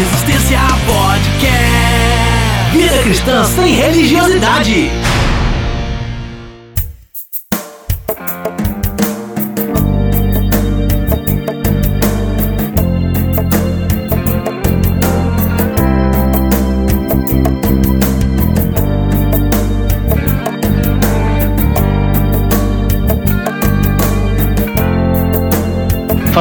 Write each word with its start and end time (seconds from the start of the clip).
Resistência 0.00 0.58
Podcast. 0.86 2.72
Vida 2.72 3.02
cristã 3.02 3.44
sem 3.44 3.74
religiosidade. 3.74 4.90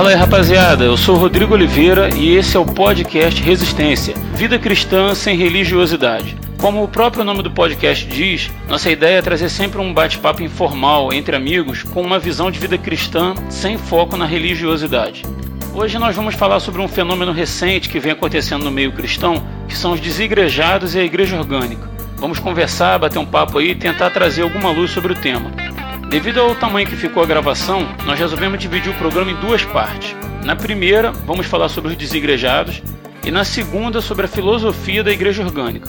Fala 0.09 0.17
aí 0.17 0.25
rapaziada, 0.25 0.83
eu 0.83 0.97
sou 0.97 1.15
Rodrigo 1.15 1.53
Oliveira 1.53 2.09
e 2.15 2.35
esse 2.35 2.57
é 2.57 2.59
o 2.59 2.65
podcast 2.65 3.43
Resistência 3.43 4.15
Vida 4.33 4.57
Cristã 4.57 5.13
sem 5.13 5.37
Religiosidade. 5.37 6.35
Como 6.57 6.83
o 6.83 6.87
próprio 6.87 7.23
nome 7.23 7.43
do 7.43 7.51
podcast 7.51 8.07
diz, 8.07 8.49
nossa 8.67 8.89
ideia 8.89 9.19
é 9.19 9.21
trazer 9.21 9.49
sempre 9.49 9.79
um 9.79 9.93
bate-papo 9.93 10.41
informal 10.41 11.13
entre 11.13 11.35
amigos 11.35 11.83
com 11.83 12.01
uma 12.01 12.17
visão 12.17 12.49
de 12.49 12.57
vida 12.57 12.75
cristã 12.75 13.35
sem 13.51 13.77
foco 13.77 14.17
na 14.17 14.25
religiosidade. 14.25 15.23
Hoje 15.75 15.99
nós 15.99 16.15
vamos 16.15 16.33
falar 16.33 16.59
sobre 16.59 16.81
um 16.81 16.87
fenômeno 16.87 17.31
recente 17.31 17.87
que 17.87 17.99
vem 17.99 18.13
acontecendo 18.13 18.63
no 18.63 18.71
meio 18.71 18.91
cristão, 18.91 19.35
que 19.67 19.77
são 19.77 19.91
os 19.91 19.99
desigrejados 19.99 20.95
e 20.95 20.99
a 20.99 21.03
igreja 21.03 21.37
orgânica. 21.37 21.87
Vamos 22.17 22.39
conversar, 22.39 22.97
bater 22.97 23.19
um 23.19 23.27
papo 23.27 23.59
aí 23.59 23.69
e 23.69 23.75
tentar 23.75 24.09
trazer 24.09 24.41
alguma 24.41 24.71
luz 24.71 24.89
sobre 24.89 25.13
o 25.13 25.15
tema. 25.15 25.68
Devido 26.09 26.39
ao 26.39 26.55
tamanho 26.55 26.87
que 26.87 26.95
ficou 26.95 27.21
a 27.21 27.25
gravação, 27.25 27.87
nós 28.03 28.17
resolvemos 28.17 28.57
dividir 28.57 28.91
o 28.91 28.95
programa 28.95 29.29
em 29.29 29.35
duas 29.35 29.63
partes. 29.63 30.15
Na 30.43 30.55
primeira, 30.55 31.11
vamos 31.11 31.45
falar 31.45 31.69
sobre 31.69 31.91
os 31.91 31.97
desigrejados 31.97 32.81
e 33.23 33.29
na 33.29 33.43
segunda, 33.43 34.01
sobre 34.01 34.25
a 34.25 34.27
filosofia 34.27 35.03
da 35.03 35.11
igreja 35.11 35.43
orgânica. 35.43 35.87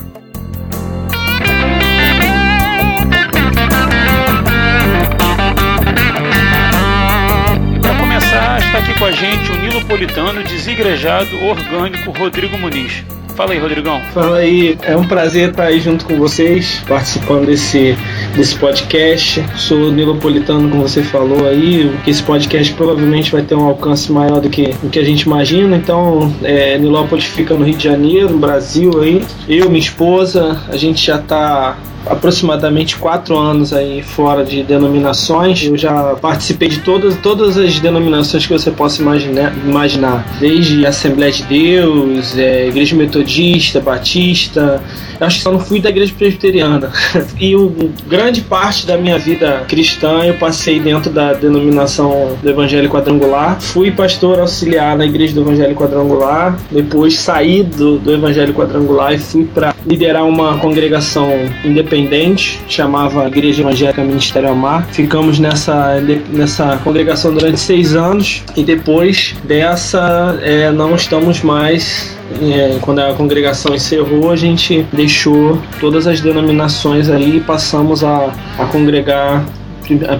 Para 7.80 7.94
começar, 7.98 8.58
está 8.58 8.78
aqui 8.78 8.98
com 8.98 9.06
a 9.06 9.12
gente 9.12 9.50
o 9.50 9.56
nilopolitano 9.56 10.44
desigrejado 10.44 11.34
orgânico 11.46 12.10
Rodrigo 12.10 12.58
Muniz. 12.58 13.02
Fala 13.40 13.54
aí, 13.54 13.58
Rodrigão. 13.58 14.02
Fala 14.12 14.36
aí, 14.36 14.76
é 14.82 14.94
um 14.94 15.08
prazer 15.08 15.48
estar 15.48 15.64
aí 15.64 15.80
junto 15.80 16.04
com 16.04 16.14
vocês, 16.18 16.82
participando 16.86 17.46
desse, 17.46 17.96
desse 18.34 18.56
podcast. 18.56 19.44
Sou 19.56 19.90
nilopolitano, 19.92 20.68
como 20.68 20.82
você 20.82 21.02
falou 21.02 21.46
aí, 21.46 21.90
que 22.04 22.10
esse 22.10 22.22
podcast 22.22 22.72
provavelmente 22.74 23.30
vai 23.30 23.42
ter 23.42 23.54
um 23.54 23.64
alcance 23.64 24.10
maior 24.10 24.40
do 24.40 24.48
que 24.48 24.74
o 24.82 24.88
que 24.88 24.98
a 24.98 25.04
gente 25.04 25.22
imagina. 25.22 25.76
Então, 25.76 26.32
é, 26.42 26.78
Nilópolis 26.78 27.24
fica 27.24 27.54
no 27.54 27.64
Rio 27.64 27.76
de 27.76 27.84
Janeiro, 27.84 28.30
no 28.30 28.38
Brasil 28.38 28.90
aí. 29.00 29.24
Eu, 29.48 29.68
minha 29.68 29.80
esposa, 29.80 30.60
a 30.68 30.76
gente 30.76 31.04
já 31.04 31.16
está 31.16 31.76
aproximadamente 32.06 32.96
quatro 32.96 33.36
anos 33.36 33.72
aí 33.72 34.02
fora 34.02 34.44
de 34.44 34.62
denominações. 34.62 35.62
Eu 35.64 35.76
já 35.76 36.14
participei 36.16 36.68
de 36.68 36.78
todas, 36.80 37.16
todas 37.16 37.56
as 37.56 37.78
denominações 37.78 38.46
que 38.46 38.52
você 38.52 38.70
possa 38.70 39.02
imaginar, 39.02 39.52
imaginar. 39.64 40.26
desde 40.38 40.86
Assembleia 40.86 41.32
de 41.32 41.42
Deus, 41.44 42.36
é, 42.36 42.68
Igreja 42.68 42.96
Metodista, 42.96 43.80
Batista. 43.80 44.82
Eu 45.18 45.26
acho 45.26 45.38
que 45.38 45.42
só 45.42 45.52
não 45.52 45.60
fui 45.60 45.80
da 45.80 45.90
Igreja 45.90 46.12
Presbiteriana. 46.16 46.90
e 47.38 47.54
o, 47.54 47.92
grande 48.06 48.19
parte 48.42 48.86
da 48.86 48.96
minha 48.96 49.18
vida 49.18 49.64
cristã 49.68 50.24
eu 50.24 50.34
passei 50.34 50.80
dentro 50.80 51.10
da 51.10 51.32
denominação 51.32 52.36
do 52.42 52.50
Evangelho 52.50 52.88
Quadrangular. 52.88 53.60
Fui 53.60 53.90
pastor 53.90 54.40
auxiliar 54.40 54.96
na 54.96 55.06
Igreja 55.06 55.34
do 55.34 55.42
Evangelho 55.42 55.74
Quadrangular. 55.74 56.58
Depois 56.70 57.18
saí 57.18 57.62
do, 57.62 57.98
do 57.98 58.12
Evangelho 58.12 58.52
Quadrangular 58.52 59.14
e 59.14 59.18
fui 59.18 59.44
para 59.44 59.74
liderar 59.86 60.24
uma 60.24 60.58
congregação 60.58 61.30
independente 61.64 61.90
independente, 62.00 62.60
chamava 62.68 63.26
Igreja 63.26 63.62
Evangélica 63.62 64.02
Ministério 64.02 64.50
Amar. 64.50 64.86
Ficamos 64.92 65.38
nessa, 65.38 66.00
nessa 66.30 66.76
congregação 66.78 67.32
durante 67.32 67.58
seis 67.58 67.94
anos 67.94 68.42
e 68.56 68.62
depois 68.62 69.34
dessa 69.44 70.38
é, 70.42 70.70
não 70.70 70.94
estamos 70.94 71.42
mais 71.42 72.18
é, 72.42 72.78
quando 72.80 73.00
a 73.00 73.14
congregação 73.14 73.74
encerrou, 73.74 74.30
a 74.30 74.36
gente 74.36 74.82
deixou 74.92 75.58
todas 75.80 76.06
as 76.06 76.20
denominações 76.20 77.08
aí 77.08 77.38
e 77.38 77.40
passamos 77.40 78.04
a, 78.04 78.32
a 78.58 78.66
congregar 78.66 79.44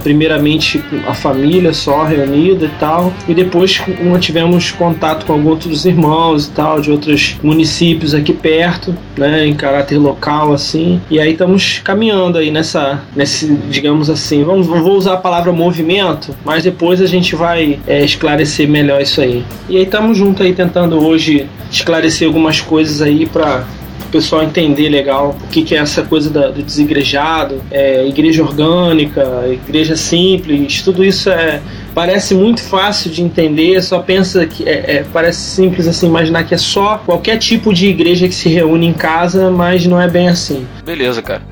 primeiramente 0.02 0.82
a 1.06 1.14
família 1.14 1.72
só 1.72 2.04
reunida 2.04 2.66
e 2.66 2.70
tal, 2.80 3.12
e 3.28 3.34
depois 3.34 3.80
tivemos 4.20 4.70
contato 4.70 5.26
com 5.26 5.34
alguns 5.34 5.50
outros 5.50 5.84
irmãos 5.84 6.46
e 6.46 6.50
tal, 6.52 6.80
de 6.80 6.90
outros 6.90 7.36
municípios 7.42 8.14
aqui 8.14 8.32
perto, 8.32 8.96
né, 9.16 9.46
em 9.46 9.54
caráter 9.54 9.98
local, 9.98 10.52
assim, 10.52 11.00
e 11.10 11.20
aí 11.20 11.32
estamos 11.32 11.80
caminhando 11.84 12.38
aí 12.38 12.50
nessa, 12.50 13.02
nesse, 13.14 13.52
digamos 13.68 14.08
assim, 14.08 14.42
vamos, 14.44 14.66
vou 14.66 14.96
usar 14.96 15.14
a 15.14 15.18
palavra 15.18 15.52
movimento, 15.52 16.34
mas 16.44 16.62
depois 16.62 17.02
a 17.02 17.06
gente 17.06 17.34
vai 17.34 17.78
é, 17.86 18.02
esclarecer 18.04 18.68
melhor 18.68 19.00
isso 19.02 19.20
aí. 19.20 19.44
E 19.68 19.76
aí 19.76 19.82
estamos 19.82 20.16
juntos 20.16 20.44
aí 20.44 20.54
tentando 20.54 21.04
hoje 21.04 21.46
esclarecer 21.70 22.26
algumas 22.26 22.60
coisas 22.60 23.02
aí 23.02 23.26
para 23.26 23.64
pessoal 24.10 24.42
entender 24.42 24.88
legal 24.88 25.36
o 25.42 25.46
que, 25.48 25.62
que 25.62 25.74
é 25.74 25.78
essa 25.78 26.02
coisa 26.02 26.30
da, 26.30 26.48
do 26.48 26.62
desigrejado, 26.62 27.62
é, 27.70 28.06
igreja 28.06 28.42
orgânica, 28.42 29.22
igreja 29.50 29.96
simples, 29.96 30.82
tudo 30.82 31.04
isso 31.04 31.30
é 31.30 31.60
parece 31.94 32.34
muito 32.34 32.62
fácil 32.62 33.10
de 33.10 33.22
entender, 33.22 33.82
só 33.82 33.98
pensa 33.98 34.46
que 34.46 34.68
é, 34.68 34.96
é, 34.96 35.04
parece 35.12 35.40
simples 35.40 35.86
assim 35.86 36.06
imaginar 36.06 36.44
que 36.44 36.54
é 36.54 36.58
só 36.58 36.98
qualquer 36.98 37.36
tipo 37.38 37.72
de 37.74 37.88
igreja 37.88 38.28
que 38.28 38.34
se 38.34 38.48
reúne 38.48 38.86
em 38.86 38.92
casa, 38.92 39.50
mas 39.50 39.86
não 39.86 40.00
é 40.00 40.08
bem 40.08 40.28
assim. 40.28 40.66
Beleza, 40.84 41.20
cara. 41.22 41.42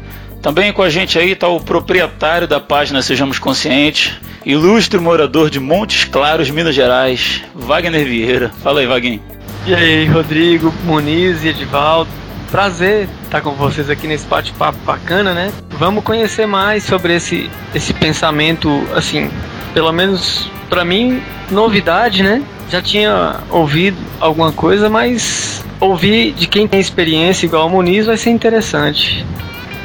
Também 0.41 0.73
com 0.73 0.83
a 0.83 0.89
gente 0.89 1.19
aí 1.19 1.33
está 1.33 1.49
o 1.49 1.61
proprietário 1.61 2.47
da 2.47 2.61
página 2.61 3.03
Sejamos 3.03 3.39
Conscientes, 3.39 4.13
ilustre 4.47 5.01
morador 5.01 5.51
de 5.51 5.59
Montes 5.59 6.05
Claros, 6.05 6.49
Minas 6.49 6.75
Gerais, 6.75 7.43
Wagner 7.55 8.05
Vieira. 8.05 8.51
Fala 8.63 8.81
aí, 8.81 8.87
Vaguinho. 8.87 9.21
E 9.67 9.75
aí, 9.75 10.07
Rodrigo, 10.07 10.73
Muniz 10.85 11.43
e 11.43 11.49
Edivaldo. 11.49 12.09
Prazer 12.51 13.09
estar 13.25 13.43
com 13.43 13.53
vocês 13.53 13.91
aqui 13.91 14.07
nesse 14.07 14.27
bate-papo 14.27 14.79
bacana, 14.79 15.35
né? 15.35 15.53
Vamos 15.71 16.03
conhecer 16.03 16.47
mais 16.47 16.83
sobre 16.83 17.15
esse, 17.15 17.51
esse 17.75 17.93
pensamento, 17.93 18.69
assim, 18.95 19.31
pelo 19.75 19.93
menos 19.93 20.51
para 20.69 20.85
mim, 20.85 21.23
novidade, 21.51 22.23
né? 22.23 22.43
Já 22.71 22.81
tinha 22.81 23.41
ouvido 23.51 23.99
alguma 24.19 24.51
coisa, 24.51 24.89
mas 24.89 25.65
ouvir 25.79 26.33
de 26.33 26.47
quem 26.47 26.67
tem 26.67 26.81
experiência 26.81 27.47
igual 27.47 27.67
o 27.67 27.71
Muniz 27.71 28.07
vai 28.07 28.17
ser 28.17 28.31
interessante. 28.31 29.25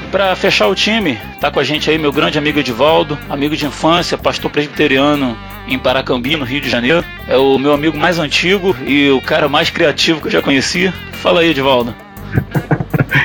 Para 0.09 0.35
fechar 0.35 0.67
o 0.67 0.75
time, 0.75 1.17
tá 1.41 1.49
com 1.49 1.59
a 1.59 1.63
gente 1.63 1.89
aí 1.89 1.97
meu 1.97 2.11
grande 2.11 2.37
amigo 2.37 2.59
Edivaldo, 2.59 3.17
amigo 3.29 3.57
de 3.57 3.65
infância, 3.65 4.17
pastor 4.17 4.49
presbiteriano 4.49 5.37
em 5.67 5.79
Paracambi, 5.79 6.35
no 6.35 6.45
Rio 6.45 6.61
de 6.61 6.69
Janeiro. 6.69 7.03
É 7.27 7.37
o 7.37 7.57
meu 7.57 7.73
amigo 7.73 7.97
mais 7.97 8.19
antigo 8.19 8.75
e 8.85 9.09
o 9.09 9.21
cara 9.21 9.49
mais 9.49 9.69
criativo 9.69 10.21
que 10.21 10.27
eu 10.27 10.31
já 10.31 10.41
conheci. 10.41 10.93
Fala 11.13 11.41
aí, 11.41 11.49
Edivaldo. 11.49 11.95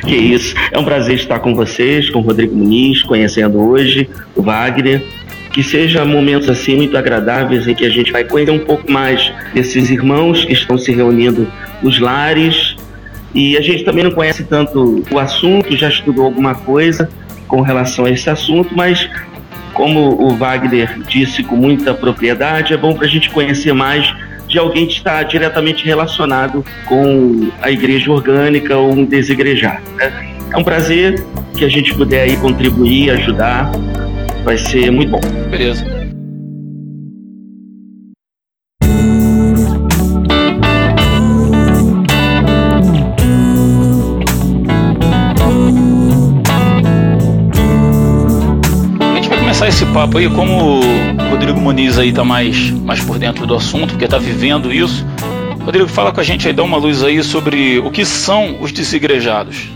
Que 0.06 0.16
isso. 0.16 0.54
É 0.72 0.78
um 0.78 0.84
prazer 0.84 1.16
estar 1.16 1.38
com 1.38 1.54
vocês, 1.54 2.08
com 2.10 2.20
o 2.20 2.22
Rodrigo 2.22 2.54
Muniz, 2.54 3.02
conhecendo 3.02 3.60
hoje 3.60 4.08
o 4.34 4.42
Wagner. 4.42 5.02
Que 5.52 5.62
seja 5.62 6.04
momentos 6.04 6.48
assim 6.48 6.76
muito 6.76 6.96
agradáveis 6.96 7.66
em 7.66 7.74
que 7.74 7.84
a 7.84 7.90
gente 7.90 8.12
vai 8.12 8.22
conhecer 8.22 8.52
um 8.52 8.58
pouco 8.58 8.90
mais 8.90 9.32
desses 9.52 9.90
irmãos 9.90 10.44
que 10.44 10.52
estão 10.52 10.78
se 10.78 10.92
reunindo 10.92 11.50
nos 11.82 11.98
lares. 11.98 12.76
E 13.34 13.56
a 13.56 13.60
gente 13.60 13.84
também 13.84 14.04
não 14.04 14.10
conhece 14.10 14.44
tanto 14.44 15.04
o 15.10 15.18
assunto, 15.18 15.76
já 15.76 15.88
estudou 15.88 16.26
alguma 16.26 16.54
coisa 16.54 17.08
com 17.46 17.60
relação 17.60 18.04
a 18.04 18.10
esse 18.10 18.28
assunto, 18.28 18.76
mas 18.76 19.08
como 19.72 20.22
o 20.22 20.34
Wagner 20.36 20.98
disse 21.08 21.42
com 21.42 21.56
muita 21.56 21.94
propriedade, 21.94 22.74
é 22.74 22.76
bom 22.76 22.94
para 22.94 23.06
a 23.06 23.08
gente 23.08 23.30
conhecer 23.30 23.72
mais 23.72 24.12
de 24.48 24.58
alguém 24.58 24.86
que 24.86 24.94
está 24.94 25.22
diretamente 25.22 25.84
relacionado 25.84 26.64
com 26.86 27.50
a 27.60 27.70
igreja 27.70 28.10
orgânica 28.10 28.76
ou 28.76 28.92
um 28.92 29.04
desigrejado. 29.04 29.82
Né? 29.96 30.34
É 30.52 30.56
um 30.56 30.64
prazer 30.64 31.22
que 31.56 31.64
a 31.64 31.68
gente 31.68 31.94
puder 31.94 32.22
aí 32.22 32.36
contribuir, 32.36 33.10
ajudar, 33.10 33.70
vai 34.44 34.56
ser 34.56 34.90
muito 34.90 35.10
bom. 35.10 35.20
Beleza. 35.50 35.97
Esse 49.68 49.84
papo 49.86 50.16
aí, 50.16 50.30
como 50.30 50.80
o 50.80 51.30
Rodrigo 51.30 51.60
Muniz 51.60 51.98
aí 51.98 52.10
tá 52.10 52.24
mais, 52.24 52.70
mais 52.70 53.04
por 53.04 53.18
dentro 53.18 53.46
do 53.46 53.54
assunto, 53.54 53.88
porque 53.88 54.08
tá 54.08 54.16
vivendo 54.16 54.72
isso. 54.72 55.04
Rodrigo, 55.62 55.86
fala 55.86 56.10
com 56.10 56.20
a 56.20 56.24
gente 56.24 56.48
aí, 56.48 56.54
dá 56.54 56.62
uma 56.62 56.78
luz 56.78 57.04
aí 57.04 57.22
sobre 57.22 57.78
o 57.78 57.90
que 57.90 58.02
são 58.02 58.56
os 58.62 58.72
desigrejados. 58.72 59.68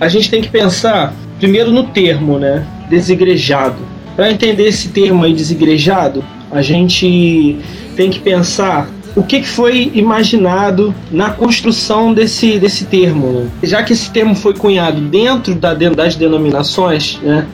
A 0.00 0.06
gente 0.06 0.30
tem 0.30 0.40
que 0.40 0.48
pensar 0.48 1.12
primeiro 1.40 1.72
no 1.72 1.88
termo, 1.88 2.38
né? 2.38 2.64
Desigrejado. 2.88 3.78
Para 4.14 4.30
entender 4.30 4.68
esse 4.68 4.90
termo 4.90 5.24
aí, 5.24 5.34
desigrejado, 5.34 6.24
a 6.52 6.62
gente 6.62 7.58
tem 7.96 8.10
que 8.10 8.20
pensar 8.20 8.88
o 9.16 9.24
que 9.24 9.42
foi 9.42 9.90
imaginado 9.92 10.94
na 11.10 11.30
construção 11.30 12.14
desse, 12.14 12.60
desse 12.60 12.84
termo. 12.84 13.50
Já 13.60 13.82
que 13.82 13.92
esse 13.92 14.08
termo 14.08 14.36
foi 14.36 14.54
cunhado 14.54 15.00
dentro 15.00 15.56
da, 15.56 15.74
das 15.74 16.14
denominações, 16.14 17.18
né? 17.20 17.44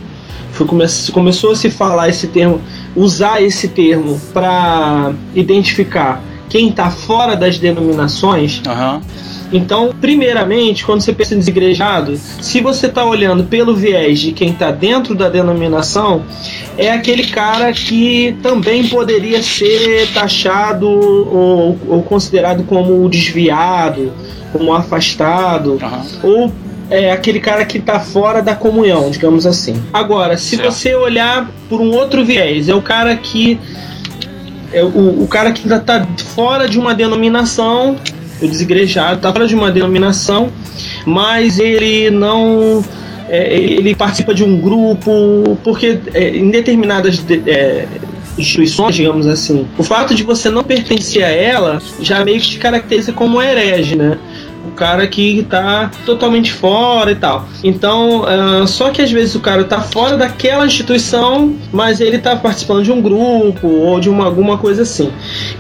Foi, 0.59 0.67
come, 0.67 0.85
começou 1.13 1.53
a 1.53 1.57
se 1.57 1.71
falar 1.71 2.09
esse 2.09 2.27
termo, 2.27 2.61
usar 2.97 3.41
esse 3.41 3.69
termo 3.69 4.21
para 4.35 5.13
identificar 5.33 6.21
quem 6.49 6.71
está 6.71 6.91
fora 6.91 7.37
das 7.37 7.59
denominações. 7.59 8.61
Uhum. 8.67 9.01
Então, 9.53 9.95
primeiramente, 10.01 10.85
quando 10.85 11.01
você 11.01 11.13
pensa 11.13 11.35
em 11.35 11.39
desigrejado, 11.39 12.19
se 12.41 12.61
você 12.61 12.87
está 12.87 13.05
olhando 13.05 13.45
pelo 13.45 13.75
viés 13.77 14.19
de 14.19 14.33
quem 14.33 14.51
está 14.51 14.73
dentro 14.73 15.15
da 15.15 15.29
denominação, 15.29 16.25
é 16.77 16.91
aquele 16.91 17.29
cara 17.29 17.73
que 17.73 18.37
também 18.43 18.89
poderia 18.89 19.41
ser 19.41 20.13
taxado 20.13 20.89
ou, 20.89 21.79
ou 21.89 22.03
considerado 22.03 22.65
como 22.65 23.09
desviado, 23.09 24.13
como 24.53 24.75
afastado, 24.75 25.79
uhum. 25.81 26.03
ou 26.23 26.53
é 26.91 27.13
aquele 27.13 27.41
cara 27.41 27.65
que 27.65 27.79
está 27.79 28.01
fora 28.01 28.43
da 28.43 28.55
comunhão, 28.55 29.11
digamos 29.11 29.47
assim. 29.47 29.83
Agora, 29.93 30.37
se 30.37 30.57
certo. 30.57 30.71
você 30.71 30.95
olhar 30.95 31.51
por 31.69 31.81
um 31.81 31.91
outro 31.91 32.25
viés, 32.25 32.69
é 32.69 32.75
o 32.75 32.83
cara 32.83 33.17
que 33.17 33.59
é 34.73 34.83
o, 34.83 35.23
o 35.23 35.29
cara 35.29 35.53
que 35.53 35.63
ainda 35.63 35.77
está 35.77 36.07
fora 36.35 36.69
de 36.69 36.79
uma 36.79 36.95
denominação 36.95 37.97
o 38.41 38.47
desigrejado 38.47 39.17
está 39.17 39.33
fora 39.33 39.47
de 39.47 39.55
uma 39.55 39.71
denominação, 39.71 40.51
mas 41.05 41.59
ele 41.59 42.11
não 42.11 42.85
é, 43.29 43.53
ele 43.55 43.95
participa 43.95 44.33
de 44.33 44.43
um 44.45 44.59
grupo, 44.59 45.59
porque 45.63 45.99
é, 46.15 46.31
em 46.31 46.51
determinadas 46.51 47.23
é, 47.47 47.87
instituições, 48.39 48.95
digamos 48.95 49.27
assim, 49.27 49.67
o 49.77 49.83
fato 49.83 50.15
de 50.15 50.23
você 50.23 50.49
não 50.51 50.63
pertencer 50.63 51.25
a 51.25 51.29
ela 51.29 51.83
já 52.01 52.25
meio 52.25 52.41
que 52.41 52.49
te 52.49 52.59
caracteriza 52.59 53.13
como 53.13 53.43
herege, 53.43 53.97
né? 53.97 54.19
Cara 54.79 55.07
que 55.09 55.45
tá 55.51 55.91
totalmente 56.07 56.53
fora 56.53 57.11
e 57.11 57.17
tal. 57.17 57.49
Então, 57.65 58.23
uh, 58.23 58.67
só 58.69 58.91
que 58.91 59.03
às 59.03 59.11
vezes 59.11 59.35
o 59.35 59.41
cara 59.41 59.65
tá 59.65 59.81
fora 59.81 60.17
daquela 60.17 60.65
instituição, 60.65 61.57
mas 61.73 62.01
ele 62.01 62.19
tá 62.19 62.37
participando 62.37 62.85
de 62.85 62.93
um 62.93 63.03
grupo 63.03 63.67
ou 63.67 63.99
de 63.99 64.09
uma, 64.09 64.25
alguma 64.25 64.57
coisa 64.57 64.83
assim. 64.83 65.11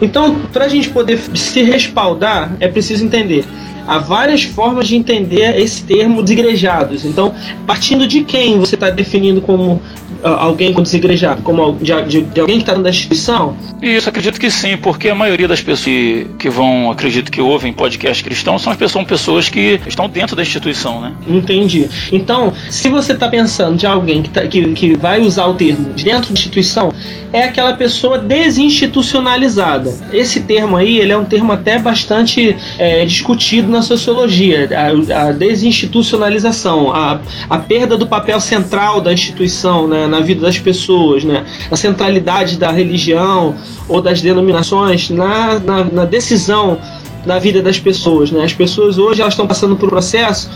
Então, 0.00 0.36
para 0.52 0.66
a 0.66 0.68
gente 0.68 0.88
poder 0.90 1.18
se 1.34 1.62
respaldar, 1.62 2.52
é 2.60 2.68
preciso 2.68 3.04
entender 3.04 3.44
há 3.88 3.98
várias 3.98 4.42
formas 4.42 4.86
de 4.86 4.94
entender 4.94 5.58
esse 5.58 5.82
termo 5.82 6.22
desigrejados. 6.22 7.06
Então, 7.06 7.34
partindo 7.66 8.06
de 8.06 8.22
quem 8.22 8.58
você 8.58 8.74
está 8.74 8.90
definindo 8.90 9.40
como 9.40 9.80
alguém 10.22 10.72
com 10.72 10.82
desigrejado, 10.82 11.42
como 11.42 11.76
de, 11.80 12.02
de, 12.02 12.22
de 12.22 12.40
alguém 12.40 12.56
que 12.56 12.62
está 12.62 12.72
dentro 12.72 12.84
da 12.84 12.90
instituição? 12.90 13.56
Isso, 13.80 14.08
acredito 14.08 14.40
que 14.40 14.50
sim, 14.50 14.76
porque 14.76 15.08
a 15.08 15.14
maioria 15.14 15.46
das 15.46 15.60
pessoas 15.60 15.84
que, 15.84 16.26
que 16.38 16.50
vão, 16.50 16.90
acredito 16.90 17.30
que 17.30 17.40
ouvem 17.40 17.72
podcast 17.72 18.22
cristão, 18.24 18.58
são 18.58 18.72
as 18.72 18.78
pessoas, 18.78 19.06
pessoas 19.06 19.48
que 19.48 19.80
estão 19.86 20.08
dentro 20.08 20.34
da 20.34 20.42
instituição, 20.42 21.00
né? 21.00 21.12
Entendi. 21.28 21.88
Então, 22.10 22.52
se 22.70 22.88
você 22.88 23.12
está 23.12 23.28
pensando 23.28 23.76
de 23.76 23.86
alguém 23.86 24.22
que, 24.22 24.30
tá, 24.30 24.46
que, 24.46 24.72
que 24.72 24.96
vai 24.96 25.20
usar 25.20 25.46
o 25.46 25.54
termo 25.54 25.90
dentro 25.94 26.28
da 26.28 26.32
instituição, 26.32 26.92
é 27.32 27.44
aquela 27.44 27.74
pessoa 27.74 28.18
desinstitucionalizada. 28.18 29.94
Esse 30.12 30.40
termo 30.40 30.76
aí, 30.76 30.98
ele 30.98 31.12
é 31.12 31.16
um 31.16 31.24
termo 31.24 31.52
até 31.52 31.78
bastante 31.78 32.56
é, 32.78 33.04
discutido 33.04 33.68
na 33.68 33.82
sociologia, 33.82 34.68
a, 34.72 35.28
a 35.28 35.32
desinstitucionalização, 35.32 36.92
a, 36.92 37.20
a 37.48 37.58
perda 37.58 37.96
do 37.96 38.06
papel 38.06 38.40
central 38.40 39.00
da 39.00 39.12
instituição, 39.12 39.86
né? 39.86 40.07
Na 40.08 40.20
vida 40.20 40.40
das 40.42 40.58
pessoas, 40.58 41.24
né? 41.24 41.44
a 41.70 41.76
centralidade 41.76 42.56
da 42.56 42.70
religião 42.70 43.54
ou 43.88 44.00
das 44.00 44.20
denominações 44.20 45.10
na, 45.10 45.58
na, 45.58 45.84
na 45.84 46.04
decisão 46.04 46.78
da 47.26 47.38
vida 47.38 47.62
das 47.62 47.78
pessoas. 47.78 48.30
Né? 48.30 48.44
As 48.44 48.52
pessoas 48.52 48.98
hoje 48.98 49.20
elas 49.20 49.34
estão 49.34 49.46
passando 49.46 49.76
por 49.76 49.86
um 49.86 49.90
processo 49.90 50.50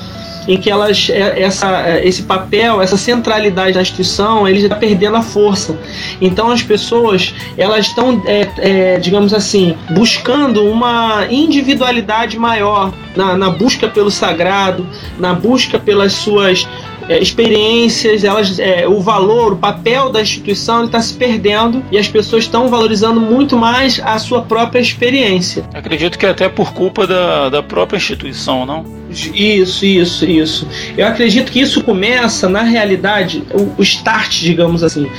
em 0.46 0.56
que 0.56 0.70
elas 0.70 1.08
é, 1.10 1.42
essa, 1.42 1.88
é, 1.88 2.06
esse 2.06 2.24
papel, 2.24 2.80
essa 2.80 2.96
centralidade 2.96 3.74
da 3.74 3.82
instituição, 3.82 4.48
ele 4.48 4.58
está 4.58 4.74
perdendo 4.74 5.16
a 5.16 5.22
força. 5.22 5.78
Então 6.20 6.50
as 6.50 6.62
pessoas 6.62 7.34
elas 7.56 7.86
estão, 7.86 8.22
é, 8.26 8.48
é, 8.58 8.98
digamos 8.98 9.32
assim, 9.32 9.76
buscando 9.90 10.64
uma 10.64 11.26
individualidade 11.30 12.38
maior 12.38 12.92
na, 13.14 13.36
na 13.36 13.50
busca 13.50 13.88
pelo 13.88 14.10
sagrado, 14.10 14.86
na 15.18 15.32
busca 15.34 15.78
pelas 15.78 16.12
suas 16.12 16.66
é, 17.08 17.18
experiências, 17.18 18.24
elas, 18.24 18.58
é, 18.58 18.86
o 18.86 19.00
valor, 19.00 19.54
o 19.54 19.56
papel 19.56 20.10
da 20.10 20.20
instituição 20.20 20.84
está 20.84 21.00
se 21.00 21.14
perdendo 21.14 21.82
e 21.90 21.98
as 21.98 22.08
pessoas 22.08 22.44
estão 22.44 22.68
valorizando 22.68 23.20
muito 23.20 23.56
mais 23.56 24.00
a 24.04 24.18
sua 24.18 24.42
própria 24.42 24.80
experiência. 24.80 25.64
Acredito 25.74 26.18
que 26.18 26.26
até 26.26 26.48
por 26.48 26.72
culpa 26.72 27.06
da, 27.06 27.48
da 27.48 27.62
própria 27.62 27.96
instituição, 27.96 28.64
não? 28.64 28.84
Isso, 29.10 29.84
isso, 29.84 30.24
isso. 30.24 30.68
Eu 30.96 31.06
acredito 31.06 31.52
que 31.52 31.60
isso 31.60 31.82
começa, 31.84 32.48
na 32.48 32.62
realidade, 32.62 33.42
o, 33.52 33.80
o 33.80 33.82
start, 33.82 34.40
digamos 34.40 34.82
assim 34.82 35.10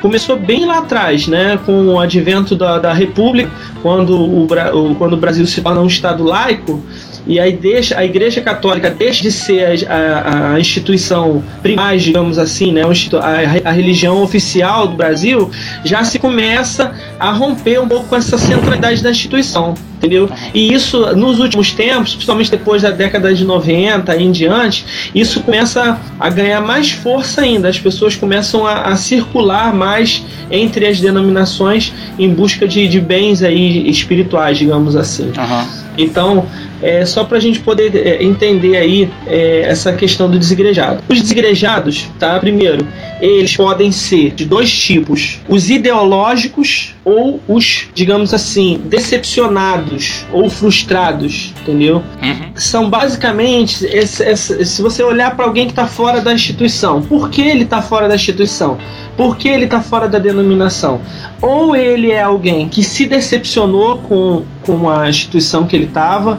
começou 0.00 0.36
bem 0.36 0.64
lá 0.64 0.78
atrás, 0.78 1.26
né, 1.26 1.58
com 1.64 1.86
o 1.86 1.98
advento 1.98 2.54
da, 2.54 2.78
da 2.78 2.92
República, 2.92 3.50
quando 3.82 4.14
o, 4.14 4.46
quando 4.96 5.12
o 5.12 5.16
Brasil 5.16 5.46
se 5.46 5.60
torna 5.60 5.80
um 5.80 5.86
Estado 5.86 6.22
laico, 6.24 6.82
e 7.28 7.38
aí 7.38 7.52
deixa, 7.52 7.98
a 7.98 8.04
Igreja 8.04 8.40
Católica 8.40 8.90
deixa 8.90 9.22
de 9.22 9.30
ser 9.30 9.86
a, 9.86 9.94
a, 9.94 10.54
a 10.54 10.60
instituição 10.60 11.44
primária, 11.62 11.98
digamos 11.98 12.38
assim, 12.38 12.72
né, 12.72 12.80
a, 12.82 13.68
a, 13.68 13.72
religião 13.72 14.22
oficial 14.22 14.88
do 14.88 14.96
Brasil, 14.96 15.50
já 15.84 16.02
se 16.04 16.18
começa 16.18 16.90
a 17.20 17.30
romper 17.30 17.80
um 17.80 17.86
pouco 17.86 18.06
com 18.06 18.16
essa 18.16 18.38
centralidade 18.38 19.02
da 19.02 19.10
instituição, 19.10 19.74
entendeu? 19.98 20.30
E 20.54 20.72
isso, 20.72 21.14
nos 21.14 21.38
últimos 21.38 21.70
tempos, 21.72 22.14
principalmente 22.14 22.50
depois 22.50 22.80
da 22.80 22.90
década 22.90 23.34
de 23.34 23.44
90 23.44 24.16
e 24.16 24.24
em 24.24 24.32
diante, 24.32 25.10
isso 25.14 25.42
começa 25.42 26.00
a 26.18 26.30
ganhar 26.30 26.62
mais 26.62 26.92
força 26.92 27.42
ainda, 27.42 27.68
as 27.68 27.78
pessoas 27.78 28.16
começam 28.16 28.66
a, 28.66 28.96
circular 28.96 29.74
mais 29.74 30.24
entre 30.50 30.86
as 30.86 30.98
denominações 30.98 31.92
em 32.18 32.32
busca 32.32 32.66
de, 32.66 32.88
de 32.88 33.00
bens 33.00 33.42
aí 33.42 33.88
espirituais, 33.90 34.56
digamos 34.56 34.96
assim. 34.96 35.26
Uhum. 35.26 35.88
Então, 35.98 36.46
é, 36.82 37.04
só 37.04 37.24
para 37.24 37.38
a 37.38 37.40
gente 37.40 37.60
poder 37.60 37.94
é, 37.94 38.22
entender 38.22 38.76
aí 38.76 39.10
é, 39.26 39.62
essa 39.62 39.92
questão 39.92 40.30
do 40.30 40.38
desigrejado. 40.38 41.02
Os 41.08 41.20
desigrejados, 41.20 42.08
tá? 42.18 42.38
Primeiro, 42.38 42.86
eles 43.20 43.56
podem 43.56 43.90
ser 43.90 44.32
de 44.32 44.44
dois 44.44 44.70
tipos: 44.72 45.40
os 45.48 45.70
ideológicos 45.70 46.94
ou 47.04 47.40
os, 47.48 47.88
digamos 47.94 48.34
assim, 48.34 48.80
decepcionados 48.84 50.26
ou 50.32 50.50
frustrados, 50.50 51.54
entendeu? 51.62 52.02
Uhum. 52.22 52.52
São 52.54 52.90
basicamente, 52.90 53.84
esse, 53.86 54.22
esse, 54.22 54.64
se 54.64 54.82
você 54.82 55.02
olhar 55.02 55.34
para 55.34 55.44
alguém 55.44 55.66
que 55.66 55.72
está 55.72 55.86
fora 55.86 56.20
da 56.20 56.32
instituição, 56.32 57.02
por 57.02 57.30
que 57.30 57.40
ele 57.40 57.64
está 57.64 57.80
fora 57.80 58.08
da 58.08 58.14
instituição? 58.14 58.78
Por 59.16 59.36
que 59.36 59.48
ele 59.48 59.64
está 59.64 59.80
fora 59.80 60.08
da 60.08 60.18
denominação? 60.18 61.00
Ou 61.40 61.74
ele 61.74 62.10
é 62.10 62.22
alguém 62.22 62.68
que 62.68 62.82
se 62.82 63.06
decepcionou 63.06 63.98
com, 63.98 64.44
com 64.62 64.88
a 64.88 65.08
instituição 65.08 65.66
que 65.66 65.74
ele 65.74 65.86
estava, 65.86 66.38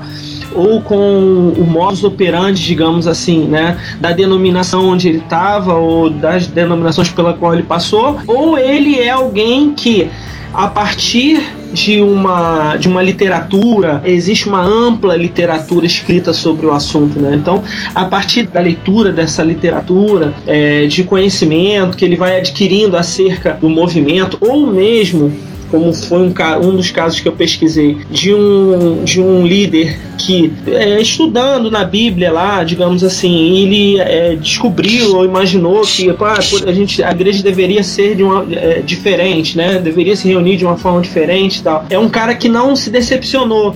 ou 0.54 0.82
com 0.82 1.54
o 1.58 1.66
modus 1.66 2.04
operandi, 2.04 2.64
digamos 2.64 3.08
assim, 3.08 3.46
né, 3.46 3.78
da 4.00 4.12
denominação 4.12 4.90
onde 4.90 5.08
ele 5.08 5.18
estava 5.20 5.76
ou 5.76 6.10
das 6.10 6.48
denominações 6.48 7.10
pela 7.10 7.34
qual 7.34 7.54
ele 7.54 7.64
passou, 7.64 8.20
ou 8.28 8.58
ele 8.58 9.00
é 9.00 9.10
alguém 9.10 9.74
que 9.74 10.10
a 10.54 10.68
partir 10.68 11.42
de 11.72 12.02
uma, 12.02 12.76
de 12.78 12.88
uma 12.88 13.04
literatura, 13.04 14.02
existe 14.04 14.48
uma 14.48 14.64
ampla 14.64 15.16
literatura 15.16 15.86
escrita 15.86 16.34
sobre 16.34 16.66
o 16.66 16.72
assunto, 16.72 17.20
né? 17.20 17.36
Então, 17.36 17.64
a 17.94 18.06
partir 18.06 18.48
da 18.48 18.60
leitura 18.60 19.12
dessa 19.12 19.44
literatura, 19.44 20.34
é, 20.48 20.88
de 20.88 21.04
conhecimento 21.04 21.96
que 21.96 22.04
ele 22.04 22.16
vai 22.16 22.40
adquirindo 22.40 22.98
acerca 22.98 23.54
do 23.54 23.70
movimento, 23.70 24.38
ou 24.42 24.66
mesmo 24.66 25.32
como 25.70 25.94
foi 25.94 26.20
um, 26.20 26.34
um 26.64 26.76
dos 26.76 26.92
casos 26.92 27.20
que 27.20 27.28
eu 27.28 27.34
pesquisei, 27.34 27.98
de 28.10 28.34
um, 28.34 29.04
de 29.04 29.22
um 29.22 29.46
líder 29.46 29.98
que, 30.18 30.52
é, 30.68 31.00
estudando 31.02 31.72
na 31.72 31.84
Bíblia 31.84 32.32
lá, 32.32 32.64
digamos 32.64 33.04
assim, 33.04 33.64
ele 33.64 34.00
é, 34.00 34.36
descobriu 34.36 35.16
ou 35.16 35.26
imaginou 35.26 35.82
que 35.82 36.12
pá, 36.14 36.34
a, 36.34 36.72
gente, 36.72 37.04
a 37.04 37.12
igreja 37.12 37.42
deveria 37.42 37.84
ser 37.84 38.16
de 38.16 38.24
uma, 38.24 38.46
é, 38.52 38.82
diferente, 38.82 39.58
né? 39.58 39.80
deveria 39.80 40.16
se 40.16 40.28
reunir 40.28 40.58
de 40.58 40.66
uma 40.66 40.78
forma 40.78 41.02
diferente 41.02 41.64
tal. 41.64 41.86
É 41.90 41.98
um 41.98 42.10
cara 42.10 42.36
que 42.36 42.50
não 42.50 42.76
se 42.76 42.90
decepcionou. 42.90 43.76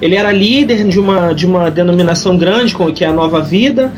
Ele 0.00 0.16
era 0.16 0.32
líder 0.32 0.84
de 0.88 0.98
uma, 0.98 1.32
de 1.32 1.46
uma 1.46 1.70
denominação 1.70 2.36
grande, 2.36 2.74
que 2.94 3.04
é 3.04 3.08
a 3.08 3.12
Nova 3.12 3.40
Vida, 3.40 3.92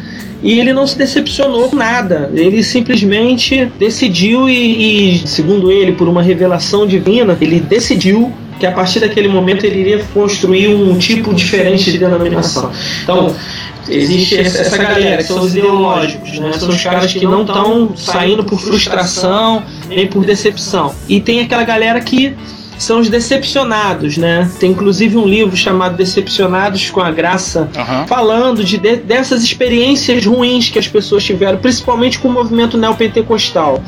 e 0.45 0.61
ele 0.61 0.75
não 0.75 0.87
se 0.87 0.99
decepcionou 0.99 1.71
com 1.71 1.77
nada. 1.77 2.31
Ele 2.35 2.63
simplesmente 2.63 3.65
decidiu 3.79 4.47
e, 4.47 5.15
e, 5.15 5.27
segundo 5.27 5.73
ele, 5.73 5.93
por 5.93 6.07
uma 6.07 6.23
revelação 6.23 6.87
divina, 6.87 7.37
ele 7.41 7.61
decidiu 7.61 8.31
que 8.61 8.67
a 8.67 8.73
partir 8.73 9.01
daquele 9.01 9.27
momento 9.27 9.65
ele 9.65 9.81
iria 9.81 10.05
construir 10.13 10.69
um 10.69 10.99
tipo 10.99 11.33
diferente 11.33 11.91
de 11.91 11.97
denominação. 11.97 12.71
Então, 13.03 13.35
existe 13.89 14.37
essa 14.39 14.77
galera 14.77 15.23
que 15.23 15.29
são 15.29 15.41
os 15.41 15.57
ideológicos, 15.57 16.39
né? 16.39 16.53
São 16.53 16.69
os 16.69 16.83
caras 16.83 17.11
que 17.11 17.25
não 17.25 17.41
estão 17.41 17.97
saindo 17.97 18.45
por 18.45 18.61
frustração 18.61 19.63
nem 19.89 20.07
por 20.07 20.27
decepção. 20.27 20.95
E 21.09 21.21
tem 21.21 21.41
aquela 21.41 21.65
galera 21.65 21.99
que 22.03 22.37
são 22.78 23.00
os 23.00 23.09
decepcionados, 23.09 24.16
né? 24.16 24.50
Tem 24.59 24.71
inclusive 24.71 25.16
um 25.16 25.26
livro 25.26 25.57
chamado 25.57 25.97
Decepcionados 25.97 26.90
com 26.90 27.00
a 27.00 27.11
Graça, 27.11 27.69
uhum. 27.76 28.07
falando 28.07 28.64
de, 28.64 28.78
de, 28.78 28.97
dessas 28.97 29.43
experiências 29.43 30.25
ruins 30.26 30.69
que 30.69 30.78
as 30.78 30.88
pessoas 30.88 31.25
tiveram, 31.25 31.59
principalmente 31.59 32.19
com 32.19 32.28
o 32.28 32.33
movimento 32.33 32.76
neopentecostal. 32.76 33.83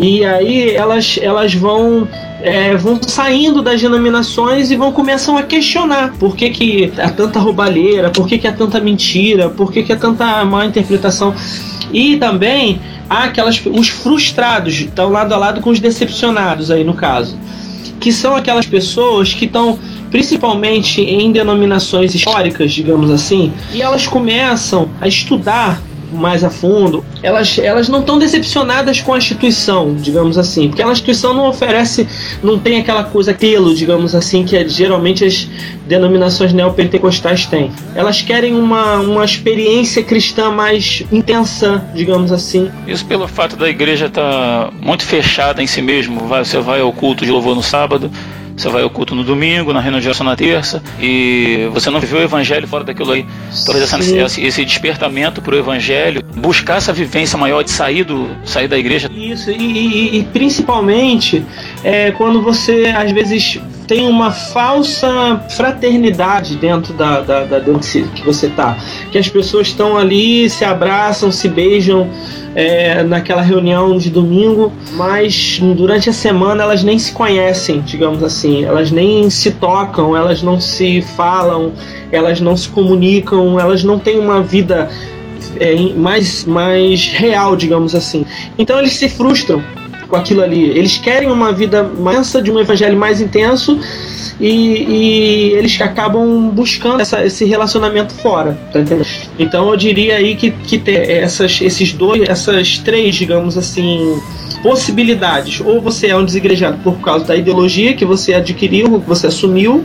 E 0.00 0.24
aí 0.24 0.74
elas, 0.74 1.18
elas 1.20 1.54
vão 1.54 2.08
é, 2.42 2.76
vão 2.76 2.98
saindo 3.00 3.62
das 3.62 3.80
denominações 3.80 4.70
e 4.70 4.76
vão 4.76 4.92
começam 4.92 5.36
a 5.36 5.42
questionar 5.42 6.12
por 6.18 6.34
que, 6.34 6.50
que 6.50 6.92
há 6.98 7.08
tanta 7.08 7.38
roubalheira, 7.38 8.10
por 8.10 8.26
que, 8.26 8.38
que 8.38 8.48
há 8.48 8.52
tanta 8.52 8.80
mentira, 8.80 9.48
por 9.48 9.72
que, 9.72 9.82
que 9.82 9.92
há 9.92 9.96
tanta 9.96 10.44
má 10.44 10.66
interpretação. 10.66 11.34
E 11.92 12.16
também 12.16 12.80
há 13.08 13.24
aquelas, 13.24 13.62
os 13.66 13.88
frustrados, 13.88 14.74
estão 14.80 15.10
lado 15.10 15.32
a 15.32 15.36
lado 15.36 15.60
com 15.60 15.70
os 15.70 15.78
decepcionados 15.78 16.70
aí 16.70 16.82
no 16.82 16.94
caso 16.94 17.38
que 18.00 18.12
são 18.12 18.34
aquelas 18.34 18.66
pessoas 18.66 19.32
que 19.32 19.44
estão 19.44 19.78
principalmente 20.10 21.00
em 21.00 21.32
denominações 21.32 22.14
históricas, 22.14 22.72
digamos 22.72 23.10
assim, 23.10 23.52
e 23.72 23.80
elas 23.80 24.06
começam 24.06 24.90
a 25.00 25.08
estudar 25.08 25.80
mais 26.12 26.44
a 26.44 26.50
fundo, 26.50 27.04
elas, 27.22 27.58
elas 27.58 27.88
não 27.88 28.00
estão 28.00 28.18
decepcionadas 28.18 29.00
com 29.00 29.14
a 29.14 29.18
instituição, 29.18 29.94
digamos 29.94 30.36
assim, 30.38 30.68
porque 30.68 30.82
a 30.82 30.90
instituição 30.90 31.34
não 31.34 31.48
oferece, 31.48 32.06
não 32.42 32.58
tem 32.58 32.78
aquela 32.78 33.04
coisa 33.04 33.32
telo, 33.32 33.74
digamos 33.74 34.14
assim, 34.14 34.44
que 34.44 34.56
é, 34.56 34.68
geralmente 34.68 35.24
as 35.24 35.48
denominações 35.86 36.52
neopentecostais 36.52 37.46
têm. 37.46 37.70
Elas 37.94 38.22
querem 38.22 38.54
uma, 38.54 38.96
uma 38.96 39.24
experiência 39.24 40.02
cristã 40.02 40.50
mais 40.50 41.02
intensa, 41.10 41.84
digamos 41.94 42.32
assim. 42.32 42.70
Isso 42.86 43.04
pelo 43.04 43.26
fato 43.26 43.56
da 43.56 43.68
igreja 43.68 44.06
estar 44.06 44.66
tá 44.66 44.70
muito 44.80 45.04
fechada 45.04 45.62
em 45.62 45.66
si 45.66 45.82
mesmo, 45.82 46.20
você 46.20 46.58
vai 46.58 46.80
ao 46.80 46.92
culto 46.92 47.24
de 47.24 47.30
louvor 47.30 47.54
no 47.54 47.62
sábado, 47.62 48.10
você 48.62 48.68
vai 48.68 48.82
ao 48.82 48.90
culto 48.90 49.14
no 49.14 49.24
domingo, 49.24 49.72
na 49.72 49.80
reunião 49.80 50.00
de 50.00 50.06
oração 50.06 50.24
na 50.24 50.36
terça, 50.36 50.80
e 51.00 51.68
você 51.72 51.90
não 51.90 51.98
viveu 51.98 52.20
o 52.20 52.22
evangelho 52.22 52.68
fora 52.68 52.84
daquilo 52.84 53.10
aí. 53.10 53.26
Talvez 53.66 53.92
essa, 53.92 54.40
esse 54.40 54.64
despertamento 54.64 55.42
para 55.42 55.56
o 55.56 55.58
evangelho, 55.58 56.22
buscar 56.36 56.76
essa 56.76 56.92
vivência 56.92 57.36
maior 57.36 57.64
de 57.64 57.72
sair, 57.72 58.04
do, 58.04 58.30
sair 58.44 58.68
da 58.68 58.78
igreja. 58.78 59.10
Isso, 59.12 59.50
e, 59.50 59.54
e, 59.54 60.18
e 60.18 60.24
principalmente 60.24 61.44
é, 61.82 62.12
quando 62.12 62.40
você 62.40 62.92
às 62.96 63.10
vezes 63.10 63.60
tem 63.86 64.06
uma 64.06 64.30
falsa 64.30 65.44
fraternidade 65.50 66.56
dentro 66.56 66.92
da, 66.94 67.20
da, 67.20 67.44
da 67.44 67.58
dentro 67.58 67.80
que 68.14 68.24
você 68.24 68.48
tá. 68.48 68.76
Que 69.10 69.18
as 69.18 69.28
pessoas 69.28 69.68
estão 69.68 69.96
ali, 69.96 70.48
se 70.48 70.64
abraçam, 70.64 71.30
se 71.30 71.48
beijam 71.48 72.08
é, 72.54 73.02
naquela 73.02 73.42
reunião 73.42 73.96
de 73.96 74.10
domingo, 74.10 74.72
mas 74.92 75.58
durante 75.76 76.10
a 76.10 76.12
semana 76.12 76.62
elas 76.62 76.82
nem 76.82 76.98
se 76.98 77.12
conhecem, 77.12 77.80
digamos 77.80 78.22
assim, 78.22 78.64
elas 78.64 78.90
nem 78.90 79.28
se 79.30 79.52
tocam, 79.52 80.16
elas 80.16 80.42
não 80.42 80.60
se 80.60 81.02
falam, 81.16 81.72
elas 82.10 82.40
não 82.40 82.56
se 82.56 82.68
comunicam, 82.68 83.58
elas 83.58 83.82
não 83.82 83.98
têm 83.98 84.18
uma 84.18 84.42
vida 84.42 84.90
é, 85.58 85.74
mais, 85.96 86.44
mais 86.44 87.06
real, 87.08 87.56
digamos 87.56 87.94
assim. 87.94 88.24
Então 88.58 88.78
eles 88.78 88.94
se 88.94 89.08
frustram 89.08 89.62
com 90.12 90.16
aquilo 90.16 90.42
ali. 90.42 90.62
Eles 90.62 90.98
querem 90.98 91.30
uma 91.30 91.54
vida 91.54 91.82
mansa 91.82 92.42
de 92.42 92.52
um 92.52 92.60
evangelho 92.60 92.98
mais 92.98 93.18
intenso 93.18 93.80
e, 94.38 94.50
e 94.50 95.52
eles 95.54 95.80
acabam 95.80 96.50
buscando 96.50 97.00
essa, 97.00 97.24
esse 97.24 97.46
relacionamento 97.46 98.12
fora, 98.12 98.52
tá 98.70 98.80
entendendo? 98.80 99.06
Então 99.38 99.70
eu 99.70 99.76
diria 99.76 100.16
aí 100.16 100.36
que, 100.36 100.50
que 100.50 100.76
ter 100.76 101.08
essas, 101.08 101.58
esses 101.62 101.94
dois, 101.94 102.28
essas 102.28 102.76
três, 102.76 103.14
digamos 103.14 103.56
assim, 103.56 104.20
possibilidades. 104.62 105.62
Ou 105.64 105.80
você 105.80 106.08
é 106.08 106.16
um 106.16 106.26
desigrejado 106.26 106.76
por 106.84 107.00
causa 107.00 107.24
da 107.24 107.34
ideologia 107.34 107.94
que 107.94 108.04
você 108.04 108.34
adquiriu, 108.34 109.00
que 109.00 109.08
você 109.08 109.28
assumiu, 109.28 109.82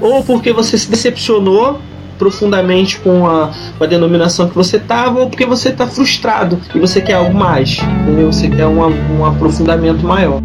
ou 0.00 0.24
porque 0.24 0.54
você 0.54 0.78
se 0.78 0.88
decepcionou 0.88 1.82
profundamente 2.16 2.98
com 2.98 3.26
a, 3.26 3.52
com 3.76 3.84
a 3.84 3.86
denominação 3.86 4.48
que 4.48 4.54
você 4.54 4.76
estava, 4.76 5.20
ou 5.20 5.30
porque 5.30 5.46
você 5.46 5.68
está 5.70 5.86
frustrado 5.86 6.60
e 6.74 6.78
você 6.78 7.00
quer 7.00 7.14
algo 7.14 7.36
mais, 7.36 7.78
entendeu? 8.02 8.32
Você 8.32 8.48
quer 8.48 8.66
um, 8.66 8.80
um 9.18 9.24
aprofundamento 9.24 10.04
maior. 10.04 10.40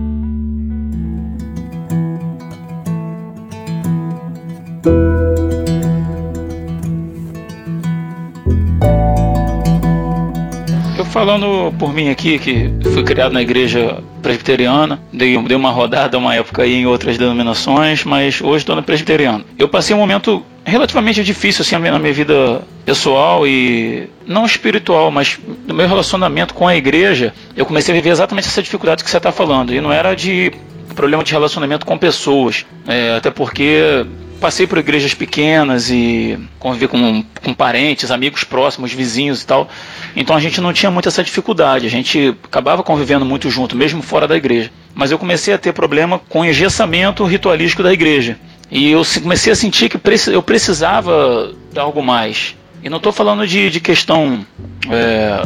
Falando 11.21 11.71
por 11.77 11.93
mim 11.93 12.09
aqui, 12.09 12.39
que 12.39 12.71
fui 12.93 13.03
criado 13.03 13.31
na 13.31 13.43
igreja 13.43 13.99
presbiteriana, 14.23 14.99
dei, 15.13 15.39
dei 15.43 15.55
uma 15.55 15.69
rodada 15.69 16.17
uma 16.17 16.33
época 16.33 16.63
aí 16.63 16.73
em 16.73 16.87
outras 16.87 17.15
denominações, 17.15 18.03
mas 18.03 18.41
hoje 18.41 18.63
estou 18.63 18.75
na 18.75 18.81
presbiteriana. 18.81 19.45
Eu 19.55 19.69
passei 19.69 19.95
um 19.95 19.99
momento 19.99 20.43
relativamente 20.65 21.23
difícil 21.23 21.61
assim 21.61 21.77
na 21.77 21.99
minha 21.99 22.11
vida 22.11 22.63
pessoal 22.83 23.45
e 23.45 24.09
não 24.25 24.47
espiritual, 24.47 25.11
mas 25.11 25.39
no 25.67 25.75
meu 25.75 25.87
relacionamento 25.87 26.55
com 26.55 26.67
a 26.67 26.75
igreja, 26.75 27.35
eu 27.55 27.67
comecei 27.67 27.93
a 27.93 27.95
viver 27.95 28.09
exatamente 28.09 28.47
essa 28.47 28.63
dificuldade 28.63 29.03
que 29.03 29.09
você 29.11 29.17
está 29.17 29.31
falando. 29.31 29.75
E 29.75 29.79
não 29.79 29.93
era 29.93 30.15
de 30.15 30.51
problema 30.95 31.23
de 31.23 31.31
relacionamento 31.31 31.85
com 31.85 31.99
pessoas, 31.99 32.65
é, 32.87 33.17
até 33.17 33.29
porque 33.29 34.07
passei 34.41 34.65
por 34.65 34.79
igrejas 34.79 35.13
pequenas 35.13 35.91
e 35.91 36.37
convivi 36.57 36.87
com, 36.87 37.23
com 37.43 37.53
parentes, 37.53 38.09
amigos 38.09 38.43
próximos, 38.43 38.91
vizinhos 38.91 39.43
e 39.43 39.45
tal. 39.45 39.69
Então 40.15 40.35
a 40.35 40.39
gente 40.39 40.59
não 40.59 40.73
tinha 40.73 40.91
muito 40.91 41.07
essa 41.07 41.23
dificuldade. 41.23 41.85
A 41.85 41.89
gente 41.89 42.35
acabava 42.43 42.81
convivendo 42.83 43.23
muito 43.23 43.49
junto, 43.49 43.77
mesmo 43.77 44.01
fora 44.01 44.27
da 44.27 44.35
igreja. 44.35 44.71
Mas 44.95 45.11
eu 45.11 45.19
comecei 45.19 45.53
a 45.53 45.57
ter 45.57 45.71
problema 45.71 46.19
com 46.27 46.41
o 46.41 46.45
engessamento 46.45 47.23
ritualístico 47.23 47.83
da 47.83 47.93
igreja. 47.93 48.37
E 48.69 48.91
eu 48.91 49.03
comecei 49.21 49.53
a 49.53 49.55
sentir 49.55 49.89
que 49.89 49.99
eu 50.33 50.41
precisava 50.41 51.53
de 51.71 51.79
algo 51.79 52.01
mais. 52.01 52.55
E 52.83 52.89
não 52.89 52.97
estou 52.97 53.11
falando 53.11 53.45
de, 53.45 53.69
de 53.69 53.79
questão 53.79 54.43
é, 54.89 55.45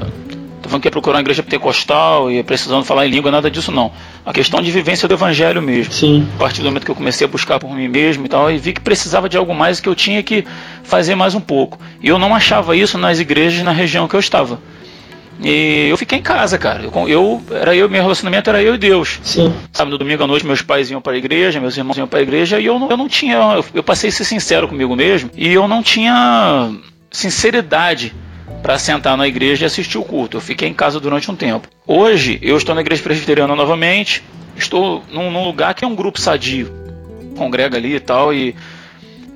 Tô 0.66 0.70
falando 0.70 0.82
que 0.82 0.88
é 0.88 0.92
procurar 0.92 1.18
uma 1.18 1.22
igreja 1.22 1.44
pentecostal 1.44 2.32
e 2.32 2.42
precisando 2.42 2.84
falar 2.84 3.06
em 3.06 3.12
língua, 3.12 3.30
nada 3.30 3.52
disso 3.52 3.72
não. 3.72 3.92
A 4.26 4.34
questão 4.34 4.64
de 4.64 4.72
vivência 4.72 5.08
do 5.08 5.14
evangelho 5.14 5.62
mesmo. 5.62 5.94
Sim. 5.94 6.28
A 6.38 6.40
partir 6.40 6.62
do 6.62 6.66
momento 6.66 6.86
que 6.86 6.90
eu 6.90 6.96
comecei 6.96 7.24
a 7.24 7.28
buscar 7.28 7.60
por 7.60 7.72
mim 7.72 7.88
mesmo 7.88 8.26
e 8.26 8.30
tal, 8.30 8.50
e 8.50 8.58
vi 8.58 8.74
que 8.74 8.82
precisava 8.82 9.30
de 9.30 9.38
algo 9.38 9.54
mais 9.54 9.80
que 9.80 9.88
eu 9.88 9.94
tinha 9.94 10.24
que 10.24 10.44
fazer 10.82 11.14
mais 11.14 11.36
um 11.36 11.40
pouco. 11.40 11.78
E 12.02 12.08
eu 12.08 12.18
não 12.18 12.34
achava 12.34 12.76
isso 12.76 12.98
nas 12.98 13.20
igrejas 13.20 13.64
na 13.64 13.72
região 13.72 14.08
que 14.08 14.16
eu 14.16 14.20
estava. 14.20 14.60
E 15.40 15.86
eu 15.88 15.98
fiquei 15.98 16.18
em 16.18 16.24
casa, 16.24 16.58
cara. 16.58 16.84
Eu, 16.84 17.08
eu, 17.08 17.44
era 17.52 17.76
eu, 17.76 17.88
meu 17.88 18.02
relacionamento 18.02 18.50
era 18.50 18.64
eu 18.64 18.74
e 18.74 18.80
Deus. 18.80 19.20
Sim. 19.22 19.54
Sabe, 19.72 19.92
no 19.92 20.00
domingo 20.00 20.24
à 20.24 20.26
noite 20.26 20.48
meus 20.48 20.64
pais 20.64 20.90
iam 20.90 21.00
para 21.00 21.14
a 21.14 21.18
igreja, 21.18 21.60
meus 21.60 21.78
irmãos 21.78 21.96
iam 21.96 22.08
para 22.08 22.18
a 22.18 22.24
igreja 22.24 22.60
e 22.60 22.66
eu 22.66 22.80
não, 22.80 22.90
eu 22.90 22.98
não 22.98 23.08
tinha, 23.08 23.36
eu, 23.36 23.66
eu 23.72 23.84
passei 23.84 24.10
a 24.10 24.12
ser 24.12 24.24
sincero 24.24 24.68
comigo 24.68 24.96
mesmo 24.96 25.30
e 25.38 25.54
eu 25.54 25.68
não 25.68 25.84
tinha 25.84 26.72
sinceridade 27.12 28.16
para 28.66 28.80
sentar 28.80 29.16
na 29.16 29.28
igreja 29.28 29.64
e 29.64 29.68
assistir 29.68 30.00
o 30.00 30.04
culto. 30.04 30.38
Eu 30.38 30.42
fiquei 30.42 30.68
em 30.68 30.74
casa 30.74 31.00
durante 31.00 31.30
um 31.30 31.36
tempo. 31.36 31.68
Hoje 31.86 32.40
eu 32.42 32.58
estou 32.58 32.74
na 32.74 32.82
igreja 32.82 33.04
presbiteriana 33.04 33.56
novamente. 33.56 34.24
Estou 34.58 35.04
num, 35.12 35.30
num 35.30 35.44
lugar 35.44 35.76
que 35.76 35.86
é 35.86 35.88
um 35.88 35.94
grupo 35.94 36.20
sadio, 36.20 36.74
congrega 37.38 37.78
ali 37.78 37.94
e 37.94 38.00
tal 38.00 38.34
e 38.34 38.56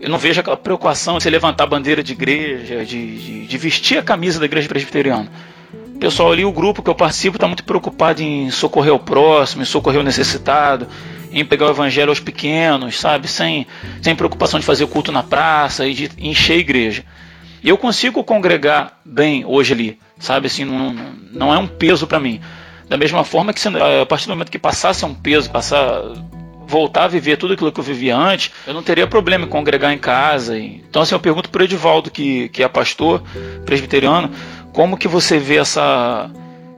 eu 0.01 0.09
não 0.09 0.17
vejo 0.17 0.39
aquela 0.39 0.57
preocupação 0.57 1.17
de 1.17 1.23
você 1.23 1.29
levantar 1.29 1.65
a 1.65 1.67
bandeira 1.67 2.01
de 2.01 2.13
igreja, 2.13 2.83
de, 2.83 3.17
de, 3.19 3.45
de 3.45 3.57
vestir 3.59 3.99
a 3.99 4.01
camisa 4.01 4.39
da 4.39 4.45
igreja 4.45 4.67
presbiteriana. 4.67 5.29
Pessoal 5.99 6.31
ali, 6.31 6.43
o 6.43 6.51
grupo 6.51 6.81
que 6.81 6.89
eu 6.89 6.95
participo, 6.95 7.37
está 7.37 7.45
muito 7.45 7.63
preocupado 7.63 8.23
em 8.23 8.49
socorrer 8.49 8.95
o 8.95 8.99
próximo, 8.99 9.61
em 9.61 9.65
socorrer 9.65 10.01
o 10.01 10.03
necessitado, 10.03 10.87
em 11.31 11.45
pegar 11.45 11.67
o 11.67 11.69
evangelho 11.69 12.09
aos 12.09 12.19
pequenos, 12.19 12.99
sabe? 12.99 13.27
Sem, 13.27 13.67
sem 14.01 14.15
preocupação 14.15 14.59
de 14.59 14.65
fazer 14.65 14.87
culto 14.87 15.11
na 15.11 15.21
praça 15.21 15.85
e 15.85 15.93
de 15.93 16.09
encher 16.17 16.53
a 16.53 16.57
igreja. 16.57 17.03
Eu 17.63 17.77
consigo 17.77 18.23
congregar 18.23 18.99
bem 19.03 19.43
hoje 19.45 19.73
ali, 19.73 19.99
sabe? 20.19 20.47
Assim, 20.47 20.65
não, 20.65 20.93
não 21.31 21.53
é 21.53 21.57
um 21.57 21.67
peso 21.67 22.07
para 22.07 22.19
mim. 22.19 22.39
Da 22.87 22.97
mesma 22.97 23.23
forma 23.23 23.53
que 23.53 23.61
a 23.67 24.05
partir 24.05 24.25
do 24.25 24.31
momento 24.31 24.51
que 24.51 24.57
passasse 24.57 25.05
um 25.05 25.13
peso, 25.13 25.49
passar 25.51 26.01
voltar 26.69 27.05
a 27.05 27.07
viver 27.07 27.35
tudo 27.35 27.55
aquilo 27.55 27.71
que 27.71 27.79
eu 27.79 27.83
vivia 27.83 28.15
antes, 28.15 28.51
eu 28.67 28.73
não 28.75 28.83
teria 28.83 29.07
problema 29.07 29.45
em 29.45 29.49
congregar 29.49 29.91
em 29.91 29.97
casa. 29.97 30.57
Então, 30.57 31.01
assim, 31.01 31.15
eu 31.15 31.19
pergunto 31.19 31.49
para 31.49 31.61
o 31.61 31.65
Edivaldo, 31.65 32.11
que, 32.11 32.47
que 32.49 32.61
é 32.61 32.67
pastor 32.67 33.23
presbiteriano, 33.65 34.29
como 34.71 34.97
que 34.97 35.07
você 35.07 35.39
vê 35.39 35.57
essa. 35.57 36.29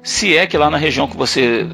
Se 0.02 0.36
é 0.36 0.48
que 0.48 0.58
lá 0.58 0.70
na 0.70 0.78
região 0.78 1.08
que 1.08 1.18
você 1.18 1.68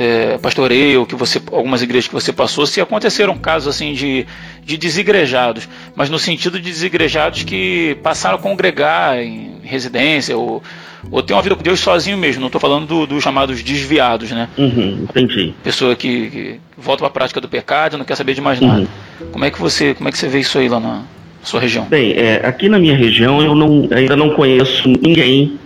é, 0.00 0.38
pastoreio, 0.38 1.04
que 1.04 1.14
você, 1.14 1.40
algumas 1.52 1.82
igrejas 1.82 2.08
que 2.08 2.14
você 2.14 2.32
passou, 2.32 2.64
se 2.64 2.80
aconteceram 2.80 3.36
casos 3.36 3.68
assim 3.68 3.92
de, 3.92 4.26
de 4.64 4.78
desigrejados, 4.78 5.68
mas 5.94 6.08
no 6.08 6.18
sentido 6.18 6.58
de 6.58 6.64
desigrejados 6.64 7.42
que 7.42 7.98
passaram 8.02 8.36
a 8.36 8.38
congregar 8.40 9.18
em 9.18 9.58
residência 9.62 10.34
ou, 10.38 10.62
ou 11.10 11.22
ter 11.22 11.34
uma 11.34 11.42
vida 11.42 11.54
com 11.54 11.62
Deus 11.62 11.80
sozinho 11.80 12.16
mesmo. 12.16 12.40
Não 12.40 12.46
estou 12.48 12.60
falando 12.60 12.86
dos 12.86 13.08
do 13.08 13.20
chamados 13.20 13.62
desviados, 13.62 14.30
né? 14.30 14.48
Uhum, 14.56 15.04
entendi. 15.04 15.52
Pessoa 15.62 15.94
que, 15.94 16.30
que 16.30 16.60
volta 16.78 17.00
para 17.00 17.08
a 17.08 17.10
prática 17.12 17.38
do 17.38 17.48
pecado, 17.48 17.98
não 17.98 18.04
quer 18.06 18.16
saber 18.16 18.32
de 18.32 18.40
mais 18.40 18.58
nada. 18.58 18.80
Uhum. 19.20 19.26
Como 19.32 19.44
é 19.44 19.50
que 19.50 19.60
você, 19.60 19.92
como 19.92 20.08
é 20.08 20.12
que 20.12 20.16
você 20.16 20.28
vê 20.28 20.40
isso 20.40 20.58
aí 20.58 20.66
lá 20.66 20.80
na 20.80 21.02
sua 21.42 21.60
região? 21.60 21.84
Bem, 21.84 22.12
é, 22.12 22.40
aqui 22.42 22.70
na 22.70 22.78
minha 22.78 22.96
região 22.96 23.42
eu 23.42 23.54
não, 23.54 23.86
ainda 23.92 24.16
não 24.16 24.30
conheço 24.30 24.88
ninguém 24.88 25.58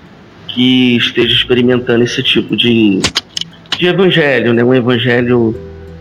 que 0.49 0.97
esteja 0.97 1.33
experimentando 1.33 2.03
esse 2.03 2.21
tipo 2.21 2.57
de 2.57 3.01
de 3.79 3.87
evangelho, 3.87 4.53
né? 4.53 4.63
um 4.63 4.75
evangelho 4.75 5.55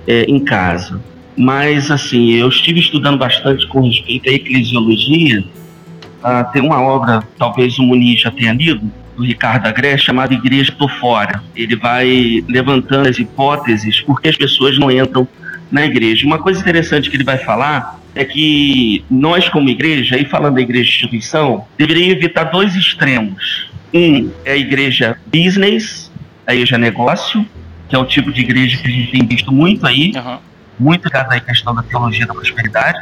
é, 0.08 0.24
em 0.24 0.40
casa. 0.40 1.00
Mas, 1.36 1.90
assim, 1.90 2.34
eu 2.34 2.48
estive 2.50 2.80
estudando 2.80 3.18
bastante 3.18 3.68
com 3.68 3.82
respeito 3.82 4.30
à 4.30 4.34
eclesiologia. 4.34 5.44
Ah, 6.24 6.44
tem 6.44 6.62
uma 6.62 6.82
obra, 6.82 7.24
talvez 7.38 7.78
o 7.80 7.84
Muniz 7.84 8.22
já 8.22 8.32
tenha 8.32 8.54
lido, 8.54 8.90
do 9.16 9.24
Ricardo 9.24 9.68
Agreste, 9.68 10.08
chamada 10.08 10.34
Igreja 10.34 10.72
por 10.72 10.90
Fora. 10.92 11.44
Ele 11.56 11.76
vai 11.76 12.44
levantando 12.48 13.10
as 13.10 13.18
hipóteses 13.18 14.02
porque 14.02 14.30
as 14.30 14.36
pessoas 14.36 14.78
não 14.78 14.92
entram 14.92 15.28
na 15.72 15.86
igreja. 15.86 16.26
Uma 16.26 16.38
coisa 16.38 16.60
interessante 16.60 17.10
que 17.10 17.16
ele 17.16 17.24
vai 17.24 17.38
falar 17.38 18.00
é 18.16 18.24
que 18.24 19.04
nós, 19.10 19.50
como 19.50 19.70
igreja, 19.70 20.18
e 20.18 20.26
falando 20.26 20.56
da 20.56 20.62
igreja 20.62 20.90
instituição, 20.90 21.66
deveríamos 21.78 22.18
evitar 22.18 22.46
dois 22.46 22.76
extremos. 22.76 23.68
Um 23.92 24.30
é 24.46 24.54
a 24.54 24.58
igreja 24.58 25.18
business, 25.28 26.12
a 26.46 26.54
igreja 26.54 26.78
negócio, 26.78 27.46
que 27.94 27.96
é 27.96 28.00
o 28.00 28.06
tipo 28.06 28.34
de 28.34 28.42
igreja 28.42 28.76
que 28.78 28.88
a 28.88 28.92
gente 28.92 29.12
tem 29.12 29.24
visto 29.24 29.52
muito 29.52 29.86
aí, 29.86 30.14
uhum. 30.16 30.40
muito 30.80 31.06
ligado 31.06 31.32
à 31.32 31.40
questão 31.40 31.76
da 31.76 31.84
teologia 31.84 32.26
da 32.26 32.34
prosperidade. 32.34 32.98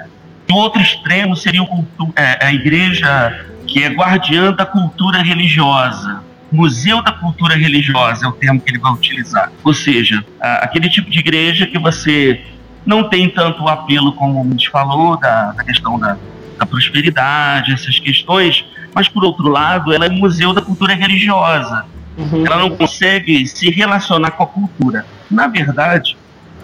E 0.50 0.52
o 0.52 0.56
outro 0.58 0.82
extremo 0.82 1.34
seria 1.34 1.64
o, 1.64 1.86
é, 2.14 2.46
a 2.46 2.52
igreja 2.52 3.46
que 3.66 3.82
é 3.82 3.88
guardiã 3.88 4.52
da 4.52 4.66
cultura 4.66 5.24
religiosa. 5.24 6.22
Museu 6.52 7.02
da 7.02 7.14
Cultura 7.14 7.56
Religiosa 7.56 8.26
é 8.26 8.28
o 8.28 8.34
termo 8.34 8.60
que 8.60 8.70
ele 8.70 8.80
vai 8.80 8.92
utilizar. 8.92 9.50
Ou 9.64 9.74
seja, 9.74 10.22
aquele 10.42 10.90
tipo 10.90 11.10
de 11.10 11.20
igreja 11.20 11.66
que 11.66 11.80
você 11.80 12.42
não 12.86 13.08
tem 13.08 13.30
tanto 13.30 13.66
apelo, 13.70 14.12
como 14.12 14.42
a 14.42 14.44
gente 14.44 14.70
falou, 14.70 15.18
da, 15.18 15.54
da 15.54 15.64
questão 15.64 15.98
da, 15.98 16.18
da, 16.60 16.66
prosperidade, 16.66 17.72
essas 17.72 17.98
questões, 17.98 18.66
mas 18.94 19.08
por 19.08 19.24
outro 19.24 19.48
lado, 19.48 19.94
ela 19.94 20.06
é 20.06 20.10
museu 20.10 20.52
da 20.52 20.62
cultura 20.62 20.94
religiosa. 20.94 21.86
Uhum. 22.18 22.46
Ela 22.46 22.58
não 22.58 22.76
consegue 22.76 23.46
se 23.48 23.70
relacionar 23.70 24.32
com 24.32 24.44
a 24.44 24.48
cultura. 24.48 25.06
Na 25.30 25.48
verdade, 25.48 26.18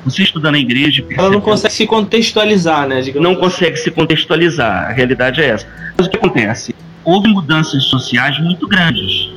você 0.04 0.24
estudando 0.24 0.54
na 0.54 0.60
igreja. 0.60 1.06
Ela 1.10 1.30
não 1.30 1.42
consegue 1.42 1.74
se 1.74 1.86
contextualizar, 1.86 2.88
né? 2.88 3.02
Não 3.16 3.32
assim. 3.32 3.40
consegue 3.40 3.78
se 3.78 3.92
contextualizar. 3.92 4.90
A 4.90 4.94
realidade 4.94 5.42
é 5.42 5.50
essa. 5.50 5.68
Mas 5.98 6.08
o 6.08 6.10
que 6.10 6.18
acontece? 6.18 6.76
Houve 7.04 7.28
mudanças 7.30 7.84
sociais 7.86 8.40
muito 8.40 8.68
grandes. 8.68 9.32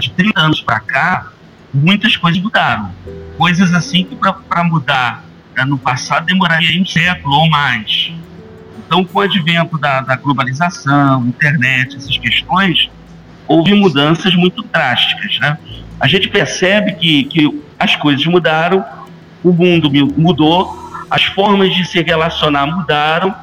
De 0.00 0.10
30 0.10 0.40
anos 0.40 0.60
para 0.60 0.80
cá, 0.80 1.32
muitas 1.72 2.16
coisas 2.16 2.40
mudaram. 2.42 2.90
Coisas 3.38 3.72
assim 3.72 4.04
que 4.04 4.16
para 4.16 4.64
mudar 4.64 5.24
né, 5.56 5.64
no 5.64 5.78
passado 5.78 6.26
demoraria 6.26 6.80
um 6.80 6.84
século 6.84 7.34
ou 7.34 7.48
mais. 7.48 8.12
Então, 8.78 9.04
com 9.04 9.18
o 9.18 9.22
advento 9.22 9.78
da, 9.78 10.00
da 10.00 10.16
globalização, 10.16 11.26
internet, 11.26 11.96
essas 11.96 12.16
questões, 12.18 12.88
houve 13.48 13.74
mudanças 13.74 14.34
muito 14.34 14.62
drásticas. 14.62 15.38
Né? 15.38 15.58
A 16.00 16.06
gente 16.06 16.28
percebe 16.28 16.94
que, 16.94 17.24
que 17.24 17.62
as 17.78 17.96
coisas 17.96 18.24
mudaram, 18.26 18.84
o 19.42 19.52
mundo 19.52 19.90
mudou, 20.16 20.76
as 21.10 21.24
formas 21.24 21.74
de 21.74 21.84
se 21.84 22.02
relacionar 22.02 22.66
mudaram, 22.66 23.34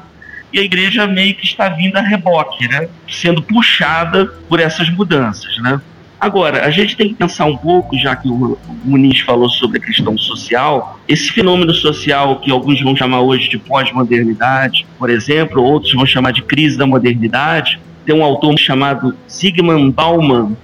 e 0.52 0.58
a 0.58 0.62
igreja 0.62 1.06
meio 1.06 1.34
que 1.34 1.44
está 1.44 1.68
vindo 1.68 1.96
a 1.96 2.00
reboque, 2.00 2.68
né? 2.68 2.88
sendo 3.08 3.42
puxada 3.42 4.26
por 4.48 4.60
essas 4.60 4.88
mudanças. 4.88 5.58
Né? 5.58 5.80
Agora, 6.20 6.64
a 6.64 6.70
gente 6.70 6.96
tem 6.96 7.08
que 7.08 7.14
pensar 7.14 7.44
um 7.44 7.56
pouco, 7.56 7.98
já 7.98 8.14
que 8.16 8.28
o 8.28 8.56
Muniz 8.84 9.20
falou 9.20 9.50
sobre 9.50 9.78
a 9.78 9.80
questão 9.80 10.16
social, 10.16 10.98
esse 11.08 11.30
fenômeno 11.32 11.74
social 11.74 12.40
que 12.40 12.50
alguns 12.50 12.80
vão 12.80 12.96
chamar 12.96 13.20
hoje 13.20 13.48
de 13.48 13.58
pós-modernidade, 13.58 14.86
por 14.98 15.10
exemplo, 15.10 15.62
outros 15.62 15.92
vão 15.92 16.06
chamar 16.06 16.32
de 16.32 16.42
crise 16.42 16.78
da 16.78 16.86
modernidade, 16.86 17.80
tem 18.04 18.14
um 18.14 18.24
autor 18.24 18.58
chamado 18.58 19.16
Sigmund 19.26 19.92
Bauman, 19.92 20.56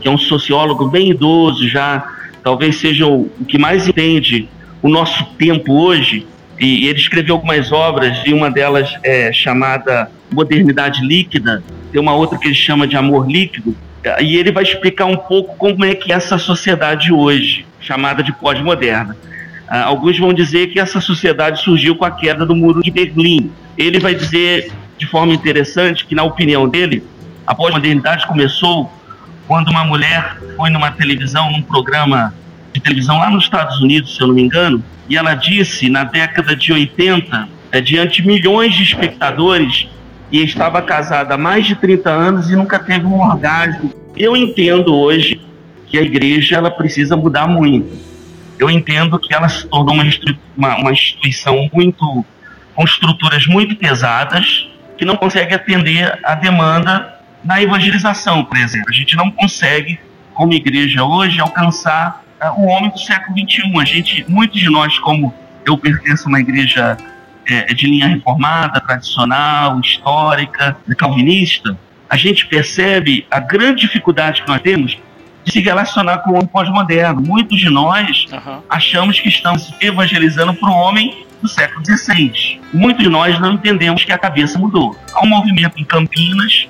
que 0.00 0.08
é 0.08 0.10
um 0.10 0.18
sociólogo 0.18 0.88
bem 0.88 1.10
idoso 1.10 1.68
já, 1.68 2.04
talvez 2.42 2.76
seja 2.76 3.06
o, 3.06 3.28
que 3.48 3.58
mais 3.58 3.88
entende 3.88 4.48
o 4.82 4.88
nosso 4.88 5.24
tempo 5.38 5.72
hoje, 5.72 6.26
e 6.60 6.86
ele 6.86 6.98
escreveu 6.98 7.34
algumas 7.34 7.72
obras, 7.72 8.18
e 8.24 8.32
uma 8.32 8.50
delas 8.50 8.94
é 9.02 9.32
chamada 9.32 10.10
Modernidade 10.32 11.04
Líquida, 11.04 11.62
tem 11.90 12.00
uma 12.00 12.14
outra 12.14 12.38
que 12.38 12.46
ele 12.46 12.54
chama 12.54 12.86
de 12.86 12.96
Amor 12.96 13.28
Líquido, 13.28 13.76
e 14.20 14.36
ele 14.36 14.52
vai 14.52 14.62
explicar 14.62 15.06
um 15.06 15.16
pouco 15.16 15.56
como 15.56 15.84
é 15.84 15.94
que 15.94 16.12
essa 16.12 16.38
sociedade 16.38 17.12
hoje, 17.12 17.66
chamada 17.80 18.22
de 18.22 18.32
pós-moderna. 18.32 19.16
Uh, 19.68 19.74
alguns 19.84 20.16
vão 20.18 20.32
dizer 20.32 20.68
que 20.68 20.78
essa 20.78 21.00
sociedade 21.00 21.60
surgiu 21.60 21.96
com 21.96 22.04
a 22.04 22.10
queda 22.10 22.46
do 22.46 22.54
muro 22.54 22.80
de 22.80 22.90
Berlim. 22.90 23.50
Ele 23.76 23.98
vai 23.98 24.14
dizer 24.14 24.70
de 24.98 25.06
forma 25.06 25.34
interessante 25.34 26.06
que, 26.06 26.14
na 26.14 26.22
opinião 26.22 26.68
dele, 26.68 27.02
a 27.46 27.54
pós-modernidade 27.54 28.26
começou 28.26 28.90
quando 29.46 29.68
uma 29.68 29.84
mulher 29.84 30.38
foi 30.56 30.70
numa 30.70 30.90
televisão, 30.90 31.50
num 31.52 31.62
programa 31.62 32.34
de 32.72 32.80
televisão 32.80 33.18
lá 33.18 33.30
nos 33.30 33.44
Estados 33.44 33.80
Unidos, 33.80 34.16
se 34.16 34.20
eu 34.20 34.28
não 34.28 34.34
me 34.34 34.42
engano, 34.42 34.82
e 35.08 35.16
ela 35.16 35.34
disse, 35.34 35.88
na 35.88 36.04
década 36.04 36.56
de 36.56 36.72
80, 36.72 37.48
é, 37.70 37.80
diante 37.80 38.22
de 38.22 38.28
milhões 38.28 38.74
de 38.74 38.82
espectadores, 38.82 39.88
e 40.30 40.42
estava 40.42 40.82
casada 40.82 41.34
há 41.34 41.38
mais 41.38 41.66
de 41.66 41.76
30 41.76 42.10
anos 42.10 42.50
e 42.50 42.56
nunca 42.56 42.78
teve 42.78 43.06
um 43.06 43.20
orgasmo. 43.20 43.92
Eu 44.16 44.36
entendo 44.36 44.94
hoje 44.94 45.40
que 45.86 45.96
a 45.96 46.02
igreja 46.02 46.56
ela 46.56 46.70
precisa 46.70 47.16
mudar 47.16 47.46
muito. 47.46 47.96
Eu 48.58 48.68
entendo 48.68 49.18
que 49.18 49.32
ela 49.32 49.48
se 49.48 49.66
tornou 49.68 49.94
uma, 49.94 50.04
uma, 50.56 50.76
uma 50.78 50.92
instituição 50.92 51.70
muito 51.72 52.24
com 52.74 52.84
estruturas 52.84 53.46
muito 53.46 53.76
pesadas 53.76 54.68
que 54.96 55.04
não 55.04 55.16
consegue 55.16 55.54
atender 55.54 56.18
a 56.24 56.34
demanda 56.34 57.14
na 57.44 57.62
evangelização, 57.62 58.44
por 58.44 58.56
exemplo. 58.56 58.88
A 58.88 58.92
gente 58.92 59.16
não 59.16 59.30
consegue, 59.30 60.00
como 60.34 60.52
igreja 60.52 61.04
hoje, 61.04 61.40
alcançar 61.40 62.22
uh, 62.40 62.60
o 62.60 62.66
homem 62.66 62.90
do 62.90 62.98
século 62.98 63.36
XXI. 63.38 63.80
A 63.80 63.84
gente, 63.84 64.24
muitos 64.28 64.60
de 64.60 64.68
nós, 64.68 64.98
como 64.98 65.32
eu 65.64 65.78
pertenço 65.78 66.26
a 66.26 66.28
uma 66.28 66.40
igreja 66.40 66.96
é, 67.48 67.72
de 67.72 67.86
linha 67.86 68.08
reformada, 68.08 68.80
tradicional, 68.80 69.80
histórica, 69.80 70.76
calvinista, 70.98 71.78
a 72.08 72.16
gente 72.16 72.46
percebe 72.46 73.26
a 73.30 73.40
grande 73.40 73.82
dificuldade 73.82 74.42
que 74.42 74.48
nós 74.48 74.60
temos 74.60 74.98
de 75.44 75.52
se 75.52 75.60
relacionar 75.60 76.18
com 76.18 76.30
o 76.30 76.34
homem 76.34 76.46
pós-moderno. 76.46 77.20
Muitos 77.20 77.58
de 77.58 77.70
nós 77.70 78.26
uhum. 78.32 78.62
achamos 78.68 79.20
que 79.20 79.28
estamos 79.28 79.72
evangelizando 79.80 80.54
para 80.54 80.68
o 80.68 80.72
homem 80.72 81.25
do 81.40 81.48
século 81.48 81.84
XVI. 81.84 82.60
Muitos 82.72 83.02
de 83.02 83.10
nós 83.10 83.38
não 83.40 83.54
entendemos 83.54 84.04
que 84.04 84.12
a 84.12 84.18
cabeça 84.18 84.58
mudou. 84.58 84.96
Há 85.12 85.24
um 85.24 85.28
movimento 85.28 85.78
em 85.78 85.84
Campinas, 85.84 86.68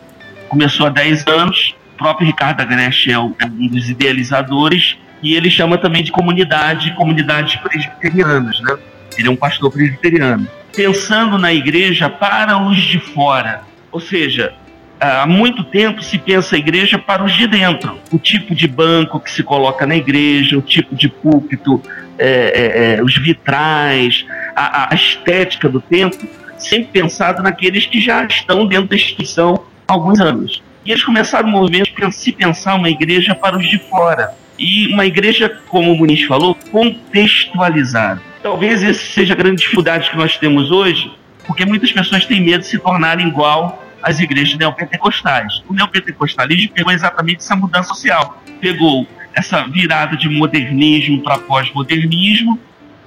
começou 0.49 0.87
há 0.87 0.91
10 0.91 1.27
anos, 1.27 1.75
o 1.95 1.99
próprio 1.99 2.27
Ricardo 2.27 2.61
Agreste 2.61 3.11
é, 3.11 3.15
é 3.15 3.19
um 3.19 3.69
dos 3.69 3.89
idealizadores, 3.89 4.97
e 5.23 5.35
ele 5.35 5.51
chama 5.51 5.79
também 5.79 6.03
de 6.03 6.11
comunidade, 6.11 6.95
comunidades 6.95 7.57
presbiterianas, 7.57 8.61
né? 8.61 8.77
Ele 9.19 9.29
é 9.29 9.31
um 9.31 9.37
pastor 9.37 9.73
presbiteriano 9.73 10.47
pensando 10.77 11.39
na 11.39 11.53
igreja 11.53 12.09
para 12.09 12.59
os 12.59 12.77
de 12.77 13.01
fora. 13.01 13.63
Ou 13.91 13.99
seja, 13.99 14.53
há 15.01 15.27
muito 15.27 15.65
tempo 15.65 16.03
se 16.03 16.19
pensa 16.19 16.57
a 16.57 16.59
igreja 16.59 16.99
para 16.99 17.23
os 17.23 17.33
de 17.33 17.47
dentro. 17.47 17.99
O 18.11 18.19
tipo 18.19 18.55
de 18.55 18.67
banco 18.67 19.21
que 19.21 19.31
se 19.31 19.43
coloca 19.43 19.87
na 19.87 19.97
igreja, 19.97 20.57
o 20.59 20.63
tipo 20.63 20.95
de 20.95 21.09
púlpito, 21.09 21.83
é, 22.19 22.27
é, 22.27 22.95
é, 22.95 23.03
os 23.03 23.17
vitrais, 23.19 24.27
a, 24.55 24.93
a, 24.93 24.95
estética 24.95 25.69
do 25.69 25.81
templo, 25.81 26.27
sempre 26.57 26.89
pensado 26.93 27.43
naqueles 27.43 27.87
que 27.87 28.01
já 28.01 28.25
estão 28.25 28.67
dentro 28.67 28.89
da 28.89 28.97
instituição 28.97 29.65
há 29.87 29.93
alguns 29.93 30.21
anos. 30.21 30.63
E 30.85 30.93
eles 30.93 31.05
começaram 31.05 31.49
o 31.49 31.53
movimento 31.53 31.91
de 31.95 32.15
se 32.15 32.33
pensar 32.33 32.75
uma 32.77 32.89
igreja 32.89 33.35
para 33.35 33.59
os 33.59 33.69
de 33.69 33.79
fora. 33.79 34.33
E 34.59 34.87
uma 34.89 35.05
igreja, 35.05 35.61
como 35.69 35.93
o 35.93 35.97
Muniz 35.97 36.23
falou, 36.23 36.57
contextualizada. 36.71 38.23
Talvez 38.43 38.83
essa 38.83 39.05
seja 39.05 39.35
a 39.35 39.37
grande 39.37 39.61
dificuldade 39.61 40.09
que 40.09 40.17
nós 40.17 40.39
temos 40.39 40.71
hoje, 40.71 41.11
porque 41.47 41.67
muitas 41.67 41.93
pessoas 41.93 42.25
têm 42.25 42.41
medo 42.41 42.61
de 42.61 42.69
se 42.69 42.79
tornarem 42.79 43.27
igual 43.27 43.86
às 44.07 44.21
igrejas 44.21 44.57
neopentecostais. 44.57 45.65
O 45.69 45.75
neopentecostalismo 45.75 46.73
pegou 46.73 46.93
exatamente 46.93 47.39
essa 47.39 47.57
mudança 47.57 47.89
social. 47.89 48.41
Pegou 48.61 49.05
essa 49.35 49.67
virada 49.67 50.17
de 50.17 50.29
modernismo 50.29 51.21
para 51.23 51.39
pós-modernismo, 51.39 52.57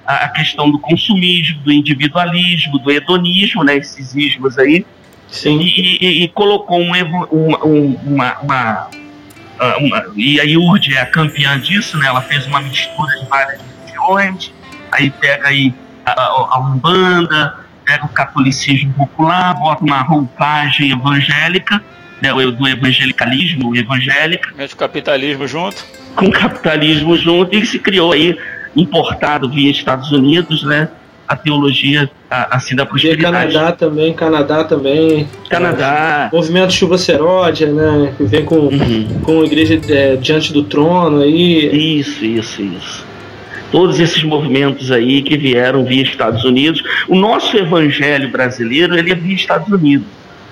a 0.06 0.28
questão 0.28 0.70
do 0.70 0.78
consumismo, 0.78 1.62
do 1.62 1.72
individualismo, 1.72 2.78
do 2.78 2.90
hedonismo, 2.90 3.64
né, 3.64 3.76
esses 3.76 4.14
ismos 4.14 4.58
aí, 4.58 4.84
Sim. 5.28 5.60
E, 5.60 5.98
e, 6.00 6.24
e 6.24 6.28
colocou 6.28 6.80
um, 6.80 6.92
um, 7.32 7.94
uma, 8.04 8.38
uma, 8.40 8.90
uma, 9.78 10.06
E 10.16 10.40
a 10.40 10.44
Iurde 10.44 10.94
é 10.94 11.00
a 11.00 11.06
campeã 11.06 11.58
disso, 11.58 11.96
né, 11.96 12.08
ela 12.08 12.20
fez 12.20 12.46
uma 12.46 12.60
mistura 12.60 13.18
de 13.18 13.26
várias 13.26 13.60
religiões, 13.60 14.52
aí 14.92 15.10
pega 15.10 15.48
aí 15.48 15.72
a, 16.04 16.12
a 16.12 16.60
Umbanda, 16.60 17.54
pega 17.90 18.06
o 18.06 18.08
catolicismo 18.08 18.92
popular, 18.94 19.52
bota 19.54 19.82
uma 19.82 20.00
roupagem 20.00 20.92
evangélica, 20.92 21.82
né, 22.22 22.32
do 22.32 22.68
evangelicalismo 22.68 23.74
evangélica. 23.74 24.50
Mete 24.56 24.74
o 24.74 24.76
capitalismo 24.76 25.48
junto. 25.48 25.84
Com 26.14 26.26
o 26.26 26.30
capitalismo 26.30 27.16
junto, 27.16 27.56
e 27.56 27.66
se 27.66 27.80
criou 27.80 28.12
aí, 28.12 28.38
importado 28.76 29.50
via 29.50 29.70
Estados 29.70 30.12
Unidos, 30.12 30.62
né? 30.62 30.88
A 31.26 31.36
teologia 31.36 32.10
assim 32.28 32.74
da 32.74 32.84
prosperidade. 32.84 33.50
E 33.50 33.52
Canadá 33.54 33.72
também, 33.72 34.12
Canadá 34.12 34.64
também. 34.64 35.28
Canadá. 35.48 36.28
É, 36.32 36.36
movimento 36.36 36.72
Chuva 36.72 36.98
Seródia, 36.98 37.72
né? 37.72 38.12
Que 38.16 38.24
vem 38.24 38.44
com, 38.44 38.56
uhum. 38.56 39.20
com 39.22 39.40
a 39.40 39.44
igreja 39.44 39.80
é, 39.88 40.16
diante 40.16 40.52
do 40.52 40.64
trono 40.64 41.22
aí. 41.22 41.98
Isso, 42.00 42.24
isso, 42.24 42.62
isso. 42.62 43.09
Todos 43.70 44.00
esses 44.00 44.22
movimentos 44.22 44.90
aí 44.90 45.22
que 45.22 45.36
vieram 45.36 45.84
via 45.84 46.02
Estados 46.02 46.44
Unidos. 46.44 46.82
O 47.08 47.14
nosso 47.14 47.56
evangelho 47.56 48.30
brasileiro, 48.30 48.96
ele 48.96 49.12
é 49.12 49.14
via 49.14 49.34
Estados 49.34 49.68
Unidos. 49.68 50.06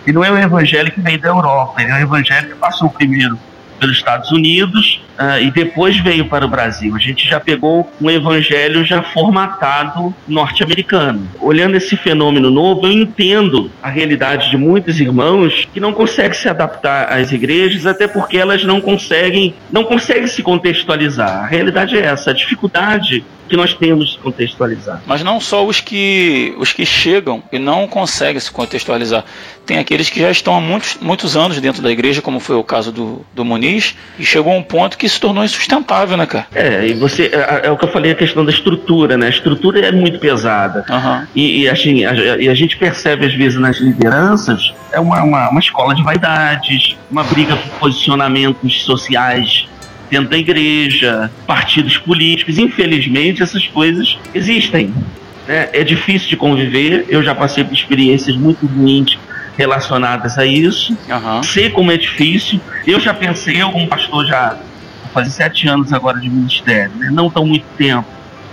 E 0.07 0.13
não 0.13 0.25
é 0.25 0.31
um 0.31 0.39
evangelho 0.39 0.91
que 0.91 1.01
vem 1.01 1.19
da 1.19 1.29
Europa, 1.29 1.83
ele 1.83 1.91
é 1.91 1.95
um 1.97 2.01
evangelho 2.01 2.49
que 2.49 2.55
passou 2.55 2.89
primeiro 2.89 3.39
pelos 3.79 3.97
Estados 3.97 4.31
Unidos 4.31 5.01
uh, 5.19 5.43
e 5.43 5.51
depois 5.51 5.99
veio 5.99 6.27
para 6.27 6.45
o 6.45 6.49
Brasil. 6.49 6.95
A 6.95 6.99
gente 6.99 7.27
já 7.29 7.41
pegou 7.41 7.91
um 8.01 8.11
evangelho 8.11 8.85
já 8.85 9.03
formatado 9.03 10.15
norte-americano. 10.27 11.29
Olhando 11.41 11.77
esse 11.77 11.97
fenômeno 11.97 12.51
novo, 12.51 12.87
eu 12.87 12.93
entendo 12.93 13.71
a 13.83 13.89
realidade 13.89 14.51
de 14.51 14.57
muitos 14.57 15.01
irmãos 15.01 15.69
que 15.73 15.81
não 15.81 15.93
conseguem 15.93 16.35
se 16.35 16.49
adaptar 16.49 17.13
às 17.13 17.33
igrejas, 17.33 17.87
até 17.87 18.07
porque 18.07 18.37
elas 18.37 18.65
não 18.65 18.81
conseguem, 18.81 19.55
não 19.71 19.85
conseguem 19.85 20.27
se 20.27 20.43
contextualizar. 20.43 21.45
A 21.45 21.47
realidade 21.47 21.97
é 21.97 22.05
essa, 22.05 22.31
a 22.31 22.35
dificuldade 22.35 23.25
que 23.49 23.57
nós 23.57 23.75
temos 23.75 24.11
de 24.11 24.19
contextualizar. 24.19 25.03
Mas 25.07 25.23
não 25.23 25.41
só 25.41 25.67
os 25.67 25.81
que, 25.81 26.55
os 26.59 26.73
que 26.73 26.85
chegam 26.85 27.43
e 27.51 27.59
não 27.59 27.89
conseguem 27.89 28.39
se 28.39 28.51
contextualizar. 28.51 29.25
Tem 29.65 29.79
aqueles 29.79 30.11
que 30.11 30.21
já 30.21 30.31
estão 30.31 30.55
há 30.55 30.61
muitos, 30.61 30.99
muitos 31.01 31.37
anos 31.37 31.59
dentro 31.61 31.83
da 31.83 31.91
igreja, 31.91 32.21
como 32.21 32.39
foi 32.41 32.57
o 32.57 32.63
caso 32.63 32.93
do, 32.93 33.25
do 33.35 33.45
Muniz, 33.45 33.68
e 34.19 34.25
chegou 34.25 34.53
a 34.53 34.57
um 34.57 34.63
ponto 34.63 34.97
que 34.97 35.09
se 35.09 35.21
tornou 35.21 35.45
insustentável, 35.45 36.17
né, 36.17 36.27
cara? 36.27 36.47
É, 36.55 36.87
e 36.87 36.95
você. 36.95 37.31
É, 37.33 37.67
é 37.67 37.71
o 37.71 37.77
que 37.77 37.85
eu 37.85 37.89
falei, 37.91 38.13
a 38.13 38.15
questão 38.15 38.45
da 38.45 38.51
estrutura, 38.51 39.17
né? 39.17 39.27
A 39.27 39.31
estrutura 39.31 39.81
é 39.81 39.93
muito 39.93 40.19
pesada. 40.19 40.85
Uhum. 40.89 41.27
E, 41.35 41.63
e, 41.63 41.69
assim, 41.69 42.05
a, 42.05 42.11
a, 42.11 42.51
a, 42.51 42.55
gente 42.55 42.77
percebe, 42.77 43.27
às 43.27 43.35
vezes, 43.35 43.59
nas 43.59 43.79
lideranças, 43.79 44.73
é 44.93 45.01
uma, 45.01 45.23
uma, 45.23 45.51
uma 45.51 45.61
escola 45.61 45.95
de 45.95 46.03
vaidades, 46.03 46.97
uma 47.11 47.25
briga 47.25 47.57
por 47.57 47.71
posicionamentos 47.81 48.83
sociais 48.83 49.69
dentro 50.11 50.31
da 50.31 50.39
igreja, 50.39 51.31
partidos 51.47 51.99
políticos. 51.99 52.59
Infelizmente, 52.59 53.43
essas 53.43 53.67
coisas 53.67 54.19
existem. 54.35 54.93
Né? 55.47 55.69
É 55.73 55.85
difícil 55.85 56.29
de 56.29 56.37
conviver. 56.37 57.07
Eu 57.09 57.23
já 57.23 57.35
passei 57.35 57.65
por 57.65 57.75
experiências 57.75 58.37
muito 58.37 58.67
ruins 58.67 59.19
relacionadas 59.59 60.39
a 60.39 60.47
isso. 60.47 60.97
Uhum. 61.11 61.43
Sei 61.43 61.69
como 61.69 61.91
é 61.91 61.97
difícil. 61.97 62.61
Eu 62.87 63.01
já 63.01 63.13
pensei, 63.13 63.61
eu 63.61 63.71
como 63.73 63.89
pastor 63.89 64.25
já 64.25 64.57
fazer 65.13 65.31
sete 65.31 65.67
anos 65.69 65.93
agora 65.93 66.21
de 66.21 66.31
ministério, 66.31 66.95
né? 66.97 67.11
não 67.11 67.29
tão 67.29 67.45
muito 67.45 67.65
tempo, 67.77 68.07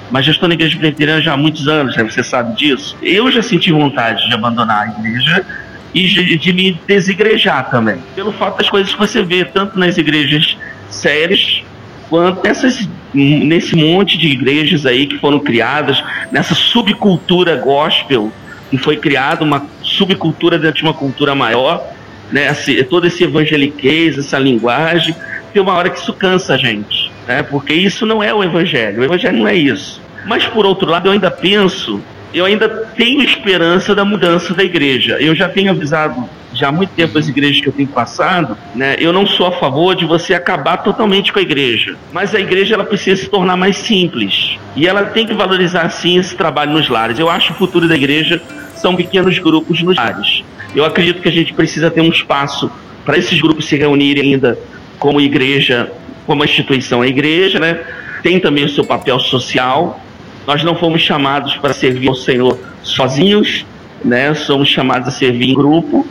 mas 0.10 0.26
já 0.26 0.32
estou 0.32 0.48
na 0.48 0.56
igreja 0.56 0.76
presbiteriana 0.78 1.22
já 1.22 1.34
há 1.34 1.38
muitos 1.38 1.68
anos, 1.68 1.96
né? 1.96 2.04
você 2.04 2.24
sabe 2.24 2.56
disso. 2.56 2.98
Eu 3.04 3.32
já 3.32 3.44
senti 3.44 3.72
vontade 3.72 4.28
de 4.28 4.34
abandonar 4.34 4.88
a 4.88 5.00
igreja 5.00 5.46
e 5.94 6.08
de, 6.08 6.38
de 6.38 6.54
me 6.54 6.80
desigrejar 6.88 7.70
também, 7.70 7.98
pelo 8.15 8.32
fato 8.32 8.58
das 8.58 8.70
coisas 8.70 8.91
que 8.91 8.98
você 8.98 9.22
vê 9.22 9.46
tanto 9.46 9.78
nas 9.78 9.98
igrejas 9.98 10.58
sérias 10.89 11.62
quanto 12.10 12.44
nessas, 12.44 12.88
nesse 13.13 13.76
monte 13.76 14.18
de 14.18 14.28
igrejas 14.28 14.86
aí 14.86 15.06
que 15.06 15.18
foram 15.20 15.39
criadas, 15.39 16.04
nessa 16.32 16.56
subcultura 16.56 17.58
gospel 17.58 18.32
que 18.70 18.78
foi 18.78 18.98
criada, 18.98 19.44
uma 19.44 19.65
subcultura 19.86 20.58
dentro 20.58 20.78
de 20.78 20.84
uma 20.84 20.93
cultura 20.93 21.34
maior, 21.34 21.86
né? 22.32 22.54
todo 22.89 23.08
esse 23.08 23.24
evangeliquez, 23.24 24.17
essa 24.17 24.38
linguagem, 24.38 25.15
tem 25.54 25.62
uma 25.62 25.74
hora 25.74 25.89
que 25.89 26.00
isso 26.00 26.13
cansa 26.13 26.56
a 26.56 26.58
gente, 26.58 27.12
né? 27.28 27.43
porque 27.43 27.74
isso 27.74 28.06
não 28.06 28.21
é 28.21 28.34
o 28.34 28.43
evangelho, 28.43 29.02
o 29.02 29.04
evangelho 29.04 29.38
não 29.38 29.48
é 29.48 29.56
isso. 29.56 30.02
Mas 30.26 30.45
por 30.45 30.65
outro 30.65 30.89
lado, 30.89 31.08
eu 31.08 31.12
ainda 31.12 31.30
penso 31.30 32.02
eu 32.36 32.43
ainda 32.43 32.67
tenho 32.67 33.21
esperança 33.21 33.95
da 33.95 34.04
mudança 34.04 34.54
da 34.54 34.62
igreja. 34.62 35.17
Eu 35.21 35.34
já 35.34 35.48
tenho 35.48 35.71
avisado 35.71 36.28
já 36.56 36.70
há 36.70 36.72
muito 36.72 36.91
tempo 36.91 37.18
as 37.18 37.28
igrejas 37.28 37.62
que 37.62 37.68
eu 37.68 37.74
tenho 37.74 37.88
passado, 37.88 38.58
né? 38.74 38.96
Eu 39.00 39.12
não 39.12 39.26
sou 39.26 39.48
a 39.48 39.52
favor 39.52 39.96
de 39.96 40.06
você 40.06 40.34
acabar 40.34 40.78
totalmente 40.78 41.32
com 41.32 41.39
a 41.39 41.41
igreja, 41.41 41.96
mas 42.12 42.34
a 42.34 42.39
igreja 42.39 42.76
ela 42.76 42.84
precisa 42.84 43.22
se 43.22 43.30
tornar 43.30 43.56
mais 43.58 43.78
simples 43.78 44.58
e 44.76 44.88
ela 44.88 45.06
tem 45.06 45.26
que 45.26 45.34
valorizar 45.34 45.89
sim 45.89 46.18
esse 46.18 46.36
trabalho 46.36 46.72
nos 46.72 46.89
lares. 46.89 47.20
Eu 47.20 47.30
acho 47.30 47.48
que 47.48 47.54
o 47.54 47.56
futuro 47.58 47.88
da 47.88 47.96
igreja 47.96 48.41
são 48.76 48.96
pequenos 48.96 49.38
grupos 49.39 49.82
nos 49.82 49.96
lares. 49.96 50.44
Eu 50.76 50.84
acredito 50.84 51.22
que 51.22 51.30
a 51.30 51.32
gente 51.32 51.54
precisa 51.54 51.89
ter 51.89 52.02
um 52.02 52.10
espaço 52.10 52.70
para 53.06 53.18
esses 53.18 53.39
grupos 53.39 53.65
se 53.65 53.78
reunirem 53.78 54.34
ainda 54.34 54.58
como 55.00 55.22
igreja, 55.22 55.91
como 56.26 56.44
instituição 56.44 57.02
a 57.02 57.08
igreja, 57.08 57.60
né? 57.60 57.80
Tem 58.24 58.39
também 58.39 58.65
o 58.65 58.70
seu 58.70 58.84
papel 58.84 59.20
social, 59.20 60.02
nós 60.48 60.63
não 60.63 60.76
fomos 60.76 61.02
chamados 61.02 61.56
para 61.56 61.74
servir 61.74 62.08
ao 62.08 62.15
Senhor 62.15 62.60
sozinhos, 62.82 63.65
né? 64.04 64.34
Somos 64.34 64.68
chamados 64.68 65.08
a 65.08 65.12
servir 65.12 65.50
em 65.50 65.54
grupo, 65.54 66.06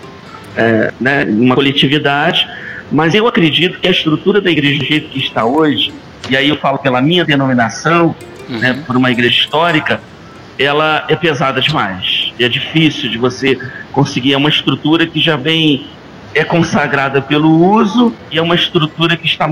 é, 0.57 0.93
né? 1.01 1.25
Uma 1.25 1.55
coletividade. 1.55 2.49
Mas 2.91 3.15
eu 3.15 3.27
acredito 3.27 3.81
que 3.81 3.89
a 3.89 3.91
estrutura 3.91 4.41
da 4.41 4.51
igreja 4.51 4.79
do 4.79 4.85
jeito 4.85 5.09
que 5.09 5.19
está 5.19 5.45
hoje, 5.45 5.93
e 6.29 6.37
aí 6.37 6.49
eu 6.49 6.57
falo 6.57 6.79
pela 6.79 7.01
minha 7.01 7.25
denominação, 7.25 8.15
uhum. 8.49 8.59
né? 8.59 8.83
Por 8.87 8.97
uma 8.97 9.11
igreja 9.11 9.41
histórica, 9.41 10.01
ela 10.59 11.05
é 11.09 11.17
pesada 11.17 11.61
demais. 11.61 12.33
É 12.39 12.49
difícil 12.49 13.11
de 13.11 13.19
você 13.19 13.59
conseguir 13.93 14.35
é 14.35 14.37
uma 14.37 14.49
estrutura 14.49 15.07
que 15.07 15.21
já 15.21 15.37
vem 15.37 15.87
é 16.35 16.43
consagrada 16.43 17.23
pelo 17.23 17.49
uso 17.49 18.13
e 18.31 18.39
é 18.39 18.43
uma 18.43 18.57
estrutura 18.57 19.17
que 19.17 19.27
está 19.27 19.49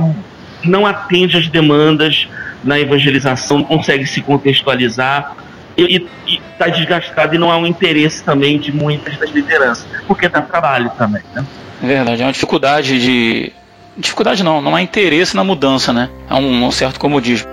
não 0.65 0.87
atende 0.87 1.37
às 1.37 1.49
demandas 1.49 2.29
na 2.63 2.79
evangelização, 2.79 3.59
não 3.59 3.65
consegue 3.65 4.07
se 4.07 4.21
contextualizar 4.23 5.37
e 5.77 6.07
está 6.53 6.69
desgastado 6.69 7.35
e 7.35 7.39
não 7.39 7.51
há 7.51 7.57
um 7.57 7.67
interesse 7.67 8.23
também 8.23 8.59
de 8.59 8.73
muitas 8.73 9.17
das 9.17 9.31
lideranças, 9.31 9.87
porque 10.07 10.29
dá 10.29 10.41
trabalho 10.41 10.91
também, 10.97 11.23
né? 11.35 11.45
É 11.83 11.87
verdade, 11.87 12.23
é 12.23 12.27
uma 12.27 12.33
dificuldade 12.33 13.01
de. 13.01 13.53
Dificuldade 13.97 14.43
não, 14.43 14.63
não 14.63 14.75
há 14.75 14.81
interesse 14.81 15.37
na 15.37 15.45
mudança, 15.45 15.93
né? 15.93 16.09
Há 16.29 16.39
um, 16.39 16.65
um 16.65 16.71
certo 16.71 16.99
comodismo. 16.99 17.51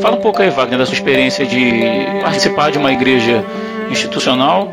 Fala 0.00 0.16
um 0.16 0.20
pouco 0.20 0.40
aí, 0.40 0.48
Wagner, 0.48 0.78
da 0.78 0.86
sua 0.86 0.94
experiência 0.94 1.44
de 1.44 1.82
participar 2.22 2.70
de 2.70 2.78
uma 2.78 2.92
igreja 2.92 3.44
institucional 3.90 4.72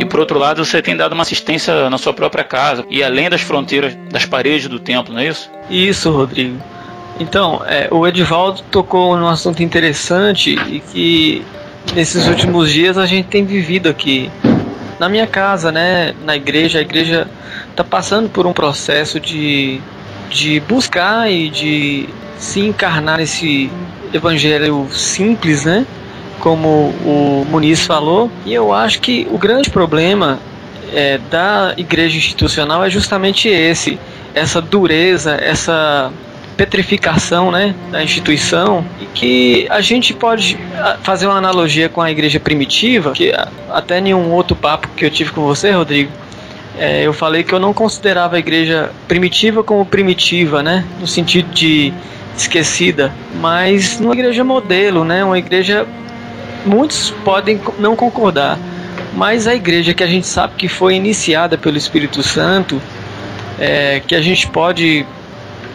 e 0.00 0.04
por 0.06 0.18
outro 0.18 0.38
lado 0.38 0.64
você 0.64 0.80
tem 0.80 0.96
dado 0.96 1.12
uma 1.12 1.22
assistência 1.22 1.90
na 1.90 1.98
sua 1.98 2.14
própria 2.14 2.42
casa 2.42 2.84
e 2.88 3.04
além 3.04 3.28
das 3.28 3.42
fronteiras 3.42 3.94
das 4.10 4.24
paredes 4.24 4.66
do 4.66 4.78
templo, 4.78 5.12
não 5.12 5.20
é 5.20 5.28
isso? 5.28 5.50
Isso, 5.68 6.10
Rodrigo. 6.10 6.56
Então, 7.20 7.62
é, 7.66 7.86
o 7.90 8.06
Edivaldo 8.06 8.62
tocou 8.70 9.14
num 9.14 9.28
assunto 9.28 9.62
interessante 9.62 10.54
e 10.54 10.80
que 10.80 11.44
nesses 11.94 12.26
últimos 12.26 12.72
dias 12.72 12.96
a 12.96 13.04
gente 13.04 13.28
tem 13.28 13.44
vivido 13.44 13.90
aqui 13.90 14.30
na 14.98 15.06
minha 15.06 15.26
casa, 15.26 15.70
né, 15.70 16.14
na 16.24 16.34
igreja. 16.34 16.78
A 16.78 16.82
igreja 16.82 17.28
está 17.70 17.84
passando 17.84 18.30
por 18.30 18.46
um 18.46 18.54
processo 18.54 19.20
de, 19.20 19.82
de 20.30 20.60
buscar 20.60 21.30
e 21.30 21.50
de 21.50 22.08
se 22.38 22.60
encarnar 22.60 23.18
nesse 23.18 23.70
evangelho 24.14 24.88
simples, 24.90 25.66
né? 25.66 25.84
Como 26.40 26.92
o 27.04 27.46
Muniz 27.48 27.82
falou, 27.86 28.30
e 28.44 28.52
eu 28.52 28.72
acho 28.72 29.00
que 29.00 29.26
o 29.30 29.38
grande 29.38 29.70
problema 29.70 30.38
é, 30.92 31.18
da 31.30 31.74
igreja 31.76 32.16
institucional 32.16 32.84
é 32.84 32.90
justamente 32.90 33.48
esse, 33.48 33.98
essa 34.34 34.60
dureza, 34.60 35.34
essa 35.34 36.12
petrificação 36.56 37.50
né, 37.50 37.74
da 37.90 38.02
instituição 38.02 38.84
e 39.00 39.06
que 39.06 39.66
a 39.70 39.80
gente 39.80 40.12
pode 40.12 40.58
fazer 41.02 41.26
uma 41.26 41.36
analogia 41.36 41.88
com 41.88 42.02
a 42.02 42.10
igreja 42.10 42.38
primitiva, 42.38 43.12
que 43.12 43.32
até 43.70 43.98
em 43.98 44.12
um 44.12 44.30
outro 44.30 44.54
papo 44.54 44.88
que 44.94 45.04
eu 45.04 45.10
tive 45.10 45.30
com 45.30 45.42
você, 45.42 45.70
Rodrigo, 45.70 46.12
é, 46.78 47.06
eu 47.06 47.12
falei 47.12 47.42
que 47.42 47.54
eu 47.54 47.58
não 47.58 47.72
considerava 47.72 48.36
a 48.36 48.38
igreja 48.38 48.90
primitiva 49.08 49.64
como 49.64 49.86
primitiva, 49.86 50.62
né, 50.62 50.84
no 51.00 51.06
sentido 51.06 51.50
de 51.50 51.94
esquecida, 52.36 53.12
mas 53.40 53.98
uma 53.98 54.12
igreja 54.12 54.44
modelo, 54.44 55.04
né, 55.04 55.24
uma 55.24 55.38
igreja 55.38 55.86
muitos 56.64 57.10
podem 57.24 57.60
não 57.78 57.96
concordar, 57.96 58.58
mas 59.14 59.46
a 59.46 59.54
igreja 59.54 59.94
que 59.94 60.02
a 60.02 60.06
gente 60.06 60.26
sabe 60.26 60.54
que 60.56 60.68
foi 60.68 60.94
iniciada 60.94 61.58
pelo 61.58 61.76
Espírito 61.76 62.22
Santo, 62.22 62.80
é, 63.58 64.00
que 64.06 64.14
a 64.14 64.20
gente 64.20 64.48
pode 64.48 65.04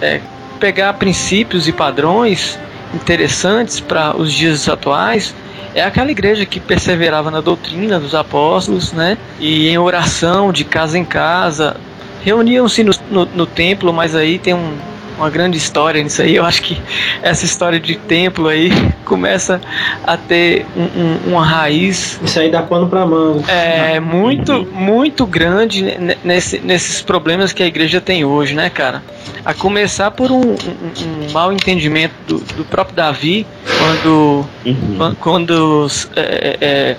é, 0.01 0.21
pegar 0.59 0.93
princípios 0.93 1.67
e 1.67 1.71
padrões 1.71 2.57
interessantes 2.93 3.79
para 3.79 4.15
os 4.15 4.31
dias 4.31 4.67
atuais, 4.69 5.35
é 5.73 5.83
aquela 5.83 6.09
igreja 6.09 6.45
que 6.45 6.59
perseverava 6.59 7.29
na 7.29 7.41
doutrina 7.41 7.99
dos 7.99 8.15
apóstolos, 8.15 8.93
né? 8.93 9.17
E 9.39 9.67
em 9.67 9.77
oração 9.77 10.53
de 10.53 10.63
casa 10.63 10.97
em 10.97 11.03
casa, 11.03 11.75
reuniam-se 12.23 12.81
no, 12.83 12.93
no, 13.11 13.25
no 13.25 13.45
templo, 13.45 13.91
mas 13.91 14.15
aí 14.15 14.39
tem 14.39 14.53
um, 14.53 14.77
uma 15.17 15.29
grande 15.29 15.57
história 15.57 16.01
nisso 16.01 16.21
aí. 16.21 16.35
Eu 16.35 16.45
acho 16.45 16.61
que 16.61 16.81
essa 17.21 17.45
história 17.45 17.79
de 17.79 17.95
templo 17.95 18.47
aí 18.47 18.71
começa 19.03 19.61
a 20.03 20.17
ter 20.17 20.65
um, 20.75 20.83
um, 20.83 21.19
uma 21.33 21.45
raiz. 21.45 22.19
Isso 22.23 22.39
aí 22.39 22.49
dá 22.49 22.61
pano 22.61 22.87
para 22.87 23.05
manga. 23.05 23.49
É 23.51 23.99
muito, 23.99 24.65
muito 24.71 25.25
grande 25.25 25.83
nesse, 26.23 26.59
nesses 26.59 27.01
problemas 27.01 27.53
que 27.53 27.63
a 27.63 27.67
igreja 27.67 28.01
tem 28.01 28.25
hoje, 28.25 28.55
né, 28.55 28.69
cara? 28.69 29.03
A 29.43 29.53
começar 29.53 30.11
por 30.11 30.31
um, 30.31 30.41
um 30.41 31.31
mal 31.31 31.51
entendimento 31.53 32.13
do, 32.27 32.39
do, 32.39 32.65
próprio 32.65 32.95
Davi, 32.95 33.45
quando, 33.79 34.45
uhum. 34.65 35.15
quando 35.19 35.87
é, 36.15 36.57
é, 36.61 36.97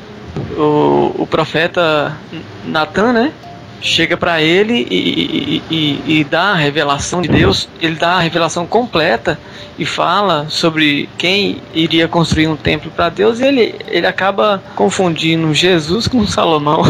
o, 0.56 1.14
o 1.18 1.26
profeta 1.26 2.16
Natan, 2.64 3.12
né? 3.12 3.32
Chega 3.80 4.16
para 4.16 4.40
ele 4.42 4.86
e, 4.90 5.62
e, 5.70 5.74
e, 5.74 6.20
e, 6.20 6.24
dá 6.24 6.52
a 6.52 6.54
revelação 6.54 7.20
de 7.20 7.28
Deus, 7.28 7.68
ele 7.80 7.96
dá 7.96 8.14
a 8.14 8.20
revelação 8.20 8.66
completa 8.66 9.38
e 9.78 9.84
fala 9.84 10.46
sobre 10.48 11.08
quem 11.18 11.58
iria 11.74 12.08
construir 12.08 12.48
um 12.48 12.56
templo 12.56 12.90
para 12.90 13.10
Deus, 13.10 13.40
e 13.40 13.44
ele, 13.44 13.74
ele 13.88 14.06
acaba 14.06 14.62
confundindo 14.74 15.52
Jesus 15.52 16.08
com 16.08 16.26
Salomão. 16.26 16.82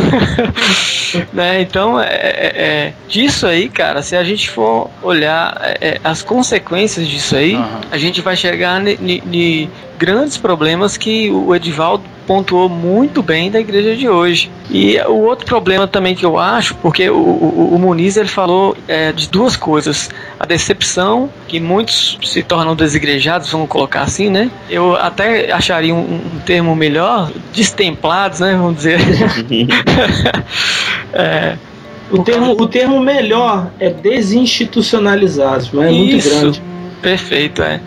né? 1.33 1.61
Então, 1.61 2.01
é, 2.01 2.07
é, 2.07 2.53
é, 2.55 2.93
disso 3.09 3.47
aí, 3.47 3.69
cara, 3.69 4.03
se 4.03 4.17
a 4.17 4.23
gente 4.23 4.49
for 4.51 4.89
olhar 5.03 5.57
é, 5.61 5.89
é 5.89 6.01
as 6.05 6.23
consequências 6.23 7.09
disso 7.09 7.35
aí, 7.37 7.57
uhum. 7.57 7.81
a 7.91 7.99
gente 7.99 8.21
vai 8.21 8.37
chegar 8.37 8.81
grandes 9.99 10.37
problemas 10.37 10.97
que 10.97 11.31
o 11.31 11.55
Edivaldo 11.55 12.05
pontuou 12.27 12.69
muito 12.69 13.23
bem 13.23 13.51
da 13.51 13.61
igreja 13.61 13.97
de 13.97 14.09
hoje. 14.09 14.51
E 14.71 14.99
o 15.03 15.23
outro 15.23 15.47
problema 15.47 15.87
também 15.87 16.15
que 16.15 16.27
eu 16.27 16.39
acho, 16.39 16.75
porque 16.77 17.09
o, 17.09 17.17
o, 17.17 17.75
o 17.75 17.79
Muniz 17.79 18.17
ele 18.17 18.29
falou 18.29 18.77
é, 18.89 19.13
de 19.13 19.29
duas 19.29 19.57
coisas: 19.57 20.11
a 20.39 20.45
decepção, 20.45 21.31
que 21.47 21.61
muitos 21.61 22.19
se 22.23 22.43
tornam 22.43 22.75
desigrejados, 22.75 23.51
vamos 23.51 23.69
colocar 23.69 24.03
assim, 24.03 24.29
né? 24.29 24.51
Eu 24.69 24.97
até 24.97 25.53
acharia 25.53 25.95
um, 25.95 26.01
um 26.01 26.41
termo 26.45 26.75
melhor, 26.75 27.31
destemplados, 27.55 28.41
né? 28.41 28.57
Vamos 28.57 28.77
dizer. 28.77 28.99
é, 31.13 31.57
o, 32.11 32.23
termo, 32.23 32.53
o 32.53 32.67
termo 32.67 33.01
melhor 33.01 33.71
é 33.79 33.91
desinstitucionalizados, 33.91 35.71
mas 35.73 35.87
é 35.87 35.93
muito 35.93 36.17
Isso, 36.17 36.41
grande. 36.41 36.63
Perfeito, 37.01 37.63
é 37.63 37.81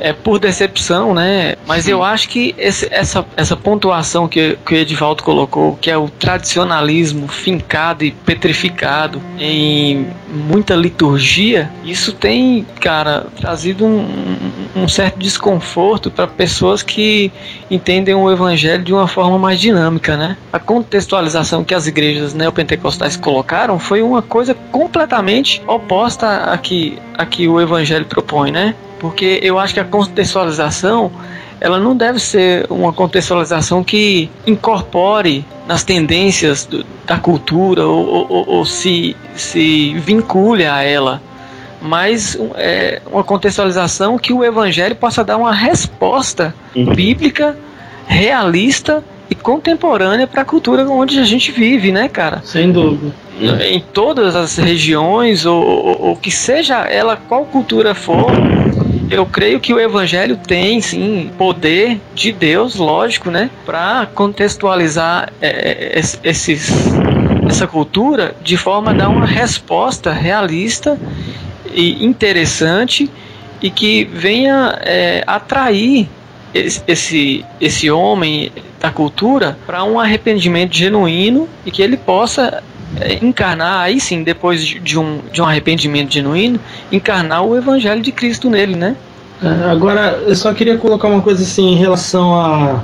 é 0.00 0.12
por 0.12 0.38
decepção, 0.38 1.14
né? 1.14 1.56
Mas 1.66 1.84
Sim. 1.84 1.92
eu 1.92 2.02
acho 2.02 2.28
que 2.28 2.54
esse, 2.58 2.88
essa, 2.90 3.24
essa 3.36 3.56
pontuação 3.56 4.28
que, 4.28 4.58
que 4.64 4.74
o 4.74 4.76
Edivaldo 4.76 5.22
colocou, 5.22 5.76
que 5.76 5.90
é 5.90 5.96
o 5.96 6.08
tradicionalismo 6.08 7.28
fincado 7.28 8.04
e 8.04 8.10
petrificado 8.10 9.20
em 9.38 10.08
muita 10.28 10.74
liturgia, 10.74 11.70
isso 11.84 12.12
tem, 12.12 12.66
cara, 12.80 13.26
trazido 13.36 13.84
um, 13.84 14.06
um 14.82 14.88
certo 14.88 15.18
desconforto 15.18 16.10
para 16.10 16.26
pessoas 16.26 16.82
que 16.82 17.30
entendem 17.70 18.14
o 18.14 18.30
evangelho 18.30 18.82
de 18.82 18.92
uma 18.92 19.06
forma 19.06 19.38
mais 19.38 19.60
dinâmica, 19.60 20.16
né? 20.16 20.36
A 20.52 20.58
contextualização 20.58 21.64
que 21.64 21.74
as 21.74 21.86
igrejas 21.86 22.34
neopentecostais 22.34 23.16
colocaram 23.16 23.78
foi 23.78 24.02
uma 24.02 24.22
coisa 24.22 24.54
completamente 24.54 25.62
oposta 25.66 26.52
a 26.52 26.58
que, 26.58 26.98
a 27.16 27.26
que 27.26 27.48
o 27.48 27.60
evangelho 27.60 28.04
propõe, 28.06 28.50
né? 28.50 28.74
Porque 28.98 29.40
eu 29.42 29.58
acho 29.58 29.74
que 29.74 29.80
a 29.80 29.84
contextualização 29.84 31.10
ela 31.60 31.78
não 31.78 31.96
deve 31.96 32.20
ser 32.20 32.66
uma 32.70 32.92
contextualização 32.92 33.82
que 33.82 34.30
incorpore 34.46 35.44
nas 35.66 35.82
tendências 35.82 36.64
do, 36.64 36.84
da 37.04 37.18
cultura 37.18 37.86
ou, 37.86 38.26
ou, 38.30 38.48
ou, 38.48 38.64
se, 38.64 39.16
se 39.34 39.94
vincule 39.98 40.64
a 40.64 40.82
ela, 40.82 41.20
mas 41.80 42.38
é 42.56 43.00
uma 43.10 43.24
contextualização 43.24 44.18
que 44.18 44.32
o 44.32 44.44
evangelho 44.44 44.96
possa 44.96 45.24
dar 45.24 45.36
uma 45.36 45.52
resposta 45.52 46.54
uhum. 46.74 46.94
bíblica, 46.94 47.56
realista 48.06 49.04
e 49.30 49.34
contemporânea 49.34 50.26
para 50.26 50.42
a 50.42 50.44
cultura 50.44 50.88
onde 50.88 51.18
a 51.18 51.24
gente 51.24 51.52
vive, 51.52 51.92
né, 51.92 52.08
cara? 52.08 52.40
Sem 52.44 52.72
dúvida. 52.72 53.12
Em 53.68 53.80
todas 53.80 54.34
as 54.34 54.56
regiões, 54.56 55.46
ou, 55.46 55.62
ou, 55.62 56.02
ou 56.08 56.16
que 56.16 56.30
seja 56.30 56.78
ela 56.78 57.16
qual 57.16 57.44
cultura 57.44 57.94
for, 57.94 58.32
eu 59.10 59.24
creio 59.24 59.60
que 59.60 59.72
o 59.72 59.78
evangelho 59.78 60.36
tem 60.36 60.80
sim 60.80 61.30
poder 61.38 62.00
de 62.14 62.32
Deus, 62.32 62.74
lógico, 62.76 63.30
né, 63.30 63.50
para 63.64 64.06
contextualizar 64.14 65.32
é, 65.40 65.98
é 65.98 66.00
esses, 66.24 66.70
essa 67.46 67.66
cultura 67.66 68.34
de 68.42 68.56
forma 68.56 68.90
a 68.90 68.94
dar 68.94 69.08
uma 69.08 69.26
resposta 69.26 70.12
realista 70.12 70.98
e 71.78 72.04
interessante 72.04 73.08
e 73.62 73.70
que 73.70 74.04
venha 74.04 74.76
é, 74.82 75.22
atrair 75.24 76.08
esse, 76.52 77.44
esse 77.60 77.88
homem 77.88 78.50
da 78.80 78.90
cultura 78.90 79.56
para 79.64 79.84
um 79.84 80.00
arrependimento 80.00 80.74
genuíno 80.74 81.48
e 81.64 81.70
que 81.70 81.80
ele 81.80 81.96
possa 81.96 82.64
é, 83.00 83.24
encarnar, 83.24 83.82
aí 83.82 84.00
sim, 84.00 84.24
depois 84.24 84.64
de 84.64 84.98
um, 84.98 85.20
de 85.32 85.40
um 85.40 85.44
arrependimento 85.44 86.12
genuíno, 86.12 86.58
encarnar 86.90 87.44
o 87.44 87.56
Evangelho 87.56 88.02
de 88.02 88.10
Cristo 88.10 88.50
nele, 88.50 88.74
né? 88.74 88.96
É, 89.40 89.70
agora, 89.70 90.20
eu 90.26 90.34
só 90.34 90.52
queria 90.52 90.76
colocar 90.78 91.06
uma 91.06 91.22
coisa 91.22 91.44
assim 91.44 91.74
em 91.74 91.76
relação 91.76 92.34
a, 92.34 92.82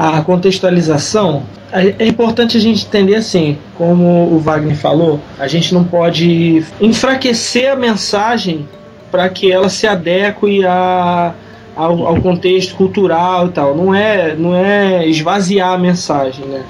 a, 0.00 0.22
contextualização. 0.22 1.42
É, 1.70 1.94
é 1.98 2.06
importante 2.06 2.56
a 2.56 2.60
gente 2.60 2.86
entender 2.86 3.16
assim, 3.16 3.58
como 3.76 4.32
o 4.32 4.38
Wagner 4.38 4.76
falou, 4.76 5.20
a 5.38 5.46
gente 5.46 5.74
não 5.74 5.84
pode 5.84 6.64
enfraquecer 6.80 7.70
a 7.70 7.76
mensagem 7.76 8.66
para 9.10 9.28
que 9.28 9.52
ela 9.52 9.68
se 9.68 9.86
adeque 9.86 10.64
a, 10.64 11.34
ao, 11.76 12.06
ao, 12.06 12.20
contexto 12.20 12.74
cultural 12.76 13.48
e 13.48 13.50
tal. 13.50 13.76
Não 13.76 13.94
é, 13.94 14.34
não 14.34 14.54
é 14.54 15.06
esvaziar 15.06 15.72
a 15.72 15.78
mensagem, 15.78 16.46
né? 16.46 16.62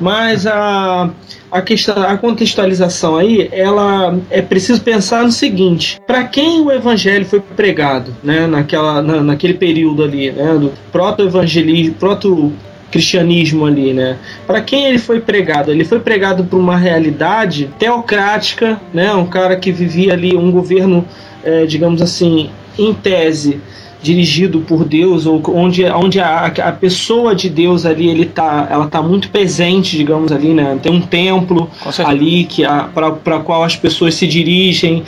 Mas 0.00 0.46
a 0.46 1.10
a 1.50 1.62
questão, 1.62 2.02
a 2.02 2.16
contextualização 2.16 3.16
aí, 3.16 3.48
ela 3.52 4.18
é 4.30 4.42
preciso 4.42 4.80
pensar 4.80 5.22
no 5.24 5.32
seguinte: 5.32 6.00
para 6.06 6.24
quem 6.24 6.60
o 6.60 6.70
evangelho 6.70 7.24
foi 7.24 7.40
pregado, 7.40 8.14
né, 8.22 8.46
naquela, 8.46 9.02
na, 9.02 9.22
naquele 9.22 9.54
período 9.54 10.02
ali, 10.02 10.30
né, 10.30 10.54
do 10.54 10.72
proto-evangelismo, 10.90 11.94
proto-cristianismo 11.94 13.64
ali, 13.64 13.92
né? 13.92 14.18
Para 14.46 14.60
quem 14.60 14.86
ele 14.86 14.98
foi 14.98 15.20
pregado? 15.20 15.70
Ele 15.70 15.84
foi 15.84 16.00
pregado 16.00 16.44
por 16.44 16.58
uma 16.58 16.76
realidade 16.76 17.70
teocrática, 17.78 18.80
né? 18.92 19.12
Um 19.14 19.26
cara 19.26 19.56
que 19.56 19.70
vivia 19.70 20.12
ali 20.12 20.36
um 20.36 20.50
governo, 20.50 21.06
é, 21.44 21.64
digamos 21.66 22.02
assim, 22.02 22.50
em 22.78 22.92
tese 22.92 23.60
dirigido 24.06 24.60
por 24.60 24.84
Deus 24.84 25.26
ou 25.26 25.42
onde, 25.48 25.84
onde 25.86 26.20
a, 26.20 26.46
a 26.46 26.72
pessoa 26.72 27.34
de 27.34 27.50
Deus 27.50 27.84
ali 27.84 28.08
ele 28.08 28.24
tá, 28.24 28.68
ela 28.70 28.86
tá 28.86 29.02
muito 29.02 29.28
presente, 29.30 29.96
digamos 29.96 30.30
ali, 30.30 30.54
né? 30.54 30.78
Tem 30.80 30.92
um 30.92 31.00
templo 31.00 31.68
ali 32.04 32.44
que 32.44 32.62
para 32.94 33.40
qual 33.40 33.64
as 33.64 33.74
pessoas 33.74 34.14
se 34.14 34.26
dirigem. 34.26 35.02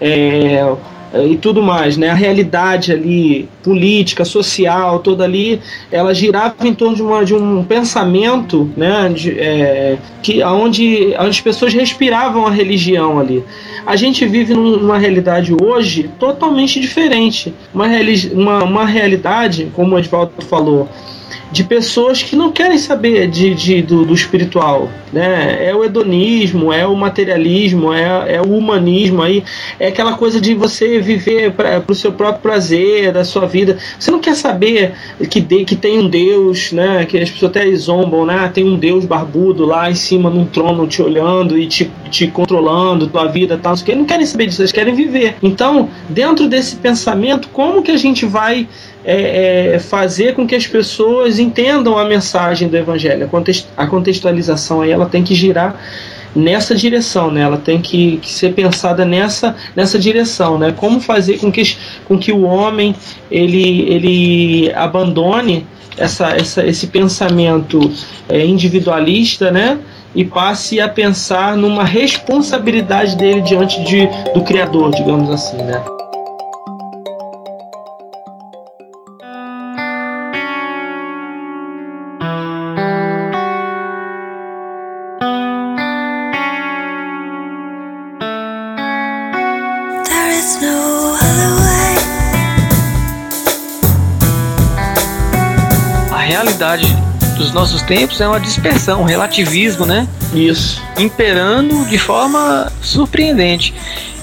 É, 0.00 0.74
e 1.14 1.36
tudo 1.36 1.62
mais, 1.62 1.96
né? 1.96 2.08
A 2.10 2.14
realidade 2.14 2.92
ali 2.92 3.48
política, 3.62 4.24
social, 4.24 5.00
toda 5.00 5.24
ali, 5.24 5.60
ela 5.90 6.14
girava 6.14 6.54
em 6.66 6.74
torno 6.74 6.94
de, 6.94 7.02
uma, 7.02 7.24
de 7.24 7.34
um 7.34 7.64
pensamento, 7.64 8.70
né? 8.76 9.08
De, 9.08 9.38
é, 9.38 9.98
que 10.22 10.42
onde, 10.44 11.14
onde 11.18 11.28
as 11.28 11.40
pessoas 11.40 11.74
respiravam 11.74 12.46
a 12.46 12.50
religião 12.50 13.18
ali. 13.18 13.42
A 13.86 13.96
gente 13.96 14.24
vive 14.26 14.54
numa 14.54 14.98
realidade 14.98 15.54
hoje 15.60 16.10
totalmente 16.18 16.78
diferente, 16.78 17.52
uma, 17.74 17.86
uma, 18.32 18.64
uma 18.64 18.84
realidade, 18.84 19.70
como 19.74 19.96
o 19.96 19.98
Edvaldo 19.98 20.32
falou, 20.48 20.88
de 21.50 21.64
pessoas 21.64 22.22
que 22.22 22.36
não 22.36 22.52
querem 22.52 22.78
saber 22.78 23.28
de, 23.28 23.54
de 23.54 23.82
do, 23.82 24.04
do, 24.04 24.14
espiritual, 24.14 24.88
né? 25.12 25.66
É 25.66 25.74
o 25.74 25.84
hedonismo, 25.84 26.72
é 26.72 26.86
o 26.86 26.94
materialismo, 26.94 27.92
é, 27.92 28.36
é 28.36 28.40
o 28.40 28.56
humanismo 28.56 29.22
aí, 29.22 29.42
é 29.78 29.88
aquela 29.88 30.14
coisa 30.14 30.40
de 30.40 30.54
você 30.54 31.00
viver 31.00 31.52
para 31.52 31.82
o 31.88 31.94
seu 31.94 32.12
próprio 32.12 32.42
prazer, 32.42 33.12
da 33.12 33.24
sua 33.24 33.46
vida. 33.46 33.78
Você 33.98 34.10
não 34.10 34.20
quer 34.20 34.36
saber 34.36 34.92
que, 35.28 35.40
de, 35.40 35.64
que 35.64 35.74
tem 35.74 35.98
um 35.98 36.08
Deus, 36.08 36.72
né? 36.72 37.04
Que 37.04 37.18
as 37.18 37.30
pessoas 37.30 37.50
até 37.50 37.74
zombam, 37.74 38.24
né? 38.24 38.50
Tem 38.52 38.64
um 38.64 38.76
Deus 38.76 39.04
barbudo 39.04 39.66
lá 39.66 39.90
em 39.90 39.94
cima 39.94 40.30
num 40.30 40.44
trono 40.44 40.86
te 40.86 41.02
olhando 41.02 41.58
e 41.58 41.66
te, 41.66 41.90
te 42.10 42.26
controlando 42.28 43.08
tua 43.08 43.26
vida, 43.26 43.58
tal. 43.58 43.74
Eles 43.74 43.98
não 43.98 44.04
querem 44.04 44.26
saber 44.26 44.46
disso, 44.46 44.62
eles 44.62 44.72
querem 44.72 44.94
viver. 44.94 45.36
Então, 45.42 45.88
dentro 46.08 46.48
desse 46.48 46.76
pensamento, 46.76 47.48
como 47.48 47.82
que 47.82 47.90
a 47.90 47.96
gente 47.96 48.24
vai 48.24 48.68
é, 49.04 49.74
é, 49.74 49.78
fazer 49.78 50.34
com 50.34 50.46
que 50.46 50.54
as 50.54 50.66
pessoas 50.66 51.38
entendam 51.38 51.98
a 51.98 52.04
mensagem 52.04 52.68
do 52.68 52.76
evangelho. 52.76 53.28
A 53.76 53.86
contextualização 53.86 54.82
aí 54.82 54.90
ela 54.90 55.06
tem 55.06 55.22
que 55.22 55.34
girar 55.34 55.78
nessa 56.34 56.74
direção, 56.74 57.30
né? 57.30 57.42
Ela 57.42 57.56
tem 57.56 57.80
que, 57.80 58.18
que, 58.18 58.30
ser 58.30 58.54
pensada 58.54 59.04
nessa, 59.04 59.56
nessa 59.74 59.98
direção, 59.98 60.58
né? 60.58 60.72
Como 60.76 61.00
fazer 61.00 61.38
com 61.38 61.50
que, 61.50 61.76
com 62.06 62.18
que 62.18 62.32
o 62.32 62.42
homem 62.42 62.94
ele, 63.30 63.82
ele 63.90 64.72
abandone 64.74 65.66
essa, 65.96 66.30
essa, 66.30 66.66
esse 66.66 66.86
pensamento 66.86 67.92
é, 68.28 68.44
individualista, 68.44 69.50
né? 69.50 69.78
E 70.14 70.24
passe 70.24 70.80
a 70.80 70.88
pensar 70.88 71.56
numa 71.56 71.84
responsabilidade 71.84 73.16
dele 73.16 73.40
diante 73.42 73.82
de, 73.84 74.08
do 74.34 74.42
Criador, 74.42 74.90
digamos 74.90 75.30
assim, 75.30 75.56
né? 75.58 75.80
Dos 97.50 97.54
nossos 97.54 97.82
tempos 97.82 98.20
é 98.20 98.28
uma 98.28 98.38
dispersão, 98.38 99.02
um 99.02 99.04
relativismo, 99.04 99.84
né? 99.84 100.08
Isso. 100.32 100.80
Imperando 100.96 101.84
de 101.86 101.98
forma 101.98 102.70
surpreendente. 102.80 103.74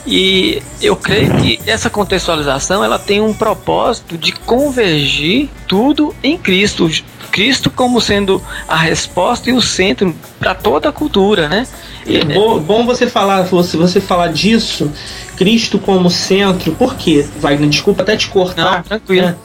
E 0.06 0.62
eu 0.82 0.96
creio 0.96 1.36
que 1.36 1.60
essa 1.68 1.90
contextualização 1.90 2.84
ela 2.84 2.98
tem 2.98 3.20
um 3.20 3.34
propósito 3.34 4.18
de 4.18 4.32
convergir 4.32 5.50
tudo 5.68 6.16
em 6.24 6.38
Cristo. 6.38 6.90
Cristo 7.30 7.70
como 7.70 8.00
sendo 8.00 8.42
a 8.66 8.78
resposta 8.78 9.50
e 9.50 9.54
o 9.54 9.62
centro 9.62 10.16
para 10.40 10.56
toda 10.56 10.88
a 10.88 10.92
cultura, 10.94 11.50
né? 11.50 11.68
É 12.08 12.24
bom, 12.24 12.60
bom 12.60 12.86
você 12.86 13.08
falar, 13.08 13.42
você, 13.42 13.76
você 13.76 14.00
falar 14.00 14.30
disso, 14.30 14.90
Cristo 15.36 15.78
como 15.78 16.10
centro, 16.10 16.72
por 16.76 16.96
quê? 16.96 17.28
Wagner, 17.42 17.70
desculpa 17.70 18.04
até 18.04 18.16
te 18.16 18.30
cortar. 18.30 18.78
Não, 18.78 18.84
tranquilo. 18.84 19.28
Né? 19.28 19.36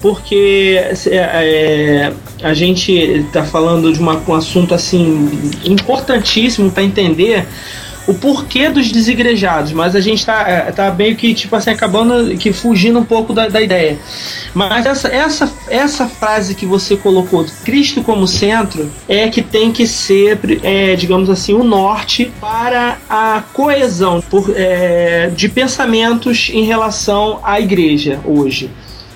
Porque 0.00 0.80
é, 1.06 1.16
é, 1.16 2.12
a 2.42 2.54
gente 2.54 2.92
está 2.92 3.44
falando 3.44 3.92
de 3.92 3.98
uma, 3.98 4.16
um 4.26 4.34
assunto 4.34 4.74
assim 4.74 5.30
importantíssimo 5.64 6.70
para 6.70 6.82
entender 6.82 7.46
o 8.06 8.14
porquê 8.14 8.68
dos 8.68 8.90
desigrejados, 8.90 9.72
mas 9.72 9.94
a 9.94 10.00
gente 10.00 10.24
tá, 10.24 10.44
é, 10.48 10.72
tá 10.72 10.90
meio 10.92 11.14
que, 11.14 11.32
tipo 11.32 11.54
assim, 11.54 11.70
acabando 11.70 12.36
que 12.36 12.52
fugindo 12.52 12.98
um 12.98 13.04
pouco 13.04 13.32
da, 13.32 13.48
da 13.48 13.60
ideia. 13.60 13.98
Mas 14.52 14.84
essa, 14.86 15.08
essa, 15.08 15.52
essa 15.68 16.08
frase 16.08 16.54
que 16.54 16.66
você 16.66 16.96
colocou, 16.96 17.46
Cristo 17.64 18.02
como 18.02 18.26
centro, 18.26 18.90
é 19.08 19.28
que 19.28 19.42
tem 19.42 19.70
que 19.70 19.86
ser, 19.86 20.40
é, 20.64 20.96
digamos 20.96 21.30
assim, 21.30 21.54
o 21.54 21.62
norte 21.62 22.32
para 22.40 22.98
a 23.08 23.44
coesão 23.52 24.20
por, 24.20 24.52
é, 24.56 25.30
de 25.34 25.48
pensamentos 25.48 26.50
em 26.52 26.64
relação 26.64 27.38
à 27.44 27.60
igreja 27.60 28.18
hoje. 28.24 28.70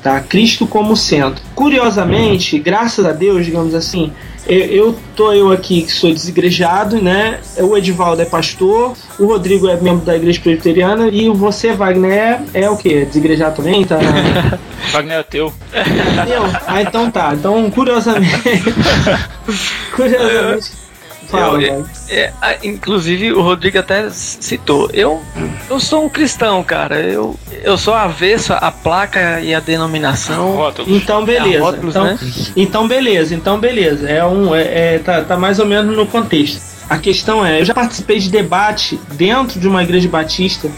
Tá? 0.04 0.20
Cristo 0.20 0.66
como 0.66 0.94
centro. 0.94 1.42
Curiosamente, 1.54 2.58
graças 2.58 3.06
a 3.06 3.12
Deus, 3.12 3.46
digamos 3.46 3.74
assim, 3.74 4.12
eu, 4.46 4.58
eu 4.58 4.98
tô 5.16 5.32
eu 5.32 5.50
aqui 5.50 5.80
que 5.80 5.90
sou 5.90 6.12
desigrejado, 6.12 7.00
né? 7.00 7.40
O 7.56 7.74
Edivaldo 7.74 8.20
é 8.20 8.26
pastor, 8.26 8.94
o 9.18 9.24
Rodrigo 9.24 9.66
é 9.66 9.80
membro 9.80 10.04
da 10.04 10.14
igreja 10.14 10.38
presbiteriana 10.42 11.08
e 11.08 11.30
você, 11.30 11.72
Wagner, 11.72 12.42
é 12.52 12.68
o 12.68 12.76
quê? 12.76 13.06
Desigrejado 13.06 13.56
também? 13.56 13.82
Tá? 13.82 13.98
Wagner 14.92 15.20
é 15.20 15.22
teu. 15.22 15.50
Eu? 15.72 16.42
Ah, 16.66 16.82
então 16.82 17.10
tá. 17.10 17.32
Então, 17.32 17.70
curiosamente. 17.70 18.74
curiosamente. 19.96 20.84
Fala, 21.28 21.60
eu, 21.62 21.87
é, 22.08 22.32
é, 22.42 22.58
inclusive 22.64 23.32
o 23.32 23.42
Rodrigo 23.42 23.78
até 23.78 24.08
citou. 24.10 24.90
Eu, 24.92 25.22
eu 25.68 25.80
sou 25.80 26.04
um 26.04 26.08
cristão, 26.08 26.62
cara. 26.62 27.00
Eu, 27.00 27.38
eu 27.62 27.76
sou 27.76 27.94
avesso 27.94 28.52
à 28.52 28.70
placa 28.70 29.40
e 29.40 29.54
à 29.54 29.60
denominação. 29.60 30.56
Rótulos. 30.56 30.90
Então 30.90 31.24
beleza. 31.24 31.60
Rótulos, 31.60 31.94
então, 31.94 32.04
né? 32.04 32.18
então 32.56 32.88
beleza, 32.88 33.34
então 33.34 33.58
beleza. 33.58 34.08
É 34.08 34.24
um, 34.24 34.54
é, 34.54 34.94
é, 34.94 34.98
tá, 34.98 35.22
tá 35.22 35.37
mais 35.37 35.58
ou 35.58 35.66
menos 35.66 35.96
no 35.96 36.06
contexto. 36.06 36.60
A 36.88 36.98
questão 36.98 37.44
é, 37.44 37.60
eu 37.60 37.64
já 37.64 37.74
participei 37.74 38.18
de 38.18 38.30
debate 38.30 39.00
dentro 39.14 39.58
de 39.58 39.66
uma 39.66 39.82
igreja 39.82 40.08
batista, 40.08 40.70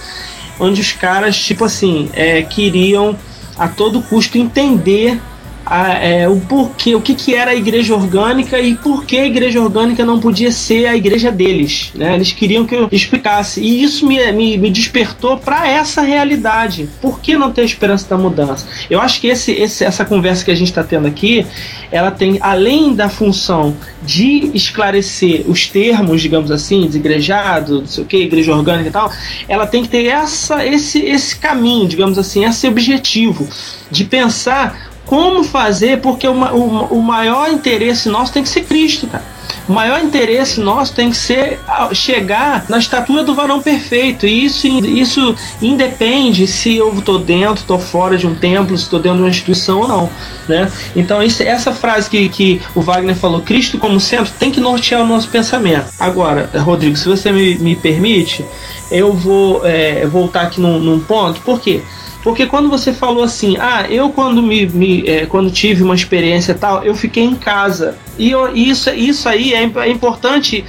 onde 0.59 0.81
os 0.81 0.93
caras, 0.93 1.37
tipo 1.37 1.65
assim, 1.65 2.09
é, 2.15 2.43
queriam 2.43 3.17
a 3.59 3.69
todo 3.69 4.03
custo 4.03 4.39
entender 4.39 5.21
a, 5.67 5.95
é, 5.95 6.29
o 6.29 6.39
porquê, 6.39 6.95
o 6.95 7.01
que, 7.01 7.13
que 7.13 7.35
era 7.35 7.51
a 7.51 7.55
igreja 7.55 7.93
orgânica 7.93 8.61
e 8.61 8.77
por 8.77 9.05
que 9.05 9.19
a 9.19 9.27
igreja 9.27 9.61
orgânica 9.61 10.05
não 10.05 10.21
podia 10.21 10.53
ser 10.53 10.87
a 10.87 10.97
igreja 10.97 11.33
deles. 11.33 11.91
Né? 11.93 12.15
Eles 12.15 12.31
queriam 12.31 12.65
que 12.65 12.77
eu 12.77 12.89
explicasse. 12.93 13.61
E 13.61 13.83
isso 13.83 14.07
me, 14.07 14.31
me, 14.31 14.57
me 14.57 14.71
despertou 14.71 15.37
para 15.37 15.69
essa 15.69 16.03
realidade. 16.03 16.89
Por 17.03 17.21
que 17.21 17.37
não 17.37 17.51
ter 17.51 17.65
esperança 17.65 18.09
da 18.09 18.17
mudança? 18.17 18.65
Eu 18.89 19.01
acho 19.01 19.21
que 19.21 19.27
esse, 19.27 19.51
esse, 19.51 19.85
essa 19.85 20.05
conversa 20.05 20.45
que 20.45 20.53
a 20.53 20.55
gente 20.55 20.69
está 20.69 20.85
tendo 20.85 21.09
aqui, 21.09 21.45
ela 21.91 22.13
tem, 22.13 22.39
além 22.41 22.95
da 22.95 23.09
função 23.09 23.77
de 24.05 24.53
esclarecer 24.55 25.45
os 25.49 25.67
termos, 25.67 26.23
digamos 26.23 26.53
assim, 26.53 26.87
desigrejado, 26.87 27.81
não 27.81 27.87
sei 27.89 28.05
o 28.05 28.07
que, 28.07 28.19
igreja 28.19 28.55
orgânica 28.55 28.89
e 28.89 28.93
tal, 28.93 29.11
ela 29.49 29.67
tem 29.67 29.83
que 29.83 29.89
ter 29.89 30.07
essa, 30.07 30.65
esse, 30.65 31.01
esse 31.01 31.37
caminho, 31.37 31.89
digamos 31.89 32.19
assim, 32.19 32.45
esse 32.45 32.69
objetivo 32.69 33.49
de 33.91 34.05
pensar 34.05 34.96
como 35.07 35.45
fazer, 35.45 36.01
porque 36.01 36.27
o, 36.27 36.33
o, 36.33 36.99
o 36.99 37.03
maior 37.03 37.51
interesse 37.51 38.09
nosso 38.09 38.33
tem 38.33 38.43
que 38.43 38.49
ser 38.49 38.65
Cristo, 38.65 39.07
cara. 39.07 39.37
O 39.69 39.73
maior 39.73 40.01
interesse 40.01 40.61
nosso 40.61 40.93
tem 40.95 41.11
que 41.11 41.17
ser 41.17 41.59
chegar 41.93 42.67
na 42.69 42.79
estatura 42.79 43.25
do 43.25 43.35
varão 43.35 43.61
perfeito. 43.61 44.25
E 44.25 44.45
isso, 44.45 44.67
isso 44.69 45.35
independe 45.61 46.47
se 46.47 46.77
eu 46.77 46.97
estou 46.97 47.19
dentro, 47.19 47.63
estou 47.63 47.79
fora 47.79 48.17
de 48.17 48.27
um 48.27 48.35
templo, 48.35 48.77
se 48.77 48.85
estou 48.85 49.01
dentro 49.01 49.19
de 49.19 49.25
uma 49.25 49.29
instituição 49.29 49.81
ou 49.81 49.89
não. 49.89 50.11
Né? 50.49 50.71
Então, 50.95 51.21
isso, 51.21 51.43
essa 51.43 51.73
frase 51.73 52.09
que, 52.09 52.29
que 52.29 52.63
o 52.77 52.81
Wagner 52.81 53.17
falou, 53.17 53.41
Cristo 53.41 53.77
como 53.77 53.99
centro, 53.99 54.33
tem 54.39 54.53
que 54.53 54.61
nortear 54.61 55.03
o 55.03 55.07
nosso 55.07 55.29
pensamento. 55.29 55.87
Agora, 55.99 56.49
Rodrigo, 56.59 56.97
se 56.97 57.09
você 57.09 57.33
me, 57.33 57.59
me 57.59 57.75
permite, 57.75 58.45
eu 58.89 59.13
vou 59.13 59.67
é, 59.67 60.07
voltar 60.07 60.43
aqui 60.43 60.61
num, 60.61 60.79
num 60.79 61.01
ponto. 61.01 61.41
Por 61.41 61.61
quê? 61.61 61.83
Porque 62.27 62.45
quando 62.45 62.69
você 62.69 62.93
falou 62.93 63.23
assim, 63.23 63.57
ah, 63.57 63.87
eu 63.89 64.11
quando 64.11 64.43
me, 64.43 64.67
me 64.67 65.07
é, 65.07 65.27
quando 65.27 65.49
tive 65.49 65.85
uma 65.85 65.95
experiência 65.95 66.57
tal, 66.57 66.83
eu 66.83 66.93
fiquei 66.93 67.23
em 67.23 67.37
casa. 67.37 67.97
E 68.19 68.33
eu, 68.33 68.53
isso, 68.53 68.91
isso 68.91 69.29
aí 69.29 69.55
é, 69.55 69.63
é 69.63 69.89
importante 69.89 70.65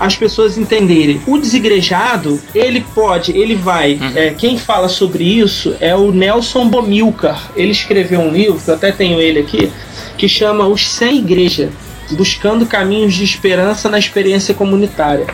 as 0.00 0.16
pessoas 0.16 0.58
entenderem. 0.58 1.22
O 1.24 1.38
desigrejado, 1.38 2.42
ele 2.52 2.84
pode, 2.92 3.30
ele 3.30 3.54
vai. 3.54 3.94
Uhum. 3.94 4.12
É, 4.16 4.30
quem 4.30 4.58
fala 4.58 4.88
sobre 4.88 5.22
isso 5.22 5.76
é 5.78 5.94
o 5.94 6.10
Nelson 6.10 6.68
Bomilcar. 6.68 7.52
Ele 7.54 7.70
escreveu 7.70 8.18
um 8.18 8.32
livro, 8.32 8.58
que 8.58 8.68
eu 8.68 8.74
até 8.74 8.90
tenho 8.90 9.20
ele 9.20 9.38
aqui, 9.38 9.70
que 10.18 10.28
chama 10.28 10.66
Os 10.66 10.88
Sem 10.88 11.18
Igreja 11.18 11.70
buscando 12.12 12.66
caminhos 12.66 13.14
de 13.14 13.24
esperança 13.24 13.88
na 13.88 13.98
experiência 13.98 14.54
comunitária, 14.54 15.26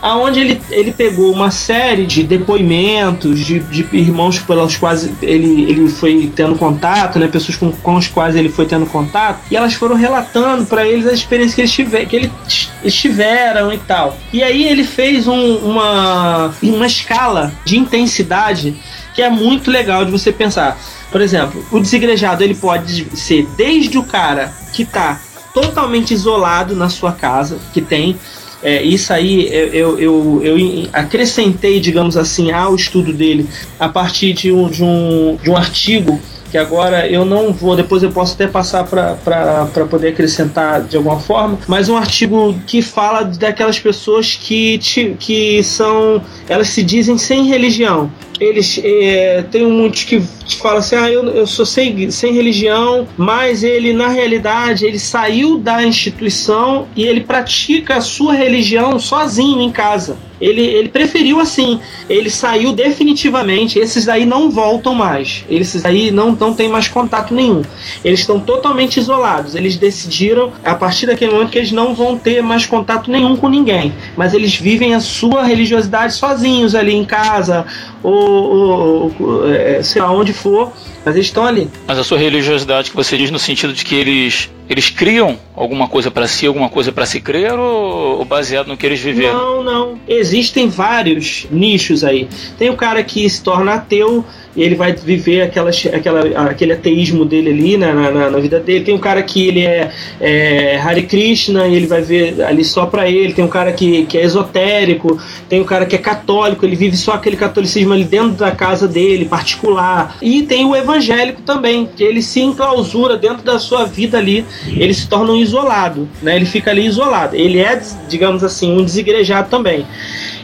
aonde 0.00 0.40
ele, 0.40 0.62
ele 0.70 0.92
pegou 0.92 1.32
uma 1.32 1.50
série 1.50 2.06
de 2.06 2.22
depoimentos 2.22 3.40
de, 3.40 3.58
de 3.60 3.86
irmãos 3.92 4.38
pelos 4.38 4.76
quais 4.76 5.10
ele, 5.22 5.70
ele 5.70 5.88
foi 5.88 6.32
tendo 6.34 6.56
contato, 6.56 7.18
né, 7.18 7.28
pessoas 7.28 7.56
com, 7.56 7.72
com 7.72 7.96
as 7.96 8.08
quais 8.08 8.36
ele 8.36 8.48
foi 8.48 8.66
tendo 8.66 8.86
contato, 8.86 9.40
e 9.50 9.56
elas 9.56 9.74
foram 9.74 9.96
relatando 9.96 10.66
para 10.66 10.86
eles 10.86 11.06
a 11.06 11.12
experiência 11.12 11.54
que 11.54 11.60
eles, 11.62 11.72
tiver, 11.72 12.06
que 12.06 12.16
eles 12.16 12.94
tiveram 12.94 13.72
e 13.72 13.78
tal. 13.78 14.16
E 14.32 14.42
aí 14.42 14.66
ele 14.66 14.84
fez 14.84 15.26
um, 15.26 15.56
uma, 15.56 16.54
uma 16.62 16.86
escala 16.86 17.52
de 17.64 17.78
intensidade 17.78 18.74
que 19.14 19.22
é 19.22 19.28
muito 19.28 19.70
legal 19.70 20.04
de 20.04 20.10
você 20.10 20.30
pensar. 20.32 20.78
Por 21.10 21.20
exemplo, 21.20 21.64
o 21.72 21.80
desigrejado 21.80 22.44
ele 22.44 22.54
pode 22.54 23.06
ser 23.16 23.46
desde 23.56 23.98
o 23.98 24.04
cara 24.04 24.52
que 24.72 24.82
está 24.82 25.20
totalmente 25.52 26.12
isolado 26.12 26.74
na 26.74 26.88
sua 26.88 27.12
casa, 27.12 27.58
que 27.72 27.80
tem. 27.80 28.16
É, 28.62 28.82
isso 28.82 29.12
aí 29.12 29.48
eu, 29.50 29.98
eu, 29.98 30.42
eu, 30.42 30.88
acrescentei, 30.92 31.80
digamos 31.80 32.16
assim, 32.16 32.50
ao 32.50 32.74
estudo 32.74 33.12
dele 33.12 33.48
a 33.78 33.88
partir 33.88 34.34
de 34.34 34.52
um, 34.52 34.68
de 34.68 34.84
um, 34.84 35.38
de 35.42 35.50
um 35.50 35.56
artigo 35.56 36.20
que 36.50 36.58
agora 36.58 37.06
eu 37.08 37.24
não 37.24 37.52
vou, 37.52 37.76
depois 37.76 38.02
eu 38.02 38.10
posso 38.10 38.34
até 38.34 38.46
passar 38.46 38.84
para 38.84 39.86
poder 39.88 40.08
acrescentar 40.08 40.82
de 40.82 40.96
alguma 40.96 41.18
forma, 41.20 41.58
mas 41.68 41.88
um 41.88 41.96
artigo 41.96 42.54
que 42.66 42.82
fala 42.82 43.24
daquelas 43.24 43.78
pessoas 43.78 44.34
que, 44.34 44.78
que 45.18 45.62
são, 45.62 46.22
elas 46.48 46.68
se 46.68 46.82
dizem 46.82 47.16
sem 47.16 47.46
religião, 47.46 48.10
eles 48.40 48.80
é, 48.82 49.44
tem 49.50 49.66
muitos 49.66 50.04
que 50.04 50.22
falam 50.60 50.78
assim, 50.78 50.96
ah, 50.96 51.10
eu, 51.10 51.28
eu 51.28 51.46
sou 51.46 51.66
sem, 51.66 52.10
sem 52.10 52.32
religião, 52.32 53.06
mas 53.16 53.62
ele 53.62 53.92
na 53.92 54.08
realidade 54.08 54.86
ele 54.86 54.98
saiu 54.98 55.58
da 55.58 55.84
instituição 55.84 56.88
e 56.96 57.04
ele 57.04 57.20
pratica 57.20 57.96
a 57.96 58.00
sua 58.00 58.32
religião 58.32 58.98
sozinho 58.98 59.60
em 59.60 59.70
casa. 59.70 60.16
Ele, 60.40 60.62
ele 60.62 60.88
preferiu 60.88 61.38
assim, 61.40 61.80
ele 62.08 62.30
saiu 62.30 62.72
definitivamente. 62.72 63.78
Esses 63.78 64.08
aí 64.08 64.24
não 64.24 64.50
voltam 64.50 64.94
mais, 64.94 65.44
esses 65.50 65.84
aí 65.84 66.10
não, 66.10 66.32
não 66.32 66.54
tem 66.54 66.68
mais 66.68 66.88
contato 66.88 67.34
nenhum. 67.34 67.62
Eles 68.04 68.20
estão 68.20 68.40
totalmente 68.40 68.98
isolados. 68.98 69.54
Eles 69.54 69.76
decidiram 69.76 70.52
a 70.64 70.74
partir 70.74 71.06
daquele 71.06 71.32
momento 71.32 71.50
que 71.50 71.58
eles 71.58 71.72
não 71.72 71.94
vão 71.94 72.18
ter 72.18 72.42
mais 72.42 72.66
contato 72.66 73.10
nenhum 73.10 73.36
com 73.36 73.48
ninguém, 73.48 73.92
mas 74.16 74.34
eles 74.34 74.54
vivem 74.54 74.94
a 74.94 75.00
sua 75.00 75.44
religiosidade 75.44 76.14
sozinhos 76.14 76.74
ali 76.74 76.94
em 76.94 77.04
casa 77.04 77.66
ou 78.02 78.40
ou, 78.40 79.12
ou 79.18 79.52
é, 79.52 79.82
sei 79.82 80.00
lá 80.02 80.10
onde 80.10 80.32
for, 80.32 80.72
mas 81.04 81.14
eles 81.14 81.26
estão 81.26 81.46
ali. 81.46 81.68
Mas 81.86 81.98
a 81.98 82.04
sua 82.04 82.18
religiosidade 82.18 82.90
que 82.90 82.96
você 82.96 83.16
diz 83.16 83.30
no 83.30 83.38
sentido 83.38 83.72
de 83.72 83.84
que 83.84 83.94
eles 83.94 84.50
eles 84.68 84.88
criam 84.88 85.36
alguma 85.56 85.88
coisa 85.88 86.12
para 86.12 86.28
si, 86.28 86.46
alguma 86.46 86.68
coisa 86.68 86.92
para 86.92 87.04
se 87.04 87.20
crer 87.20 87.52
ou, 87.54 88.18
ou, 88.18 88.24
baseado 88.24 88.68
no 88.68 88.76
que 88.76 88.86
eles 88.86 89.00
viveram? 89.00 89.36
Não, 89.36 89.62
não. 89.64 89.98
Existem 90.32 90.68
vários 90.68 91.48
nichos 91.50 92.04
aí. 92.04 92.28
Tem 92.56 92.70
o 92.70 92.76
cara 92.76 93.02
que 93.02 93.28
se 93.28 93.42
torna 93.42 93.74
ateu 93.74 94.24
e 94.54 94.62
ele 94.62 94.74
vai 94.74 94.92
viver 94.92 95.42
aquela, 95.42 95.70
aquela, 95.70 96.50
aquele 96.50 96.72
ateísmo 96.72 97.24
dele 97.24 97.50
ali 97.50 97.76
na, 97.76 97.92
na, 97.92 98.30
na 98.30 98.38
vida 98.38 98.58
dele. 98.58 98.84
Tem 98.84 98.94
um 98.94 98.98
cara 98.98 99.22
que 99.22 99.46
ele 99.46 99.64
é, 99.64 99.90
é 100.20 100.76
Hare 100.76 101.02
Krishna 101.02 101.68
e 101.68 101.76
ele 101.76 101.86
vai 101.86 102.02
ver 102.02 102.42
ali 102.42 102.64
só 102.64 102.86
para 102.86 103.08
ele. 103.08 103.32
Tem 103.32 103.44
um 103.44 103.48
cara 103.48 103.72
que, 103.72 104.04
que 104.06 104.18
é 104.18 104.24
esotérico, 104.24 105.20
tem 105.48 105.60
um 105.60 105.64
cara 105.64 105.86
que 105.86 105.94
é 105.94 105.98
católico, 105.98 106.64
ele 106.64 106.76
vive 106.76 106.96
só 106.96 107.12
aquele 107.12 107.36
catolicismo 107.36 107.92
ali 107.92 108.04
dentro 108.04 108.32
da 108.32 108.50
casa 108.50 108.88
dele, 108.88 109.24
particular. 109.24 110.16
E 110.20 110.42
tem 110.42 110.64
o 110.64 110.74
evangélico 110.74 111.42
também, 111.42 111.88
que 111.96 112.02
ele 112.02 112.22
se 112.22 112.40
enclausura 112.40 113.16
dentro 113.16 113.44
da 113.44 113.58
sua 113.58 113.84
vida 113.84 114.18
ali, 114.18 114.44
ele 114.66 114.92
se 114.92 115.08
torna 115.08 115.32
um 115.32 115.36
isolado, 115.36 116.08
né? 116.22 116.36
Ele 116.36 116.46
fica 116.46 116.70
ali 116.70 116.86
isolado. 116.86 117.36
Ele 117.36 117.60
é, 117.60 117.80
digamos 118.08 118.42
assim, 118.42 118.76
um 118.76 118.84
desigrejado 118.84 119.48
também. 119.48 119.86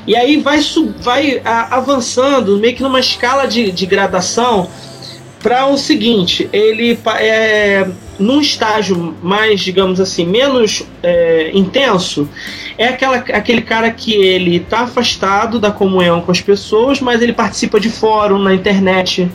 E 0.06 0.14
aí 0.14 0.36
vai, 0.36 0.60
vai 1.00 1.42
avançando 1.44 2.58
meio 2.58 2.76
que 2.76 2.82
numa 2.82 3.00
escala 3.00 3.46
de, 3.46 3.72
de 3.72 3.86
gradação 3.96 4.68
para 5.42 5.66
o 5.66 5.78
seguinte, 5.78 6.48
ele 6.52 6.98
é 7.18 7.86
num 8.18 8.40
estágio 8.40 9.14
mais, 9.22 9.60
digamos 9.60 10.00
assim, 10.00 10.26
menos 10.26 10.82
é, 11.06 11.50
intenso, 11.54 12.28
é 12.76 12.88
aquela, 12.88 13.16
aquele 13.16 13.62
cara 13.62 13.90
que 13.92 14.12
ele 14.12 14.56
está 14.56 14.80
afastado 14.80 15.60
da 15.60 15.70
comunhão 15.70 16.20
com 16.20 16.32
as 16.32 16.40
pessoas, 16.40 17.00
mas 17.00 17.22
ele 17.22 17.32
participa 17.32 17.78
de 17.78 17.88
fórum 17.88 18.38
na 18.40 18.52
internet, 18.52 19.30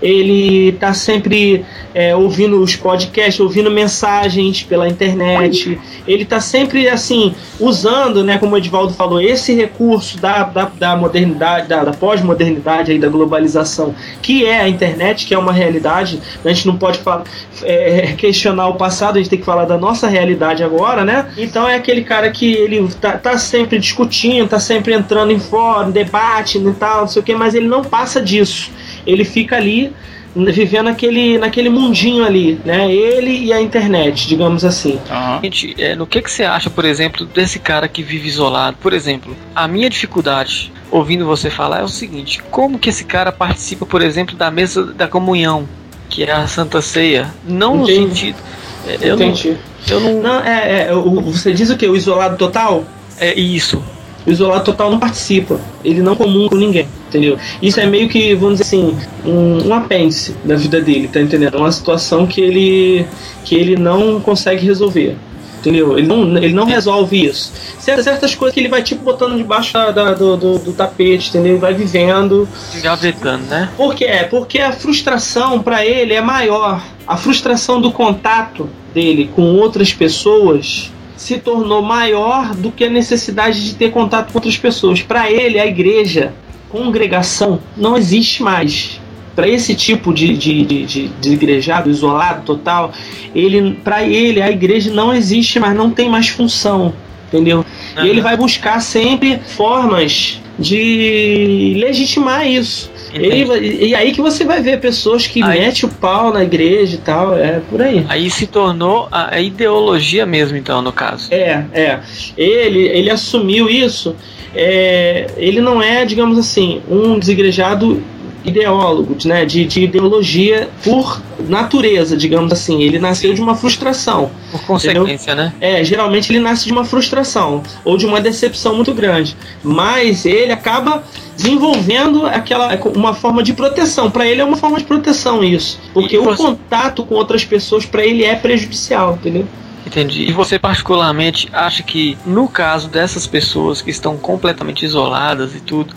ele 0.00 0.70
está 0.70 0.94
sempre 0.94 1.64
é, 1.94 2.16
ouvindo 2.16 2.60
os 2.60 2.74
podcasts, 2.74 3.38
ouvindo 3.38 3.70
mensagens 3.70 4.62
pela 4.62 4.88
internet, 4.88 5.78
ele 6.08 6.22
está 6.22 6.40
sempre 6.40 6.88
assim 6.88 7.34
usando, 7.60 8.24
né, 8.24 8.38
como 8.38 8.54
o 8.54 8.58
Edvaldo 8.58 8.94
falou, 8.94 9.20
esse 9.20 9.54
recurso 9.54 10.18
da, 10.18 10.44
da, 10.44 10.64
da 10.64 10.96
modernidade, 10.96 11.68
da, 11.68 11.84
da 11.84 11.92
pós-modernidade 11.92 12.98
da 12.98 13.08
globalização, 13.08 13.94
que 14.22 14.46
é 14.46 14.62
a 14.62 14.68
internet, 14.68 15.26
que 15.26 15.34
é 15.34 15.38
uma 15.38 15.52
realidade. 15.52 16.20
A 16.44 16.48
gente 16.48 16.66
não 16.66 16.76
pode 16.76 16.98
falar, 16.98 17.24
é, 17.62 18.14
questionar 18.16 18.68
o 18.68 18.74
passado, 18.74 19.16
a 19.16 19.18
gente 19.18 19.28
tem 19.28 19.38
que 19.38 19.44
falar 19.44 19.66
da 19.66 19.76
nossa 19.76 20.08
realidade 20.08 20.64
agora, 20.64 21.01
né? 21.04 21.32
Então 21.36 21.68
é 21.68 21.74
aquele 21.74 22.02
cara 22.02 22.30
que 22.30 22.52
ele 22.52 22.88
tá, 23.00 23.18
tá 23.18 23.38
sempre 23.38 23.78
discutindo, 23.78 24.48
tá 24.48 24.58
sempre 24.58 24.94
entrando 24.94 25.32
em 25.32 25.38
fórum, 25.38 25.90
debate 25.90 26.58
e 26.58 26.72
tal, 26.74 27.02
não 27.02 27.08
sei 27.08 27.20
o 27.20 27.24
que, 27.24 27.34
mas 27.34 27.54
ele 27.54 27.66
não 27.66 27.82
passa 27.82 28.20
disso. 28.20 28.70
Ele 29.06 29.24
fica 29.24 29.56
ali 29.56 29.92
vivendo 30.34 30.86
naquele, 30.86 31.36
naquele 31.38 31.68
mundinho 31.68 32.24
ali, 32.24 32.58
né? 32.64 32.90
Ele 32.90 33.46
e 33.46 33.52
a 33.52 33.60
internet, 33.60 34.26
digamos 34.26 34.64
assim. 34.64 34.98
Uhum. 35.10 35.40
Gente, 35.42 35.74
é, 35.78 35.94
no 35.94 36.06
que, 36.06 36.22
que 36.22 36.30
você 36.30 36.44
acha, 36.44 36.70
por 36.70 36.84
exemplo, 36.84 37.26
desse 37.26 37.58
cara 37.58 37.86
que 37.86 38.02
vive 38.02 38.28
isolado? 38.28 38.76
Por 38.80 38.92
exemplo, 38.92 39.36
a 39.54 39.68
minha 39.68 39.90
dificuldade 39.90 40.72
ouvindo 40.90 41.26
você 41.26 41.50
falar 41.50 41.80
é 41.80 41.84
o 41.84 41.88
seguinte: 41.88 42.42
como 42.50 42.78
que 42.78 42.88
esse 42.88 43.04
cara 43.04 43.30
participa, 43.30 43.84
por 43.84 44.00
exemplo, 44.00 44.34
da 44.34 44.50
mesa 44.50 44.84
da 44.92 45.06
comunhão, 45.06 45.68
que 46.08 46.24
é 46.24 46.32
a 46.32 46.46
Santa 46.46 46.80
Ceia? 46.80 47.32
Não 47.46 47.82
Entendi. 47.82 48.00
no 48.00 48.08
sentido. 48.08 48.38
É, 48.86 48.98
eu 49.02 49.14
Entendi. 49.14 49.50
Não, 49.50 49.71
eu 49.88 50.00
não. 50.00 50.22
Não, 50.22 50.40
é, 50.40 50.88
é, 50.88 50.94
você 50.94 51.52
diz 51.52 51.70
o 51.70 51.76
que? 51.76 51.86
O 51.86 51.96
isolado 51.96 52.36
total? 52.36 52.84
É 53.18 53.38
isso. 53.38 53.82
O 54.26 54.30
isolado 54.30 54.64
total 54.64 54.90
não 54.90 54.98
participa. 54.98 55.60
Ele 55.84 56.00
não 56.00 56.14
comunga 56.14 56.50
com 56.50 56.56
ninguém, 56.56 56.86
entendeu? 57.08 57.36
Isso 57.60 57.80
é 57.80 57.86
meio 57.86 58.08
que, 58.08 58.34
vamos 58.34 58.58
dizer 58.58 58.76
assim, 58.76 58.96
um, 59.24 59.68
um 59.68 59.74
apêndice 59.74 60.36
da 60.44 60.54
vida 60.54 60.80
dele, 60.80 61.08
tá 61.08 61.20
entendendo? 61.20 61.58
Uma 61.58 61.72
situação 61.72 62.26
que 62.26 62.40
ele, 62.40 63.06
que 63.44 63.54
ele 63.54 63.76
não 63.76 64.20
consegue 64.20 64.64
resolver 64.64 65.16
entendeu? 65.62 65.96
Ele 65.96 66.06
não, 66.06 66.36
ele 66.36 66.52
não 66.52 66.64
resolve 66.64 67.24
isso. 67.24 67.52
Certas 67.78 68.34
coisas 68.34 68.52
que 68.52 68.60
ele 68.60 68.68
vai 68.68 68.82
tipo 68.82 69.02
botando 69.02 69.36
debaixo 69.36 69.72
da, 69.72 69.90
da, 69.90 70.12
do, 70.12 70.36
do, 70.36 70.58
do, 70.58 70.72
tapete, 70.72 71.30
entendeu? 71.30 71.52
Ele 71.52 71.60
vai 71.60 71.72
vivendo. 71.72 72.48
Engavetando, 72.76 73.44
né? 73.46 73.70
Por 73.76 73.94
quê? 73.94 74.26
Porque 74.28 74.58
a 74.58 74.72
frustração 74.72 75.62
para 75.62 75.86
ele 75.86 76.12
é 76.12 76.20
maior. 76.20 76.82
A 77.06 77.16
frustração 77.16 77.80
do 77.80 77.92
contato 77.92 78.68
dele 78.92 79.30
com 79.34 79.54
outras 79.56 79.92
pessoas 79.92 80.92
se 81.16 81.38
tornou 81.38 81.82
maior 81.82 82.54
do 82.54 82.72
que 82.72 82.84
a 82.84 82.90
necessidade 82.90 83.64
de 83.64 83.74
ter 83.74 83.90
contato 83.90 84.32
com 84.32 84.38
outras 84.38 84.56
pessoas. 84.56 85.02
Para 85.02 85.30
ele, 85.30 85.58
a 85.58 85.66
igreja, 85.66 86.34
congregação, 86.68 87.60
não 87.76 87.96
existe 87.96 88.42
mais. 88.42 89.00
Para 89.34 89.48
esse 89.48 89.74
tipo 89.74 90.12
de, 90.12 90.36
de, 90.36 90.64
de, 90.64 90.86
de, 90.86 91.08
de 91.08 91.32
igrejado, 91.32 91.90
isolado, 91.90 92.42
total, 92.44 92.92
ele, 93.34 93.78
para 93.82 94.02
ele, 94.02 94.42
a 94.42 94.50
igreja 94.50 94.92
não 94.92 95.14
existe 95.14 95.58
mais, 95.58 95.74
não 95.74 95.90
tem 95.90 96.08
mais 96.08 96.28
função, 96.28 96.92
entendeu? 97.28 97.64
Uhum. 97.96 98.04
E 98.04 98.08
ele 98.08 98.20
vai 98.20 98.36
buscar 98.36 98.80
sempre 98.80 99.38
formas 99.38 100.40
de 100.58 101.76
legitimar 101.78 102.46
isso. 102.46 102.90
E, 103.14 103.88
e, 103.88 103.94
aí 103.94 104.12
que 104.12 104.22
você 104.22 104.44
vai 104.44 104.62
ver 104.62 104.80
pessoas 104.80 105.26
que 105.26 105.42
aí, 105.42 105.60
metem 105.60 105.88
o 105.88 105.92
pau 105.92 106.32
na 106.32 106.42
igreja 106.42 106.94
e 106.94 106.98
tal, 106.98 107.36
é 107.36 107.60
por 107.68 107.82
aí. 107.82 108.06
Aí 108.08 108.30
se 108.30 108.46
tornou 108.46 109.06
a, 109.10 109.34
a 109.34 109.40
ideologia 109.40 110.24
mesmo, 110.24 110.56
então, 110.56 110.80
no 110.80 110.92
caso. 110.92 111.28
É, 111.32 111.64
é. 111.72 112.00
Ele, 112.36 112.80
ele 112.88 113.10
assumiu 113.10 113.68
isso. 113.68 114.16
É, 114.54 115.26
ele 115.36 115.60
não 115.60 115.82
é, 115.82 116.04
digamos 116.04 116.38
assim, 116.38 116.80
um 116.88 117.18
desigrejado 117.18 118.02
ideólogo, 118.44 119.16
né, 119.24 119.44
de, 119.44 119.64
de 119.64 119.84
ideologia 119.84 120.68
por 120.84 121.20
natureza, 121.48 122.16
digamos 122.16 122.52
assim. 122.52 122.82
Ele 122.82 122.98
nasceu 122.98 123.34
de 123.34 123.40
uma 123.40 123.54
frustração. 123.54 124.30
Por 124.50 124.60
consequência, 124.62 125.32
entendeu? 125.32 125.44
né? 125.44 125.54
É, 125.60 125.84
geralmente 125.84 126.30
ele 126.30 126.40
nasce 126.40 126.66
de 126.66 126.72
uma 126.72 126.84
frustração 126.84 127.62
ou 127.84 127.96
de 127.96 128.06
uma 128.06 128.20
decepção 128.20 128.74
muito 128.74 128.92
grande. 128.92 129.36
Mas 129.62 130.24
ele 130.24 130.52
acaba 130.52 131.02
desenvolvendo 131.36 132.26
aquela 132.26 132.78
uma 132.94 133.14
forma 133.14 133.42
de 133.42 133.52
proteção. 133.52 134.10
Para 134.10 134.26
ele 134.26 134.40
é 134.40 134.44
uma 134.44 134.56
forma 134.56 134.78
de 134.78 134.84
proteção 134.84 135.42
isso, 135.42 135.80
porque 135.92 136.18
o 136.18 136.36
contato 136.36 137.04
com 137.04 137.14
outras 137.14 137.44
pessoas 137.44 137.84
para 137.84 138.04
ele 138.04 138.24
é 138.24 138.34
prejudicial, 138.34 139.14
entendeu? 139.14 139.46
Entendi. 139.86 140.22
E 140.28 140.32
você 140.32 140.58
particularmente 140.58 141.48
acha 141.52 141.82
que 141.82 142.16
no 142.24 142.48
caso 142.48 142.88
dessas 142.88 143.26
pessoas 143.26 143.82
que 143.82 143.90
estão 143.90 144.16
completamente 144.16 144.84
isoladas 144.84 145.54
e 145.54 145.60
tudo, 145.60 145.94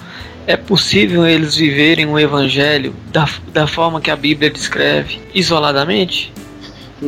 é 0.47 0.55
possível 0.55 1.25
eles 1.25 1.55
viverem 1.55 2.05
o 2.05 2.19
evangelho 2.19 2.95
da, 3.11 3.27
da 3.51 3.67
forma 3.67 3.99
que 3.99 4.11
a 4.11 4.15
Bíblia 4.15 4.49
descreve, 4.49 5.19
isoladamente? 5.33 6.31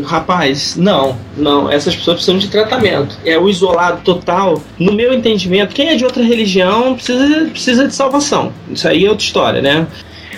Rapaz, 0.03 0.75
não, 0.75 1.17
não. 1.35 1.71
Essas 1.71 1.95
pessoas 1.95 2.17
precisam 2.17 2.37
de 2.37 2.49
tratamento. 2.49 3.17
É 3.25 3.37
o 3.37 3.47
isolado 3.47 4.01
total. 4.03 4.61
No 4.77 4.91
meu 4.91 5.13
entendimento, 5.13 5.73
quem 5.73 5.89
é 5.89 5.95
de 5.95 6.03
outra 6.03 6.23
religião 6.23 6.95
precisa, 6.95 7.45
precisa 7.45 7.87
de 7.87 7.95
salvação. 7.95 8.51
Isso 8.69 8.87
aí 8.87 9.05
é 9.05 9.09
outra 9.09 9.25
história, 9.25 9.61
né? 9.61 9.87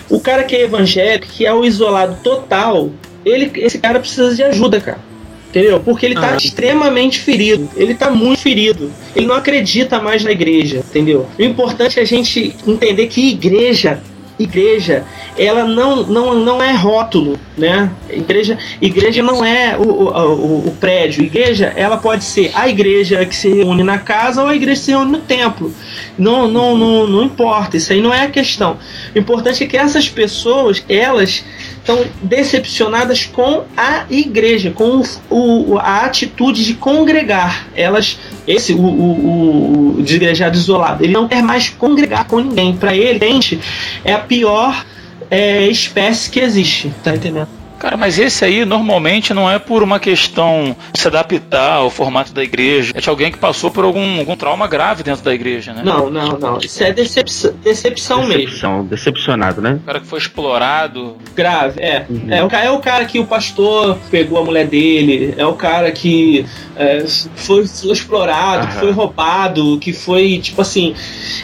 O 0.10 0.20
cara 0.20 0.44
que 0.44 0.56
é 0.56 0.64
evangélico, 0.64 1.28
que 1.28 1.46
é 1.46 1.54
o 1.54 1.66
isolado 1.66 2.18
total, 2.24 2.92
ele, 3.26 3.52
esse 3.56 3.80
cara 3.80 4.00
precisa 4.00 4.36
de 4.36 4.44
ajuda, 4.44 4.80
cara. 4.80 5.09
Entendeu? 5.50 5.80
Porque 5.80 6.06
ele 6.06 6.16
tá 6.16 6.34
ah. 6.34 6.38
extremamente 6.38 7.20
ferido. 7.20 7.68
Ele 7.76 7.96
tá 7.96 8.12
muito 8.12 8.40
ferido. 8.40 8.92
Ele 9.16 9.26
não 9.26 9.36
acredita 9.36 10.00
mais 10.00 10.24
na 10.24 10.32
igreja, 10.32 10.78
entendeu? 10.78 11.28
O 11.38 11.42
importante 11.42 12.00
é 12.00 12.04
a 12.04 12.06
gente 12.06 12.56
entender 12.68 13.08
que 13.08 13.30
igreja 13.30 14.00
igreja 14.40 15.04
ela 15.38 15.66
não, 15.66 16.04
não, 16.04 16.36
não 16.36 16.64
é 16.64 16.72
rótulo, 16.72 17.38
né? 17.58 17.92
Igreja, 18.10 18.58
igreja 18.82 19.22
não 19.22 19.44
é 19.44 19.78
o, 19.78 19.84
o, 19.84 20.68
o, 20.68 20.78
prédio. 20.80 21.24
Igreja 21.24 21.74
ela 21.76 21.98
pode 21.98 22.24
ser 22.24 22.52
a 22.56 22.68
igreja 22.68 23.26
que 23.26 23.36
se 23.36 23.50
reúne 23.50 23.84
na 23.84 24.00
casa 24.00 24.42
ou 24.42 24.48
a 24.48 24.56
igreja 24.56 24.80
que 24.80 24.86
se 24.86 24.92
reúne 24.92 25.12
no 25.12 25.20
templo. 25.20 25.74
Não, 26.18 26.48
não, 26.48 26.78
não, 26.78 27.08
não 27.08 27.24
importa. 27.24 27.78
Isso 27.78 27.92
aí 27.92 28.02
não 28.02 28.14
é 28.14 28.24
a 28.24 28.30
questão. 28.30 28.78
O 29.14 29.20
importante 29.20 29.64
é 29.64 29.68
que 29.68 29.78
essas 29.78 30.10
pessoas 30.10 30.84
elas 30.88 31.44
estão 31.90 32.06
decepcionadas 32.22 33.26
com 33.26 33.64
a 33.76 34.06
igreja, 34.10 34.72
com 34.72 35.02
o, 35.30 35.78
a 35.80 36.06
atitude 36.06 36.64
de 36.64 36.76
congregar. 36.76 37.68
Elas, 37.76 38.20
esse, 38.48 38.74
o, 38.74 38.80
o, 38.80 39.98
o 39.98 40.02
desigrejado 40.04 40.56
isolado, 40.56 41.04
ele 41.04 41.14
não 41.14 41.28
quer 41.28 41.42
mais 41.42 41.70
congregar 41.70 42.26
com 42.26 42.40
ninguém. 42.40 42.76
Para 42.76 42.96
ele, 42.96 43.20
gente, 43.20 43.60
é 44.06 44.14
a 44.14 44.20
pior 44.20 44.86
é, 45.32 45.68
espécie 45.68 46.30
que 46.30 46.40
existe, 46.40 46.94
tá 47.04 47.16
entendendo? 47.16 47.59
Cara, 47.80 47.96
mas 47.96 48.20
esse 48.20 48.44
aí 48.44 48.66
normalmente 48.66 49.34
não 49.34 49.50
é 49.50 49.58
por 49.58 49.82
uma 49.82 50.00
questão 50.00 50.76
de 50.92 51.00
se 51.00 51.08
adaptar 51.08 51.78
ao 51.78 51.90
formato 51.90 52.34
da 52.34 52.44
igreja. 52.44 52.92
É 52.94 53.00
de 53.00 53.10
alguém 53.10 53.32
que 53.32 53.38
passou 53.38 53.72
por 53.72 53.86
algum, 53.86 54.20
algum 54.20 54.36
trauma 54.36 54.68
grave 54.68 55.02
dentro 55.02 55.24
da 55.24 55.34
igreja, 55.34 55.74
né? 55.74 55.82
Não, 55.84 56.10
não, 56.10 56.38
não. 56.38 56.58
Isso 56.58 56.84
é 56.84 56.92
decepção, 56.92 57.54
decepção, 57.64 58.20
decepção 58.20 58.28
mesmo. 58.28 58.84
Decepcionado, 58.84 59.62
né? 59.62 59.80
O 59.82 59.86
cara 59.86 60.00
que 60.02 60.08
foi 60.08 60.20
explorado. 60.20 61.16
Grave, 61.34 61.82
é. 61.82 62.06
Uhum. 62.10 62.28
É, 62.30 62.44
o, 62.44 62.48
é 62.50 62.72
o 62.72 62.80
cara 62.80 63.06
que 63.06 63.18
o 63.18 63.26
pastor 63.26 63.98
pegou 64.12 64.40
a 64.40 64.44
mulher 64.44 64.68
dele. 64.68 65.34
É 65.38 65.46
o 65.46 65.54
cara 65.54 65.90
que 65.92 66.46
é, 66.76 67.06
foi, 67.36 67.66
foi, 67.66 67.92
explorado, 67.92 68.66
uhum. 68.66 68.72
que 68.72 68.80
foi 68.80 68.92
roubado, 68.92 69.80
que 69.80 69.94
foi, 69.94 70.40
tipo 70.40 70.62
assim. 70.62 70.94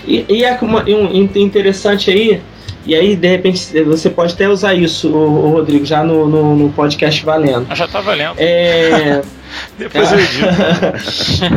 E, 0.06 0.26
e 0.28 0.44
é 0.44 0.58
uma, 0.62 0.84
um, 0.84 1.14
interessante 1.36 2.12
aí 2.12 2.42
e 2.86 2.94
aí, 2.94 3.16
de 3.16 3.28
repente, 3.28 3.84
você 3.84 4.10
pode 4.10 4.34
até 4.34 4.48
usar 4.48 4.76
isso, 4.76 5.10
o, 5.10 5.52
Rodrigo, 5.52 5.86
já 5.86 6.04
no, 6.04 6.28
no, 6.28 6.56
no, 6.56 6.70
podcast 6.72 7.26
valendo. 7.26 7.74
Já 7.76 7.88
tá 7.88 8.00
valendo. 8.00 8.36
É. 8.38 9.22
Depois 9.78 10.12
eu 10.12 10.18
digo. 10.18 10.46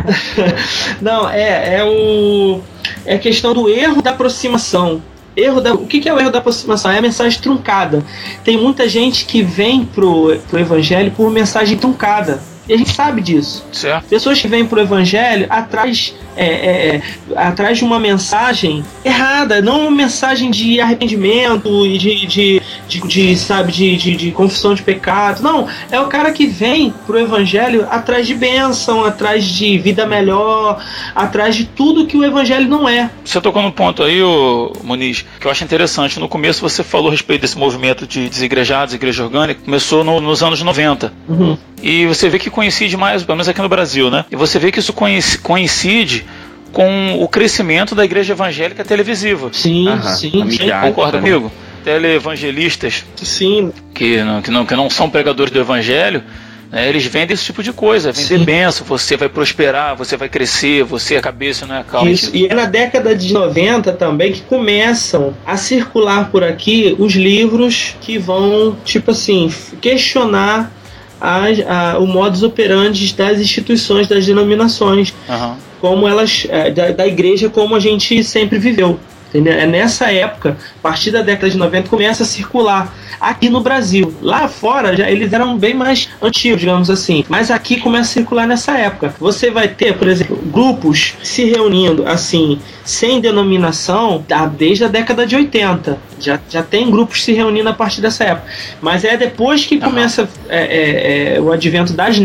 Não, 1.01 1.29
é, 1.29 1.75
é 1.75 1.83
o. 1.83 2.61
É 3.05 3.15
a 3.15 3.19
questão 3.19 3.53
do 3.53 3.69
erro 3.69 4.01
da 4.01 4.09
aproximação. 4.11 5.01
erro 5.35 5.61
da, 5.61 5.73
o 5.73 5.85
que, 5.85 5.99
que 5.99 6.09
é 6.09 6.13
o 6.13 6.19
erro 6.19 6.31
da 6.31 6.39
aproximação? 6.39 6.89
É 6.89 6.97
a 6.97 7.01
mensagem 7.01 7.39
truncada. 7.39 8.03
Tem 8.43 8.57
muita 8.57 8.89
gente 8.89 9.25
que 9.25 9.43
vem 9.43 9.85
pro, 9.85 10.35
pro 10.49 10.59
evangelho 10.59 11.11
por 11.11 11.29
mensagem 11.29 11.77
truncada. 11.77 12.41
E 12.69 12.73
a 12.73 12.77
gente 12.77 12.91
sabe 12.93 13.19
disso. 13.21 13.65
Certo. 13.73 14.05
Pessoas 14.07 14.39
que 14.39 14.47
vêm 14.47 14.63
pro 14.63 14.79
evangelho 14.79 15.47
atrás, 15.49 16.13
é, 16.37 16.45
é, 16.45 16.95
é, 16.97 17.01
atrás 17.35 17.79
de 17.79 17.83
uma 17.83 17.99
mensagem 17.99 18.85
errada, 19.03 19.59
não 19.61 19.81
uma 19.87 19.91
mensagem 19.91 20.51
de 20.51 20.79
arrependimento 20.79 21.85
e 21.87 21.97
de, 21.97 22.25
de, 22.27 22.61
de, 22.87 23.07
de 23.07 23.35
sabe, 23.37 23.71
de, 23.71 23.97
de, 23.97 24.15
de 24.15 24.31
confissão 24.31 24.75
de 24.75 24.83
pecado. 24.83 25.41
Não, 25.41 25.67
é 25.91 25.99
o 25.99 26.05
cara 26.05 26.31
que 26.31 26.45
vem 26.45 26.93
pro 27.07 27.19
evangelho 27.19 27.87
atrás 27.89 28.27
de 28.27 28.35
bênção, 28.35 29.03
atrás 29.03 29.43
de 29.43 29.77
vida 29.79 30.05
melhor, 30.05 30.79
atrás 31.15 31.55
de 31.55 31.65
tudo 31.65 32.05
que 32.05 32.15
o 32.17 32.23
evangelho 32.23 32.67
não 32.67 32.87
é. 32.87 33.09
Você 33.25 33.41
tocou 33.41 33.61
num 33.63 33.71
ponto 33.71 34.03
aí, 34.03 34.21
ô, 34.21 34.73
Muniz, 34.83 35.25
que 35.39 35.47
eu 35.47 35.51
acho 35.51 35.63
interessante. 35.63 36.19
No 36.19 36.29
começo 36.29 36.61
você 36.61 36.83
falou 36.83 37.07
a 37.07 37.11
respeito 37.11 37.41
desse 37.41 37.57
movimento 37.57 38.05
de 38.05 38.29
desigrejados, 38.29 38.93
igreja 38.93 39.23
orgânica, 39.23 39.61
começou 39.65 40.03
no- 40.03 40.21
nos 40.21 40.43
anos 40.43 40.61
90. 40.61 41.11
Uhum. 41.27 41.57
E 41.81 42.05
você 42.05 42.27
vê 42.29 42.37
que 42.39 42.49
coincide 42.49 42.95
mais, 42.97 43.23
pelo 43.23 43.35
menos 43.37 43.47
aqui 43.49 43.61
no 43.61 43.69
Brasil, 43.69 44.09
né? 44.11 44.25
E 44.31 44.35
você 44.35 44.59
vê 44.59 44.71
que 44.71 44.79
isso 44.79 44.93
coinci- 44.93 45.37
coincide 45.37 46.25
com 46.73 47.17
o 47.21 47.27
crescimento 47.27 47.95
da 47.95 48.05
igreja 48.05 48.33
evangélica 48.33 48.83
televisiva. 48.85 49.49
Sim, 49.51 49.87
Aham, 49.87 50.15
sim, 50.15 50.27
a 50.27 50.31
sim. 50.31 50.43
mídia 50.43 50.79
Concorda 50.81 51.13
também. 51.17 51.31
comigo? 51.33 51.51
Televangelistas 51.83 53.05
Sim, 53.15 53.71
que 53.93 54.21
não, 54.23 54.41
que, 54.41 54.51
não, 54.51 54.65
que 54.65 54.75
não 54.75 54.89
são 54.89 55.09
pregadores 55.09 55.51
do 55.51 55.59
evangelho, 55.59 56.23
né, 56.71 56.87
eles 56.87 57.05
vendem 57.05 57.33
esse 57.33 57.45
tipo 57.45 57.63
de 57.63 57.71
coisa, 57.73 58.11
vender 58.11 58.37
Sim. 58.39 58.43
benção, 58.43 58.85
você 58.85 59.15
vai 59.17 59.29
prosperar, 59.29 59.95
você 59.95 60.15
vai 60.17 60.27
crescer, 60.29 60.83
você 60.83 61.15
é 61.15 61.17
a 61.17 61.21
cabeça, 61.21 61.65
não 61.65 61.75
é 61.75 61.79
a 61.79 61.83
cauda. 61.83 62.09
Isso, 62.11 62.29
e 62.35 62.45
é 62.47 62.53
na 62.53 62.65
década 62.65 63.15
de 63.15 63.33
90 63.33 63.93
também 63.93 64.33
que 64.33 64.41
começam 64.41 65.33
a 65.45 65.55
circular 65.57 66.29
por 66.29 66.43
aqui 66.43 66.95
os 66.99 67.13
livros 67.13 67.95
que 68.01 68.17
vão, 68.17 68.75
tipo 68.85 69.11
assim, 69.11 69.51
questionar 69.81 70.71
as- 71.19 71.59
a- 71.67 71.97
o 71.99 72.07
modus 72.07 72.43
operandi 72.43 73.13
das 73.13 73.39
instituições, 73.39 74.07
das 74.07 74.25
denominações, 74.25 75.13
Aham. 75.29 75.57
como 75.81 76.07
elas, 76.07 76.45
é, 76.49 76.71
da, 76.71 76.91
da 76.91 77.07
igreja 77.07 77.49
como 77.49 77.75
a 77.75 77.79
gente 77.79 78.23
sempre 78.23 78.57
viveu. 78.59 78.99
Entendeu? 79.29 79.53
É 79.53 79.65
nessa 79.67 80.11
época, 80.11 80.57
a 80.77 80.81
partir 80.81 81.11
da 81.11 81.21
década 81.21 81.49
de 81.49 81.57
90, 81.57 81.87
começa 81.87 82.23
a 82.23 82.25
circular 82.25 82.91
aqui 83.21 83.47
no 83.49 83.61
Brasil. 83.61 84.13
Lá 84.21 84.47
fora, 84.47 84.95
já, 84.95 85.09
eles 85.09 85.31
eram 85.31 85.55
bem 85.57 85.73
mais 85.73 86.09
antigos, 86.21 86.59
digamos 86.59 86.89
assim. 86.89 87.23
Mas 87.29 87.51
aqui 87.51 87.79
começa 87.79 88.09
a 88.09 88.13
circular 88.13 88.47
nessa 88.47 88.77
época. 88.77 89.13
Você 89.19 89.51
vai 89.51 89.67
ter, 89.67 89.93
por 89.97 90.07
exemplo, 90.07 90.35
grupos 90.45 91.13
se 91.21 91.43
reunindo 91.45 92.07
assim, 92.07 92.59
sem 92.83 93.21
denominação, 93.21 94.23
tá, 94.27 94.47
desde 94.47 94.85
a 94.85 94.87
década 94.87 95.27
de 95.27 95.35
80. 95.35 95.97
Já, 96.19 96.39
já 96.49 96.63
tem 96.63 96.89
grupos 96.89 97.23
se 97.23 97.31
reunindo 97.31 97.69
a 97.69 97.73
partir 97.73 98.01
dessa 98.01 98.23
época. 98.23 98.47
Mas 98.81 99.03
é 99.05 99.15
depois 99.15 99.65
que 99.65 99.79
começa 99.79 100.27
é, 100.49 100.57
é, 100.57 101.35
é, 101.37 101.41
o 101.41 101.51
advento 101.51 101.93
das 101.93 102.17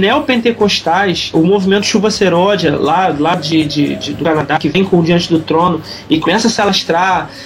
neopentecostais, 0.45 1.31
o 1.33 1.43
movimento 1.43 1.87
Chuva 1.87 2.11
Seródia, 2.11 2.77
lá, 2.77 3.15
lá 3.19 3.35
de, 3.35 3.65
de- 3.65 3.95
de- 3.97 4.13
do 4.15 4.25
Canadá, 4.25 4.59
que 4.59 4.69
vem 4.69 4.85
com 4.85 4.99
o 4.99 5.03
Diante 5.03 5.29
do 5.29 5.39
Trono 5.39 5.81
e 6.09 6.19
começa 6.19 6.49
a 6.49 6.51
se 6.51 6.61
alastrar. 6.61 6.94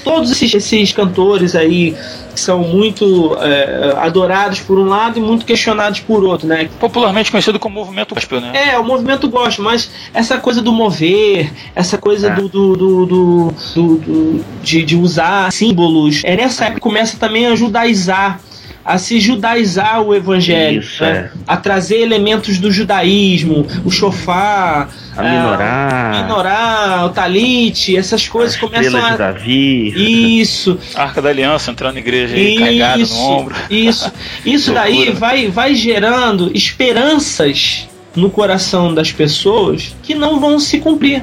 Todos 0.04 0.30
esses, 0.30 0.52
esses 0.54 0.92
cantores 0.92 1.54
aí 1.56 1.96
que 2.34 2.40
são 2.40 2.60
muito 2.60 3.36
é, 3.40 3.94
adorados 3.96 4.60
por 4.60 4.78
um 4.78 4.84
lado 4.84 5.18
e 5.18 5.22
muito 5.22 5.44
questionados 5.44 5.98
por 6.00 6.22
outro, 6.22 6.46
né? 6.46 6.68
Popularmente 6.78 7.30
conhecido 7.30 7.58
como 7.58 7.74
movimento 7.74 8.14
gospel, 8.14 8.40
né? 8.40 8.52
É, 8.72 8.78
o 8.78 8.84
movimento 8.84 9.28
gosta, 9.28 9.60
mas 9.60 9.90
essa 10.14 10.38
coisa 10.38 10.62
do 10.62 10.72
mover, 10.72 11.50
essa 11.74 11.98
coisa 11.98 12.28
É. 12.28 12.34
do, 12.34 12.48
do, 12.48 12.76
do, 12.76 13.06
do- 13.06 13.54
do- 13.74 13.96
do- 13.98 14.44
de, 14.62 14.82
de 14.84 14.96
usar 14.96 15.50
símbolos, 15.50 16.20
é 16.24 16.36
nessa 16.36 16.64
época 16.64 16.76
que 16.80 16.82
começa 16.82 17.16
também 17.18 17.46
a 17.46 17.56
judaizar, 17.56 18.40
a 18.88 18.96
se 18.96 19.20
judaizar 19.20 20.00
o 20.00 20.14
evangelho, 20.14 20.80
Isso, 20.80 21.02
né? 21.02 21.30
é. 21.30 21.38
a 21.46 21.58
trazer 21.58 21.96
elementos 21.98 22.56
do 22.56 22.72
judaísmo, 22.72 23.66
o 23.84 23.90
shofar, 23.90 24.88
A 25.14 25.26
é, 25.26 25.30
minorar, 25.30 26.14
o 26.14 26.22
menorá, 26.22 27.04
o 27.04 27.10
talite, 27.10 27.94
essas 27.94 28.26
coisas 28.26 28.56
a 28.56 28.60
começam 28.60 28.84
estrela 28.98 29.08
de 29.08 29.14
a. 29.14 29.16
Davi. 29.18 30.40
Isso, 30.40 30.78
Arca 30.94 31.20
da 31.20 31.28
Aliança 31.28 31.70
entrando 31.70 31.94
na 31.94 32.00
igreja 32.00 32.34
aí, 32.34 32.56
cagado 32.56 33.06
no 33.06 33.20
ombro. 33.20 33.54
isso. 33.68 34.10
Isso 34.42 34.72
daí 34.72 35.10
vai, 35.10 35.48
vai 35.48 35.74
gerando 35.74 36.50
esperanças 36.56 37.86
no 38.16 38.30
coração 38.30 38.94
das 38.94 39.12
pessoas 39.12 39.94
que 40.02 40.14
não 40.14 40.40
vão 40.40 40.58
se 40.58 40.78
cumprir. 40.78 41.22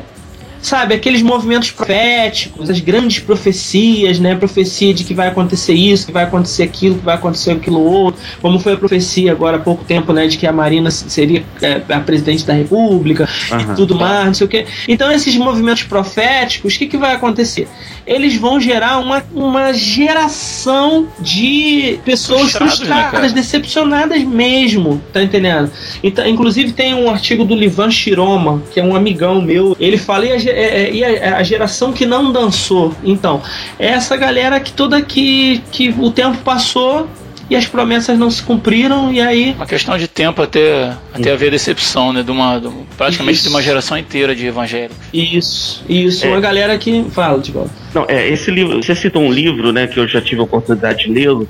Sabe, 0.66 0.95
aqueles 0.95 1.22
movimentos 1.22 1.70
proféticos, 1.70 2.72
as 2.72 2.80
grandes 2.80 3.20
profecias, 3.20 4.18
né? 4.18 4.34
Profecia 4.34 4.95
de 4.95 5.03
que 5.03 5.13
vai 5.13 5.28
acontecer 5.28 5.74
isso, 5.74 6.07
que 6.07 6.11
vai 6.11 6.24
acontecer 6.24 6.63
aquilo, 6.63 6.95
que 6.95 7.05
vai 7.05 7.13
acontecer 7.13 7.51
aquilo 7.51 7.80
outro. 7.80 8.20
Como 8.41 8.59
foi 8.59 8.74
a 8.74 8.78
profecia 8.78 9.32
agora 9.32 9.57
há 9.57 9.59
pouco 9.59 9.84
tempo, 9.84 10.11
né? 10.11 10.26
De 10.26 10.39
que 10.39 10.47
a 10.47 10.51
Marina 10.51 10.89
seria 10.89 11.43
é, 11.61 11.84
a 11.88 11.99
presidente 11.99 12.43
da 12.47 12.53
República 12.53 13.30
Aham. 13.51 13.74
e 13.74 13.76
tudo 13.76 13.93
mais, 13.93 14.26
não 14.26 14.34
sei 14.34 14.47
o 14.47 14.49
quê. 14.49 14.66
Então, 14.88 15.11
esses 15.11 15.36
movimentos 15.36 15.84
proféticos, 15.84 16.74
o 16.74 16.80
que, 16.80 16.88
que 16.88 16.97
vai 16.97 17.13
acontecer? 17.13 17.68
Eles 18.07 18.36
vão 18.36 18.59
gerar 18.59 18.97
uma, 18.97 19.24
uma 19.36 19.72
geração 19.72 21.07
de 21.20 21.99
pessoas 22.03 22.53
Frustrados, 22.53 22.80
né, 22.80 22.86
frustradas, 22.86 23.11
cara? 23.11 23.30
decepcionadas 23.34 24.24
mesmo, 24.24 24.99
tá 25.13 25.22
entendendo? 25.22 25.70
Então, 26.03 26.28
inclusive, 26.28 26.72
tem 26.72 26.95
um 26.95 27.07
artigo 27.07 27.45
do 27.45 27.53
Livan 27.53 27.91
Shiroma, 27.91 28.63
que 28.74 28.80
é 28.80 28.84
um 28.84 28.95
amigão 28.95 29.41
meu. 29.43 29.78
Ele 29.80 29.97
fala, 29.97 30.26
e 30.26 30.32
a, 30.32 30.55
é- 30.56 30.84
é- 30.84 30.93
e 30.93 31.03
a- 31.03 31.38
a 31.38 31.43
geração 31.43 31.91
que 31.93 32.06
não 32.06 32.32
dançou? 32.32 32.93
Então, 33.03 33.41
é 33.80 33.88
essa 33.88 34.16
galera 34.18 34.60
que 34.60 34.72
toda 34.72 35.01
que, 35.01 35.62
que 35.72 35.93
o 35.99 36.10
tempo 36.12 36.38
passou 36.39 37.08
e 37.49 37.56
as 37.56 37.68
promessas 37.68 38.18
não 38.18 38.32
se 38.32 38.41
cumpriram, 38.41 39.14
e 39.14 39.22
aí 39.22 39.53
Uma 39.56 39.68
questão 39.68 39.95
de 39.99 40.08
tempo 40.08 40.41
até, 40.41 40.93
até 41.14 41.32
haver 41.32 41.51
decepção, 41.51 42.12
né? 42.12 42.24
De 42.24 42.32
uma, 42.32 42.58
de 42.60 42.68
praticamente 42.97 43.36
Isso. 43.38 43.43
de 43.43 43.49
uma 43.49 43.62
geração 43.62 43.95
inteira 43.97 44.36
de 44.36 44.47
evangélicos. 44.47 44.97
Isso, 45.14 45.84
isso, 45.88 46.26
É. 46.26 46.30
uma 46.30 46.39
galera 46.39 46.76
que. 46.78 47.06
Fala, 47.12 47.38
de 47.39 47.51
volta. 47.51 47.70
Não, 47.93 48.03
é, 48.08 48.28
esse 48.30 48.49
livro, 48.49 48.82
você 48.82 48.95
citou 48.95 49.22
um 49.22 49.32
livro, 49.32 49.72
né, 49.72 49.86
que 49.86 49.99
eu 49.99 50.08
já 50.08 50.20
tive 50.22 50.41
a 50.41 50.43
oportunidade 50.43 51.03
de 51.06 51.12
lê-lo, 51.14 51.47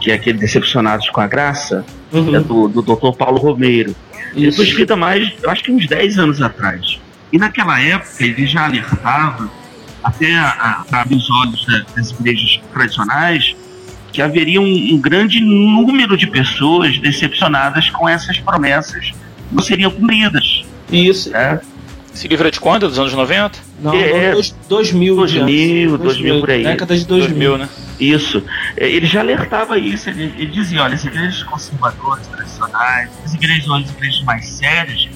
que 0.00 0.10
é 0.12 0.14
aquele 0.14 0.38
Decepcionados 0.38 1.10
com 1.10 1.20
a 1.20 1.26
Graça, 1.26 1.84
Uhum. 2.12 2.36
é 2.36 2.40
do, 2.40 2.68
do 2.68 2.82
Dr. 2.82 3.16
Paulo 3.16 3.38
Romero. 3.38 3.96
Ele 4.36 4.46
Isso. 4.48 4.56
foi 4.58 4.66
escrito 4.66 4.96
mais, 4.96 5.28
eu 5.42 5.50
acho 5.50 5.64
que 5.64 5.72
uns 5.72 5.86
10 5.88 6.18
anos 6.18 6.40
atrás. 6.40 6.98
E 7.32 7.38
naquela 7.38 7.80
época 7.80 8.24
ele 8.24 8.46
já 8.46 8.64
alertava, 8.66 9.50
até 10.04 10.34
abrir 10.90 11.16
os 11.16 11.30
olhos 11.30 11.64
da- 11.66 11.84
das 11.96 12.10
igrejas 12.10 12.60
tradicionais, 12.72 13.54
que 14.12 14.20
haveria 14.20 14.60
um, 14.60 14.94
um 14.94 15.00
grande 15.00 15.40
número 15.40 16.16
de 16.16 16.26
pessoas 16.26 16.98
decepcionadas 16.98 17.88
com 17.90 18.08
essas 18.08 18.38
promessas 18.38 19.10
que 19.10 19.14
não 19.54 19.62
seriam 19.62 19.90
cumpridas. 19.90 20.64
Isso. 20.90 21.30
Né? 21.30 21.60
Esse 22.14 22.28
livro 22.28 22.46
é 22.46 22.50
de 22.50 22.60
quando? 22.60 22.86
Dos 22.88 22.98
anos 22.98 23.14
90? 23.14 23.58
Não, 23.80 23.94
É, 23.94 24.32
dois, 24.32 24.54
2000. 24.68 25.16
2000, 25.16 25.96
2000 25.96 26.40
por 26.40 26.50
aí. 26.50 26.62
Década 26.62 26.94
de 26.94 27.06
2000. 27.06 27.28
2000, 27.30 27.58
né? 27.58 27.68
Isso. 27.98 28.44
É, 28.76 28.86
Ele 28.86 29.06
já 29.06 29.20
alertava 29.20 29.78
isso. 29.78 30.10
Ele, 30.10 30.24
ele 30.36 30.50
dizia: 30.50 30.82
olha, 30.82 30.94
as 30.94 31.04
igrejas 31.06 31.42
conservadoras, 31.44 32.26
tradicionais, 32.26 33.08
as 33.24 33.32
igrejas, 33.32 33.70
as 33.70 33.90
igrejas 33.90 34.22
mais 34.24 34.46
sérias, 34.46 35.08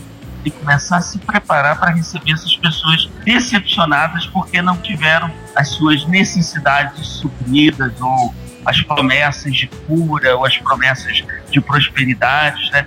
têm 0.47 0.53
que 0.53 0.59
começar 0.59 0.99
a 0.99 1.01
se 1.01 1.19
preparar 1.19 1.79
para 1.79 1.93
receber 1.93 2.33
essas 2.33 2.57
pessoas 2.57 3.09
decepcionadas 3.25 4.27
porque 4.27 4.63
não 4.63 4.77
tiveram 4.77 5.31
as 5.55 5.69
suas 5.69 6.07
necessidades 6.07 7.07
supridas 7.07 7.93
ou 8.01 8.35
as 8.65 8.81
promessas 8.83 9.55
de 9.55 9.67
cura 9.87 10.37
ou 10.37 10.45
as 10.45 10.57
promessas 10.59 11.25
de 11.51 11.61
prosperidade, 11.61 12.71
né? 12.73 12.87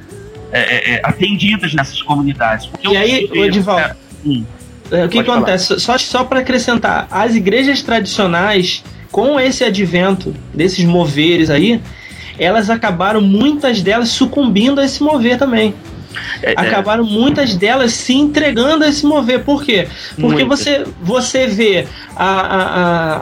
é, 0.51 0.60
é, 0.60 0.95
é, 0.95 1.01
atendidas 1.03 1.74
nessas 1.74 2.01
comunidades. 2.01 2.66
Porque 2.66 2.88
E 2.88 2.97
aí, 2.97 3.30
Edivaldo, 3.34 3.86
é, 3.86 3.95
hum. 4.26 4.43
É, 4.91 5.05
o 5.05 5.10
que 5.10 5.20
acontece? 5.20 5.80
Só, 5.80 5.97
só 5.97 6.24
para 6.24 6.39
acrescentar, 6.39 7.07
as 7.12 7.36
igrejas 7.36 7.84
tradicionais, 7.84 8.84
com 9.12 9.39
esse 9.39 9.64
advento 9.64 10.34
desses 10.53 10.84
moveres 10.84 11.49
aí, 11.51 11.80
elas 12.39 12.70
acabaram, 12.70 13.22
muitas 13.22 13.84
delas, 13.84 14.10
sucumbindo 14.10 14.80
a 14.82 14.86
esse 14.86 15.03
mover 15.03 15.38
também. 15.38 15.76
É, 16.42 16.52
é, 16.52 16.54
Acabaram 16.56 17.04
muitas 17.06 17.56
delas 17.56 17.94
se 17.94 18.14
entregando 18.14 18.84
a 18.84 18.88
esse 18.90 19.06
mover. 19.06 19.44
Por 19.44 19.64
quê? 19.64 19.88
Porque 20.20 20.44
você, 20.44 20.86
você 21.02 21.48
vê 21.48 21.86
a, 22.16 22.26
a, 22.26 22.64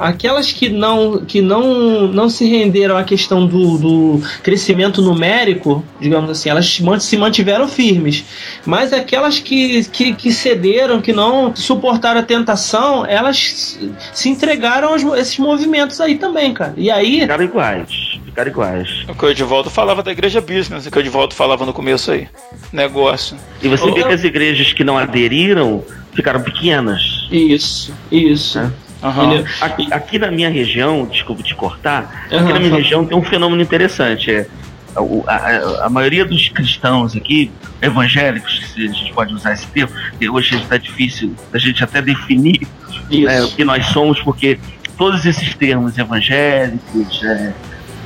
a- 0.04 0.08
aquelas 0.10 0.52
que, 0.52 0.70
não, 0.70 1.20
que 1.26 1.42
não, 1.42 2.08
não 2.08 2.30
se 2.30 2.46
renderam 2.46 2.98
à 2.98 3.04
questão 3.04 3.46
do, 3.46 3.78
do 3.78 4.22
crescimento 4.44 5.02
numérico, 5.02 5.84
digamos 6.00 6.30
assim, 6.30 6.50
elas 6.50 6.68
se 6.74 6.84
se 7.00 7.18
mantiveram 7.18 7.68
firmes. 7.68 8.24
Mas 8.66 8.92
aquelas 8.94 9.40
que, 9.40 9.84
que, 9.86 10.14
que 10.14 10.32
cederam, 10.32 11.02
que 11.02 11.14
não 11.14 11.56
suportaram 11.56 12.20
a 12.20 12.24
tentação, 12.24 13.06
elas 13.06 13.80
se 14.14 14.30
entregaram 14.30 14.94
a 14.94 15.20
esses 15.20 15.38
movimentos 15.38 16.00
aí 16.02 16.16
também, 16.16 16.54
cara. 16.54 16.74
E 16.78 16.90
aí. 16.90 17.22
ficaram 17.22 17.44
iguais. 17.44 18.17
Ficaram 18.38 18.52
iguais. 18.52 19.04
O 19.10 19.16
que 19.16 19.26
o 19.26 19.30
Edivaldo 19.32 19.68
falava 19.68 20.04
da 20.04 20.12
igreja 20.12 20.40
business, 20.40 20.86
o 20.86 20.92
que 20.92 20.98
o 21.00 21.02
Edivaldo 21.02 21.34
falava 21.34 21.66
no 21.66 21.74
começo 21.74 22.12
aí. 22.12 22.28
Negócio. 22.72 23.36
E 23.64 23.68
você 23.68 23.92
vê 23.92 24.04
que 24.04 24.14
as 24.14 24.24
igrejas 24.24 24.74
que 24.74 24.84
não 24.84 24.96
aderiram 24.96 25.84
ficaram 26.14 26.40
pequenas. 26.44 27.28
Isso, 27.32 27.92
isso. 28.12 28.60
É. 28.60 28.72
Uhum. 29.02 29.44
Aqui, 29.60 29.88
aqui, 29.92 30.20
na 30.20 30.30
minha 30.30 30.52
região, 30.52 31.08
desculpa 31.08 31.42
te 31.42 31.56
cortar, 31.56 32.28
uhum, 32.32 32.38
aqui 32.38 32.54
na 32.54 32.60
minha 32.60 32.76
região 32.76 33.04
tem 33.06 33.18
um 33.18 33.24
fenômeno 33.24 33.60
interessante. 33.60 34.30
É, 34.30 34.48
a, 34.96 35.34
a, 35.34 35.86
a, 35.88 35.90
maioria 35.90 36.24
dos 36.24 36.50
cristãos 36.50 37.16
aqui, 37.16 37.50
evangélicos, 37.82 38.72
se 38.72 38.88
a 38.88 38.92
gente 38.92 39.14
pode 39.14 39.34
usar 39.34 39.54
esse 39.54 39.66
termo, 39.66 39.92
que 40.20 40.30
hoje 40.30 40.58
está 40.58 40.78
difícil 40.78 41.34
a 41.52 41.58
gente 41.58 41.84
até 41.84 42.04
definir 42.04 42.68
né, 43.10 43.42
o 43.42 43.48
que 43.50 43.64
nós 43.64 43.88
somos, 43.88 44.22
porque 44.22 44.60
todos 44.96 45.26
esses 45.26 45.56
termos 45.56 45.98
evangélicos, 45.98 47.24
é, 47.24 47.54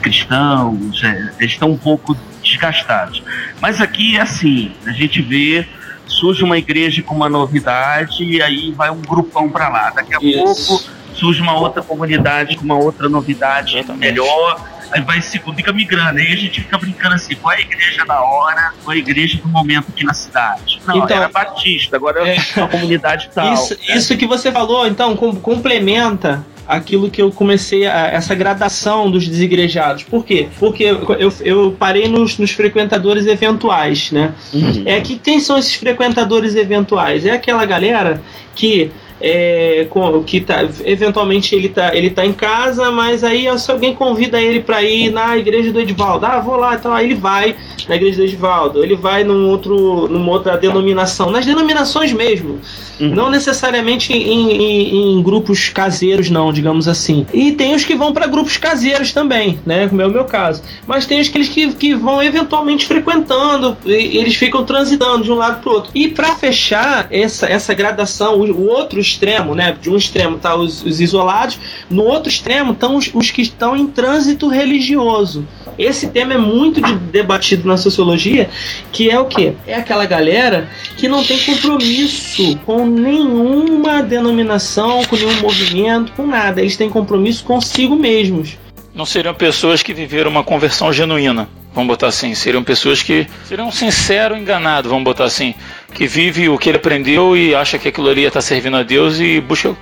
cristãos, 0.02 1.04
é, 1.04 1.45
estão 1.45 1.72
um 1.72 1.78
pouco 1.78 2.18
desgastados. 2.43 3.24
Mas 3.62 3.80
aqui 3.80 4.18
é 4.18 4.22
assim, 4.22 4.74
a 4.86 4.91
gente 4.91 5.22
vê 5.22 5.66
surge 6.08 6.43
uma 6.43 6.58
igreja 6.58 7.02
com 7.02 7.16
uma 7.16 7.30
novidade 7.30 8.24
e 8.24 8.41
aí 8.41 8.72
vai 8.72 8.91
um 8.91 9.02
grupão 9.02 9.49
para 9.49 9.70
lá. 9.70 9.89
Daqui 9.91 10.14
a 10.14 10.20
Isso. 10.22 10.68
pouco 10.68 10.84
surge 11.14 11.41
uma 11.41 11.58
outra 11.58 11.82
comunidade 11.82 12.58
com 12.58 12.64
uma 12.64 12.78
outra 12.78 13.08
novidade 13.08 13.78
Exatamente. 13.78 13.99
melhor. 13.99 14.70
Aí 14.91 15.02
vai 15.02 15.22
segundo, 15.22 15.56
fica 15.56 15.72
migrando. 15.72 16.20
Aí 16.20 16.34
a 16.34 16.36
gente 16.36 16.60
fica 16.60 16.78
brincando 16.78 17.16
assim, 17.16 17.34
qual 17.36 17.54
é 17.54 17.58
a 17.58 17.62
igreja 17.62 18.04
da 18.04 18.22
hora, 18.22 18.74
qual 18.84 18.93
é 18.93 18.97
a 18.97 18.99
igreja 18.99 19.38
do 19.38 19.47
momento 19.47 19.86
aqui 19.89 20.04
na 20.04 20.14
cidade? 20.14 20.82
Não, 20.86 20.97
então, 20.97 21.16
era 21.16 21.30
Batista, 21.30 21.95
agora 21.95 22.28
é 22.28 22.38
uma 22.58 22.68
comunidade 22.68 23.30
tal. 23.34 23.54
Isso, 23.54 23.74
né? 23.74 23.95
isso 23.95 24.18
que 24.18 24.28
você 24.28 24.52
falou, 24.52 24.86
então, 24.86 25.16
complementa 25.16 26.45
aquilo 26.72 27.11
que 27.11 27.22
eu 27.22 27.30
comecei, 27.32 27.86
a, 27.86 28.07
essa 28.07 28.34
gradação 28.34 29.11
dos 29.11 29.28
desigrejados. 29.28 30.03
Por 30.03 30.24
quê? 30.24 30.47
Porque 30.57 30.86
eu, 30.86 31.34
eu 31.41 31.76
parei 31.78 32.07
nos, 32.07 32.38
nos 32.38 32.51
frequentadores 32.51 33.26
eventuais, 33.26 34.09
né? 34.11 34.34
Uhum. 34.53 34.84
É 34.86 35.01
que 35.01 35.17
quem 35.17 35.41
são 35.41 35.57
esses 35.57 35.76
frequentadores 35.76 36.55
eventuais? 36.55 37.26
É 37.26 37.32
aquela 37.32 37.65
galera 37.65 38.22
que 38.55 38.89
é, 39.22 39.88
que 40.26 40.41
tá, 40.41 40.67
eventualmente 40.84 41.55
ele 41.55 41.69
tá, 41.69 41.95
ele 41.95 42.09
tá 42.09 42.26
em 42.26 42.34
casa, 42.34 42.91
mas 42.91 43.24
aí 43.24 43.47
se 43.59 43.72
alguém 43.72 43.93
convida 43.93 44.41
ele 44.41 44.61
para 44.61 44.82
ir 44.84 45.11
na 45.11 45.38
igreja 45.38 45.72
do 45.72 45.80
Edvaldo, 45.80 46.26
ah, 46.26 46.39
vou 46.39 46.55
lá, 46.55 46.76
então 46.76 46.93
aí 46.93 47.05
ele 47.05 47.15
vai 47.15 47.55
na 47.88 47.95
igreja 47.95 48.17
do 48.17 48.24
Edvaldo, 48.24 48.84
ele 48.84 48.95
vai 48.95 49.24
num 49.24 49.49
outro, 49.49 50.07
numa 50.07 50.32
outra 50.32 50.57
denominação, 50.57 51.32
nas 51.32 51.45
denominações 51.45 52.11
mesmo, 52.13 52.59
uhum. 52.99 53.09
não 53.09 53.30
necessariamente 53.30 54.13
em, 54.13 54.51
em, 54.51 55.17
em, 55.17 55.24
grupos 55.24 55.69
caseiros, 55.69 56.30
não, 56.30 56.51
digamos 56.51 56.88
assim. 56.88 57.26
E 57.34 57.51
tem 57.51 57.76
os 57.76 57.84
que 57.84 57.95
vão 57.95 58.13
para 58.13 58.28
grupos 58.28 58.57
caseiros 58.57 59.11
também, 59.11 59.59
né, 59.65 59.88
como 59.88 60.01
é 60.01 60.07
o 60.07 60.11
meu 60.11 60.26
caso. 60.26 60.63
Mas 60.88 61.05
tem 61.05 61.19
aqueles 61.19 61.49
que, 61.49 61.74
que 61.74 61.93
vão 61.93 62.22
eventualmente 62.22 62.86
frequentando, 62.86 63.78
eles 63.86 64.36
ficam 64.36 64.63
transitando 64.63 65.24
de 65.24 65.32
um 65.32 65.36
lado 65.36 65.61
para 65.61 65.72
outro. 65.72 65.91
E 65.93 66.07
para 66.07 66.36
fechar 66.36 67.07
essa, 67.11 67.47
essa 67.47 67.74
gradação, 67.74 68.39
o, 68.39 68.51
o 68.51 68.67
outro 68.67 68.99
extremo, 69.12 69.55
né? 69.55 69.76
De 69.80 69.89
um 69.89 69.97
extremo 69.97 70.38
tá 70.38 70.55
os, 70.55 70.84
os 70.84 70.99
isolados, 70.99 71.59
no 71.89 72.03
outro 72.03 72.30
extremo 72.30 72.74
estão 72.74 72.95
os, 72.95 73.09
os, 73.14 73.32
que 73.32 73.41
estão 73.41 73.76
em 73.76 73.88
trânsito 73.88 74.47
religioso. 74.47 75.47
Esse 75.78 76.07
tema 76.07 76.34
é 76.34 76.38
muito 76.38 76.82
de, 76.82 76.93
debatido 76.95 77.68
na 77.68 77.78
sociologia, 77.78 78.49
que 78.91 79.09
é 79.09 79.20
o 79.20 79.26
que? 79.26 79.53
É 79.66 79.76
aquela 79.76 80.05
galera 80.05 80.70
que 80.97 81.07
não 81.07 81.24
tem 81.24 81.39
compromisso 81.39 82.57
com 82.66 82.86
nenhuma 82.86 84.01
denominação, 84.01 85.03
com 85.05 85.16
nenhum 85.16 85.39
movimento, 85.41 86.12
com 86.14 86.28
nada. 86.28 86.62
Eles 86.62 86.76
têm 86.76 86.89
compromisso 86.89 87.43
consigo 87.43 87.95
mesmos. 87.95 88.57
Não 88.93 89.05
seriam 89.05 89.34
pessoas 89.34 89.82
que 89.82 89.93
viveram 89.93 90.30
uma 90.30 90.43
conversão 90.43 90.91
genuína 90.91 91.47
vamos 91.74 91.88
botar 91.88 92.07
assim, 92.07 92.34
seriam 92.36 92.63
pessoas 92.63 93.01
que 93.01 93.28
seriam 93.45 93.72
sincero 93.72 94.36
enganado, 94.36 94.89
vamos 94.89 95.03
botar 95.03 95.26
assim, 95.26 95.55
que 95.93 96.05
vive 96.07 96.49
o 96.49 96.57
que 96.57 96.69
ele 96.69 96.78
aprendeu 96.78 97.36
e 97.36 97.55
acha 97.55 97.78
que 97.78 97.88
aquilo 97.88 98.09
ali 98.09 98.24
está 98.24 98.41
servindo 98.41 98.78
a 98.78 98.84
Deus 98.84 99.19
e 99.19 99.39
busca 99.39 99.76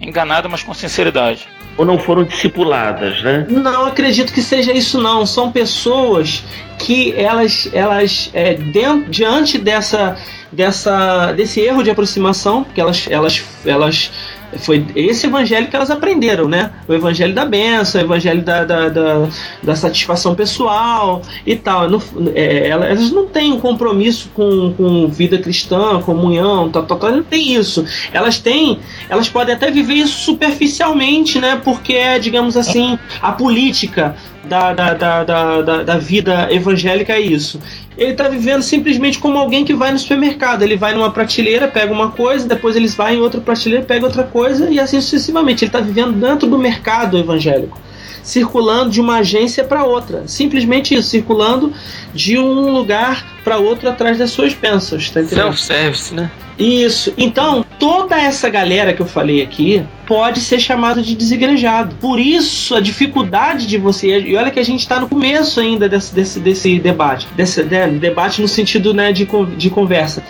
enganado, 0.00 0.48
mas 0.48 0.62
com 0.62 0.74
sinceridade. 0.74 1.46
Ou 1.76 1.84
não 1.84 1.98
foram 1.98 2.22
discipuladas, 2.22 3.20
né? 3.22 3.46
Não 3.48 3.86
acredito 3.86 4.32
que 4.32 4.40
seja 4.40 4.72
isso 4.72 5.00
não. 5.00 5.26
São 5.26 5.50
pessoas 5.50 6.44
que 6.78 7.12
elas, 7.16 7.68
elas 7.72 8.30
é, 8.32 8.54
dentro, 8.54 9.10
diante 9.10 9.58
dessa, 9.58 10.16
dessa, 10.52 11.32
desse 11.32 11.60
erro 11.60 11.82
de 11.82 11.90
aproximação, 11.90 12.62
que 12.62 12.80
elas, 12.80 13.08
elas, 13.10 13.44
elas 13.66 14.12
foi 14.58 14.86
esse 14.94 15.26
evangelho 15.26 15.68
que 15.68 15.76
elas 15.76 15.90
aprenderam, 15.90 16.48
né? 16.48 16.70
O 16.88 16.94
evangelho 16.94 17.34
da 17.34 17.44
benção, 17.44 18.00
o 18.00 18.04
evangelho 18.04 18.42
da, 18.42 18.64
da, 18.64 18.88
da, 18.88 19.28
da 19.62 19.76
satisfação 19.76 20.34
pessoal 20.34 21.22
e 21.46 21.56
tal. 21.56 21.90
Não, 21.90 22.02
é, 22.34 22.68
elas 22.68 23.10
não 23.10 23.26
têm 23.26 23.52
um 23.52 23.60
compromisso 23.60 24.30
com, 24.34 24.72
com 24.74 25.08
vida 25.08 25.38
cristã, 25.38 26.00
comunhão, 26.00 26.70
tal, 26.70 26.84
tal, 26.84 26.98
tal, 26.98 27.12
não 27.12 27.22
tem 27.22 27.54
isso. 27.54 27.84
Elas 28.12 28.38
têm, 28.38 28.78
elas 29.08 29.28
podem 29.28 29.54
até 29.54 29.70
viver 29.70 29.94
isso 29.94 30.20
superficialmente, 30.20 31.40
né? 31.40 31.60
Porque 31.62 31.94
é, 31.94 32.18
digamos 32.18 32.56
assim, 32.56 32.98
a 33.20 33.32
política 33.32 34.16
da, 34.46 34.72
da, 34.72 34.94
da, 34.94 35.24
da, 35.62 35.82
da 35.82 35.98
vida 35.98 36.48
evangélica 36.52 37.12
é 37.12 37.20
isso 37.20 37.60
ele 37.96 38.12
está 38.12 38.28
vivendo 38.28 38.62
simplesmente 38.62 39.18
como 39.18 39.38
alguém 39.38 39.64
que 39.64 39.72
vai 39.72 39.92
no 39.92 39.98
supermercado. 39.98 40.62
Ele 40.62 40.76
vai 40.76 40.94
numa 40.94 41.10
prateleira, 41.10 41.68
pega 41.68 41.92
uma 41.92 42.10
coisa, 42.10 42.46
depois 42.46 42.76
eles 42.76 42.94
vai 42.94 43.14
em 43.14 43.20
outra 43.20 43.40
prateleira, 43.40 43.84
pega 43.84 44.04
outra 44.04 44.24
coisa 44.24 44.68
e 44.68 44.80
assim 44.80 45.00
sucessivamente. 45.00 45.64
Ele 45.64 45.68
está 45.68 45.80
vivendo 45.80 46.12
dentro 46.12 46.48
do 46.48 46.58
mercado 46.58 47.16
evangélico, 47.16 47.78
circulando 48.24 48.90
de 48.90 49.00
uma 49.00 49.18
agência 49.18 49.62
para 49.62 49.84
outra. 49.84 50.24
Simplesmente 50.26 50.94
isso, 50.94 51.10
circulando 51.10 51.72
de 52.12 52.38
um 52.38 52.72
lugar 52.72 53.24
para 53.44 53.58
outro 53.58 53.88
atrás 53.88 54.18
das 54.18 54.30
suas 54.30 54.54
bênçãos. 54.54 55.10
Tá 55.10 55.22
Self-service, 55.22 56.14
né? 56.14 56.30
Isso. 56.58 57.12
Então, 57.18 57.64
toda 57.78 58.16
essa 58.16 58.48
galera 58.48 58.92
que 58.92 59.02
eu 59.02 59.06
falei 59.06 59.42
aqui 59.42 59.84
pode 60.06 60.40
ser 60.40 60.60
chamada 60.60 61.02
de 61.02 61.14
desigrejado. 61.14 61.96
Por 61.96 62.18
isso, 62.18 62.74
a 62.74 62.80
dificuldade 62.80 63.66
de 63.66 63.76
você. 63.76 64.20
E 64.20 64.36
olha 64.36 64.50
que 64.50 64.60
a 64.60 64.64
gente 64.64 64.80
está 64.80 65.00
no 65.00 65.08
começo 65.08 65.60
ainda 65.60 65.88
desse, 65.88 66.14
desse, 66.14 66.40
desse 66.40 66.78
debate. 66.78 67.26
Desse 67.36 67.62
né, 67.64 67.88
debate 67.88 68.40
no 68.40 68.48
sentido 68.48 68.94
né, 68.94 69.12
de, 69.12 69.28
de 69.56 69.70
conversa. 69.70 70.22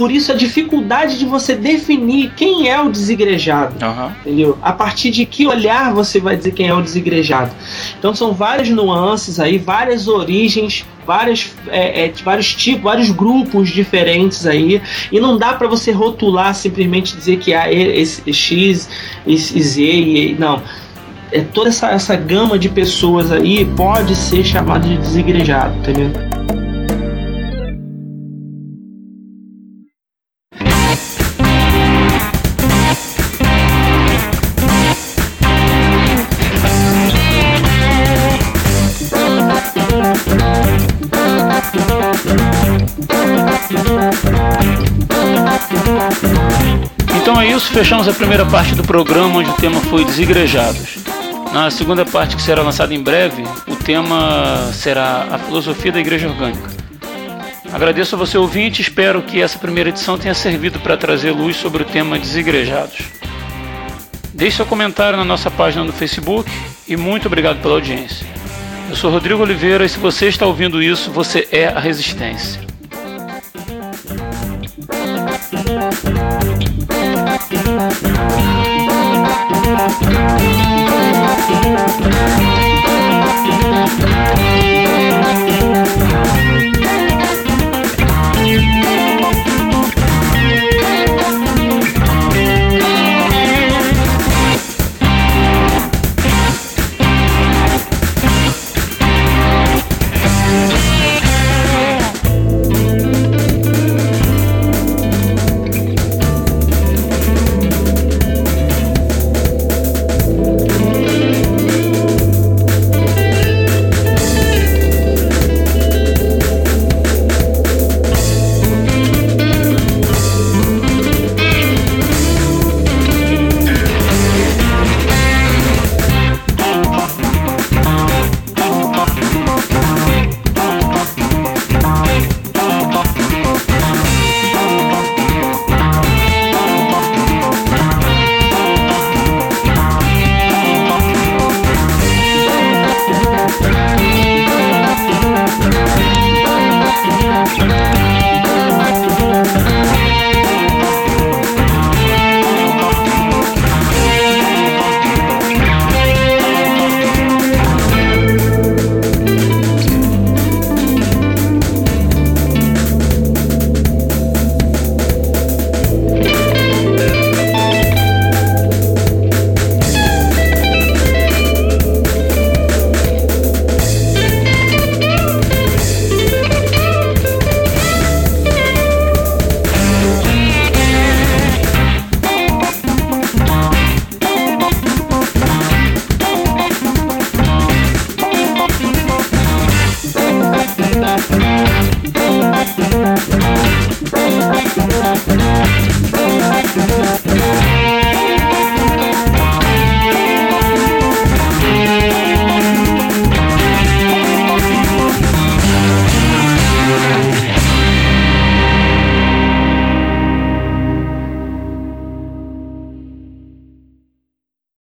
Por 0.00 0.10
isso 0.10 0.32
a 0.32 0.34
dificuldade 0.34 1.18
de 1.18 1.26
você 1.26 1.54
definir 1.54 2.32
quem 2.34 2.70
é 2.70 2.80
o 2.80 2.88
desigrejado. 2.88 3.84
Uhum. 3.84 4.10
Entendeu? 4.24 4.58
A 4.62 4.72
partir 4.72 5.10
de 5.10 5.26
que 5.26 5.46
olhar 5.46 5.92
você 5.92 6.18
vai 6.18 6.38
dizer 6.38 6.52
quem 6.52 6.68
é 6.68 6.74
o 6.74 6.80
desigrejado. 6.80 7.50
Então 7.98 8.14
são 8.14 8.32
várias 8.32 8.70
nuances 8.70 9.38
aí, 9.38 9.58
várias 9.58 10.08
origens, 10.08 10.86
várias, 11.06 11.54
é, 11.68 12.06
é, 12.06 12.12
vários 12.24 12.54
tipos, 12.54 12.82
vários 12.82 13.10
grupos 13.10 13.68
diferentes 13.68 14.46
aí. 14.46 14.80
E 15.12 15.20
não 15.20 15.36
dá 15.36 15.52
para 15.52 15.68
você 15.68 15.92
rotular 15.92 16.54
simplesmente 16.54 17.14
dizer 17.14 17.36
que 17.36 17.52
há 17.52 17.70
esse 17.70 18.32
X, 18.32 18.88
esse 19.26 19.62
Z 19.62 19.82
e 19.82 20.34
não 20.38 20.62
é 21.30 21.42
toda 21.42 21.68
essa, 21.68 21.90
essa 21.90 22.16
gama 22.16 22.58
de 22.58 22.70
pessoas 22.70 23.30
aí 23.30 23.66
pode 23.76 24.16
ser 24.16 24.42
chamada 24.42 24.88
de 24.88 24.96
desigrejado, 24.96 25.76
entendeu? 25.76 26.29
Isso, 47.60 47.72
fechamos 47.72 48.08
a 48.08 48.12
primeira 48.14 48.46
parte 48.46 48.74
do 48.74 48.82
programa, 48.82 49.38
onde 49.38 49.50
o 49.50 49.54
tema 49.54 49.80
foi 49.82 50.02
desigrejados. 50.02 50.96
Na 51.52 51.70
segunda 51.70 52.06
parte, 52.06 52.34
que 52.34 52.40
será 52.40 52.62
lançada 52.62 52.94
em 52.94 53.02
breve, 53.02 53.44
o 53.68 53.76
tema 53.76 54.70
será 54.72 55.26
a 55.30 55.38
filosofia 55.38 55.92
da 55.92 56.00
igreja 56.00 56.26
orgânica. 56.26 56.70
Agradeço 57.70 58.14
a 58.14 58.18
você 58.18 58.38
ouvinte, 58.38 58.80
espero 58.80 59.20
que 59.20 59.42
essa 59.42 59.58
primeira 59.58 59.90
edição 59.90 60.16
tenha 60.16 60.32
servido 60.32 60.80
para 60.80 60.96
trazer 60.96 61.32
luz 61.32 61.56
sobre 61.56 61.82
o 61.82 61.86
tema 61.86 62.18
desigrejados. 62.18 63.00
Deixe 64.32 64.56
seu 64.56 64.66
comentário 64.66 65.18
na 65.18 65.24
nossa 65.24 65.50
página 65.50 65.84
no 65.84 65.92
Facebook 65.92 66.50
e 66.88 66.96
muito 66.96 67.26
obrigado 67.26 67.60
pela 67.60 67.74
audiência. 67.74 68.26
Eu 68.88 68.96
sou 68.96 69.10
Rodrigo 69.10 69.42
Oliveira 69.42 69.84
e 69.84 69.88
se 69.88 69.98
você 69.98 70.28
está 70.28 70.46
ouvindo 70.46 70.82
isso, 70.82 71.10
você 71.10 71.46
é 71.52 71.66
a 71.66 71.78
Resistência. 71.78 72.69
Thank 78.02 78.30
you. 84.64 84.69